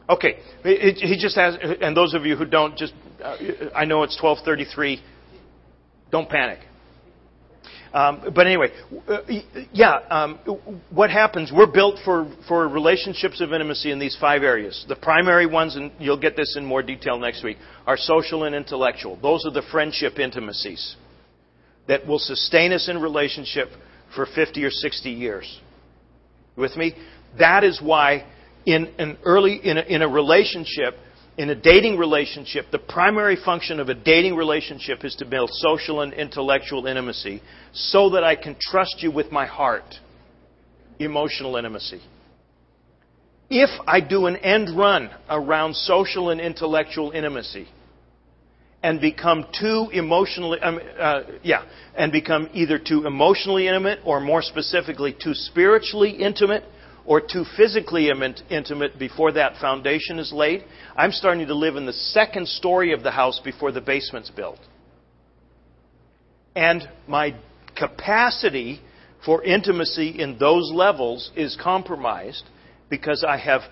Okay. 0.09 0.37
He 0.63 1.17
just 1.19 1.35
has, 1.35 1.57
and 1.81 1.95
those 1.95 2.13
of 2.13 2.25
you 2.25 2.35
who 2.35 2.45
don't, 2.45 2.77
just 2.77 2.93
uh, 3.23 3.35
I 3.75 3.85
know 3.85 4.03
it's 4.03 4.19
12:33. 4.21 4.99
Don't 6.11 6.29
panic. 6.29 6.59
Um, 7.93 8.31
but 8.33 8.47
anyway, 8.47 8.69
uh, 9.07 9.17
yeah, 9.73 9.99
um, 10.09 10.39
what 10.91 11.09
happens? 11.09 11.51
We're 11.53 11.71
built 11.71 11.99
for, 12.05 12.33
for 12.47 12.67
relationships 12.67 13.41
of 13.41 13.51
intimacy 13.51 13.91
in 13.91 13.99
these 13.99 14.17
five 14.19 14.43
areas. 14.43 14.85
The 14.87 14.95
primary 14.95 15.45
ones, 15.45 15.75
and 15.75 15.91
you'll 15.99 16.19
get 16.19 16.37
this 16.37 16.55
in 16.57 16.65
more 16.65 16.81
detail 16.81 17.19
next 17.19 17.43
week, 17.43 17.57
are 17.85 17.97
social 17.97 18.45
and 18.45 18.55
intellectual. 18.55 19.19
Those 19.21 19.45
are 19.45 19.51
the 19.51 19.63
friendship 19.71 20.19
intimacies 20.19 20.95
that 21.87 22.07
will 22.07 22.19
sustain 22.19 22.71
us 22.71 22.87
in 22.87 23.01
relationship 23.01 23.69
for 24.15 24.25
50 24.25 24.63
or 24.63 24.71
60 24.71 25.09
years. 25.09 25.59
With 26.55 26.77
me? 26.77 26.93
That 27.39 27.65
is 27.65 27.81
why 27.81 28.25
in 28.65 28.93
an 28.99 29.17
early 29.25 29.55
in 29.55 29.77
a, 29.77 29.81
in 29.81 30.01
a 30.01 30.07
relationship 30.07 30.95
in 31.41 31.49
a 31.49 31.55
dating 31.55 31.97
relationship, 31.97 32.67
the 32.71 32.77
primary 32.77 33.35
function 33.35 33.79
of 33.79 33.89
a 33.89 33.95
dating 33.95 34.35
relationship 34.35 35.03
is 35.03 35.15
to 35.15 35.25
build 35.25 35.49
social 35.51 36.01
and 36.01 36.13
intellectual 36.13 36.85
intimacy 36.85 37.41
so 37.73 38.11
that 38.11 38.23
I 38.23 38.35
can 38.35 38.55
trust 38.61 38.97
you 38.99 39.09
with 39.11 39.31
my 39.31 39.47
heart. 39.47 39.95
Emotional 40.99 41.57
intimacy. 41.57 41.99
If 43.49 43.71
I 43.87 44.01
do 44.01 44.27
an 44.27 44.35
end 44.35 44.77
run 44.77 45.09
around 45.27 45.75
social 45.75 46.29
and 46.29 46.39
intellectual 46.39 47.09
intimacy 47.09 47.67
and 48.83 49.01
become 49.01 49.47
too 49.59 49.89
emotionally, 49.91 50.59
um, 50.59 50.79
uh, 50.99 51.21
yeah, 51.41 51.63
and 51.97 52.11
become 52.11 52.51
either 52.53 52.77
too 52.77 53.07
emotionally 53.07 53.67
intimate 53.67 53.97
or 54.05 54.19
more 54.19 54.43
specifically 54.43 55.11
too 55.11 55.33
spiritually 55.33 56.11
intimate, 56.11 56.63
or 57.11 57.19
too 57.19 57.43
physically 57.57 58.09
intimate 58.49 58.97
before 58.97 59.33
that 59.33 59.57
foundation 59.59 60.17
is 60.17 60.31
laid. 60.31 60.63
I'm 60.95 61.11
starting 61.11 61.45
to 61.45 61.53
live 61.53 61.75
in 61.75 61.85
the 61.85 61.91
second 61.91 62.47
story 62.47 62.93
of 62.93 63.03
the 63.03 63.11
house 63.11 63.37
before 63.43 63.73
the 63.73 63.81
basement's 63.81 64.29
built. 64.29 64.61
And 66.55 66.87
my 67.09 67.35
capacity 67.75 68.79
for 69.25 69.43
intimacy 69.43 70.21
in 70.21 70.37
those 70.37 70.71
levels 70.73 71.31
is 71.35 71.57
compromised 71.61 72.45
because 72.89 73.25
I 73.27 73.35
have 73.35 73.63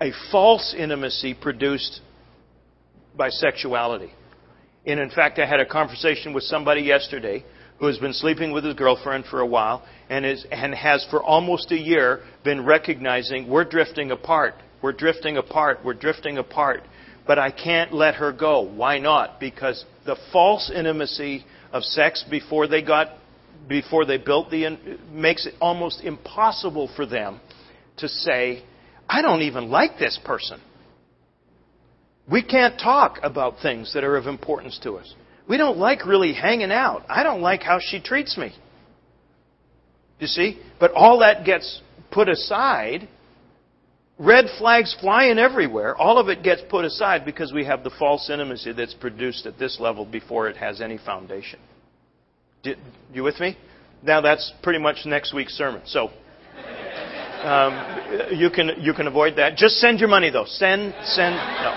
a 0.00 0.10
false 0.32 0.74
intimacy 0.76 1.32
produced 1.32 2.00
by 3.16 3.28
sexuality. 3.28 4.12
And 4.84 4.98
in 4.98 5.10
fact, 5.10 5.38
I 5.38 5.46
had 5.46 5.60
a 5.60 5.66
conversation 5.66 6.32
with 6.32 6.42
somebody 6.42 6.80
yesterday 6.80 7.44
who 7.78 7.86
has 7.86 7.98
been 7.98 8.12
sleeping 8.12 8.52
with 8.52 8.64
his 8.64 8.74
girlfriend 8.74 9.24
for 9.26 9.40
a 9.40 9.46
while 9.46 9.84
and, 10.08 10.24
is, 10.24 10.46
and 10.50 10.74
has 10.74 11.06
for 11.10 11.22
almost 11.22 11.72
a 11.72 11.78
year 11.78 12.20
been 12.44 12.64
recognizing 12.64 13.48
we're 13.48 13.64
drifting 13.64 14.10
apart. 14.10 14.54
We're 14.82 14.92
drifting 14.92 15.36
apart. 15.36 15.80
We're 15.84 15.94
drifting 15.94 16.38
apart. 16.38 16.82
But 17.26 17.38
I 17.38 17.50
can't 17.50 17.92
let 17.92 18.16
her 18.16 18.32
go. 18.32 18.60
Why 18.60 18.98
not? 18.98 19.40
Because 19.40 19.84
the 20.04 20.16
false 20.32 20.70
intimacy 20.74 21.44
of 21.72 21.82
sex 21.82 22.24
before 22.30 22.68
they 22.68 22.82
got 22.82 23.08
before 23.68 24.04
they 24.04 24.18
built 24.18 24.50
the 24.50 24.78
makes 25.10 25.46
it 25.46 25.54
almost 25.60 26.02
impossible 26.02 26.90
for 26.94 27.06
them 27.06 27.40
to 27.96 28.08
say, 28.08 28.62
I 29.08 29.22
don't 29.22 29.42
even 29.42 29.70
like 29.70 29.98
this 29.98 30.18
person. 30.24 30.60
We 32.30 32.42
can't 32.42 32.78
talk 32.78 33.18
about 33.22 33.60
things 33.62 33.92
that 33.94 34.04
are 34.04 34.16
of 34.16 34.26
importance 34.26 34.78
to 34.82 34.94
us. 34.94 35.14
We 35.48 35.56
don't 35.56 35.78
like 35.78 36.06
really 36.06 36.32
hanging 36.32 36.72
out. 36.72 37.04
I 37.08 37.22
don't 37.22 37.42
like 37.42 37.62
how 37.62 37.78
she 37.80 38.00
treats 38.00 38.38
me. 38.38 38.54
You 40.18 40.26
see? 40.26 40.58
But 40.80 40.92
all 40.92 41.18
that 41.18 41.44
gets 41.44 41.82
put 42.10 42.28
aside. 42.28 43.08
Red 44.18 44.46
flags 44.58 44.96
flying 45.00 45.38
everywhere. 45.38 45.96
All 45.96 46.18
of 46.18 46.28
it 46.28 46.42
gets 46.42 46.62
put 46.70 46.84
aside 46.84 47.24
because 47.24 47.52
we 47.52 47.64
have 47.64 47.82
the 47.82 47.90
false 47.98 48.30
intimacy 48.30 48.72
that's 48.72 48.94
produced 48.94 49.44
at 49.44 49.58
this 49.58 49.78
level 49.80 50.04
before 50.04 50.48
it 50.48 50.56
has 50.56 50.80
any 50.80 50.98
foundation. 50.98 51.58
You 53.12 53.22
with 53.22 53.38
me? 53.40 53.58
Now 54.02 54.20
that's 54.20 54.52
pretty 54.62 54.78
much 54.78 54.98
next 55.04 55.34
week's 55.34 55.52
sermon. 55.54 55.82
So 55.84 56.10
um, 57.42 58.30
you 58.32 58.48
can 58.48 58.70
you 58.78 58.94
can 58.94 59.06
avoid 59.06 59.36
that. 59.36 59.56
Just 59.56 59.76
send 59.76 60.00
your 60.00 60.08
money 60.08 60.30
though. 60.30 60.46
Send 60.46 60.94
send 61.04 61.34
no. 61.34 61.70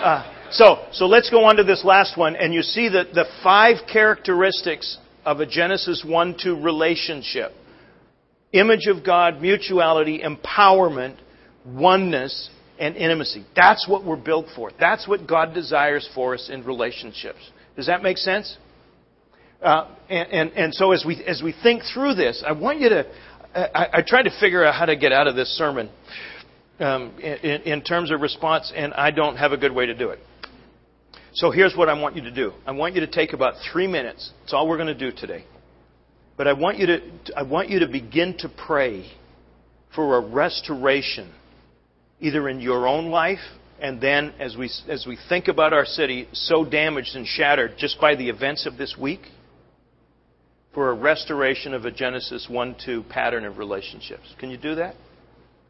Uh, 0.00 0.31
so, 0.52 0.86
so 0.92 1.06
let's 1.06 1.30
go 1.30 1.44
on 1.44 1.56
to 1.56 1.64
this 1.64 1.84
last 1.84 2.16
one, 2.16 2.36
and 2.36 2.54
you 2.54 2.62
see 2.62 2.88
that 2.90 3.14
the 3.14 3.24
five 3.42 3.78
characteristics 3.90 4.98
of 5.24 5.40
a 5.40 5.46
Genesis 5.46 6.04
1 6.06 6.36
2 6.42 6.60
relationship 6.60 7.52
image 8.52 8.86
of 8.86 9.04
God, 9.04 9.40
mutuality, 9.40 10.22
empowerment, 10.22 11.16
oneness, 11.66 12.50
and 12.78 12.96
intimacy. 12.96 13.44
That's 13.56 13.88
what 13.88 14.04
we're 14.04 14.16
built 14.16 14.46
for. 14.54 14.70
That's 14.78 15.08
what 15.08 15.26
God 15.26 15.54
desires 15.54 16.08
for 16.14 16.34
us 16.34 16.50
in 16.52 16.64
relationships. 16.64 17.38
Does 17.76 17.86
that 17.86 18.02
make 18.02 18.18
sense? 18.18 18.56
Uh, 19.62 19.88
and, 20.10 20.28
and, 20.32 20.52
and, 20.52 20.74
so 20.74 20.92
as 20.92 21.04
we, 21.06 21.22
as 21.24 21.40
we 21.42 21.54
think 21.62 21.82
through 21.94 22.14
this, 22.14 22.42
I 22.46 22.52
want 22.52 22.80
you 22.80 22.88
to, 22.88 23.06
I, 23.54 23.98
I 23.98 24.02
tried 24.02 24.24
to 24.24 24.40
figure 24.40 24.64
out 24.64 24.74
how 24.74 24.86
to 24.86 24.96
get 24.96 25.12
out 25.12 25.28
of 25.28 25.36
this 25.36 25.48
sermon 25.56 25.88
um, 26.80 27.16
in, 27.20 27.62
in 27.62 27.82
terms 27.82 28.10
of 28.10 28.20
response, 28.20 28.72
and 28.74 28.92
I 28.94 29.12
don't 29.12 29.36
have 29.36 29.52
a 29.52 29.56
good 29.56 29.72
way 29.72 29.86
to 29.86 29.94
do 29.94 30.10
it. 30.10 30.18
So 31.34 31.50
here's 31.50 31.74
what 31.74 31.88
I 31.88 31.94
want 31.94 32.16
you 32.16 32.22
to 32.22 32.30
do. 32.30 32.52
I 32.66 32.72
want 32.72 32.94
you 32.94 33.00
to 33.00 33.06
take 33.06 33.32
about 33.32 33.54
three 33.72 33.86
minutes. 33.86 34.32
That's 34.40 34.52
all 34.52 34.68
we're 34.68 34.76
going 34.76 34.94
to 34.96 35.10
do 35.10 35.16
today. 35.16 35.44
But 36.36 36.46
I 36.46 36.52
want 36.52 36.78
you 36.78 36.86
to, 36.86 37.00
I 37.36 37.42
want 37.42 37.70
you 37.70 37.80
to 37.80 37.88
begin 37.88 38.36
to 38.38 38.48
pray 38.48 39.10
for 39.94 40.16
a 40.16 40.20
restoration 40.20 41.32
either 42.20 42.48
in 42.48 42.60
your 42.60 42.86
own 42.86 43.06
life, 43.06 43.40
and 43.80 44.00
then 44.00 44.32
as 44.38 44.56
we, 44.56 44.70
as 44.88 45.06
we 45.06 45.18
think 45.28 45.48
about 45.48 45.72
our 45.72 45.84
city 45.84 46.28
so 46.32 46.64
damaged 46.64 47.16
and 47.16 47.26
shattered 47.26 47.72
just 47.78 48.00
by 48.00 48.14
the 48.14 48.28
events 48.28 48.66
of 48.66 48.76
this 48.76 48.96
week, 49.00 49.20
for 50.74 50.90
a 50.90 50.94
restoration 50.94 51.74
of 51.74 51.84
a 51.84 51.90
Genesis 51.90 52.46
1 52.48 52.76
2 52.84 53.04
pattern 53.04 53.44
of 53.44 53.58
relationships. 53.58 54.34
Can 54.38 54.50
you 54.50 54.56
do 54.56 54.76
that? 54.76 54.94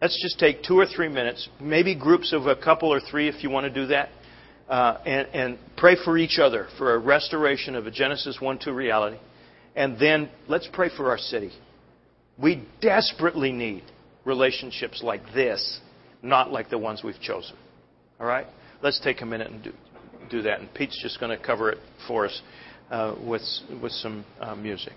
Let's 0.01 0.21
just 0.23 0.39
take 0.39 0.63
two 0.63 0.79
or 0.79 0.87
three 0.87 1.09
minutes, 1.09 1.49
maybe 1.61 1.95
groups 1.95 2.33
of 2.33 2.47
a 2.47 2.57
couple 2.57 2.93
or 2.93 3.01
three 3.01 3.29
if 3.29 3.43
you 3.43 3.51
want 3.51 3.73
to 3.73 3.81
do 3.81 3.87
that, 3.89 4.11
uh, 4.73 4.97
and, 5.05 5.29
and 5.35 5.59
pray 5.77 5.97
for 6.03 6.17
each 6.17 6.39
other 6.39 6.67
for 6.79 6.95
a 6.95 6.99
restoration 6.99 7.77
of 7.77 7.87
a 7.87 7.91
Genesis 7.91 8.39
1 8.41 8.59
2 8.65 8.73
reality. 8.73 9.19
And 9.77 9.99
then 9.99 10.31
let's 10.49 10.67
pray 10.73 10.89
for 10.89 11.11
our 11.11 11.19
city. 11.19 11.53
We 12.39 12.67
desperately 12.81 13.53
need 13.53 13.83
relationships 14.25 15.03
like 15.03 15.21
this, 15.35 15.79
not 16.23 16.53
like 16.53 16.71
the 16.71 16.79
ones 16.79 17.03
we've 17.05 17.21
chosen. 17.21 17.55
All 18.19 18.27
right? 18.27 18.47
Let's 18.83 18.99
take 18.99 19.21
a 19.21 19.27
minute 19.27 19.51
and 19.51 19.63
do, 19.63 19.73
do 20.31 20.43
that. 20.43 20.61
And 20.61 20.73
Pete's 20.73 20.99
just 21.03 21.21
going 21.21 21.37
to 21.37 21.45
cover 21.45 21.71
it 21.71 21.79
for 22.09 22.25
us 22.25 22.41
uh, 22.91 23.15
with, 23.23 23.43
with 23.83 23.93
some 23.93 24.25
uh, 24.41 24.55
music. 24.55 24.95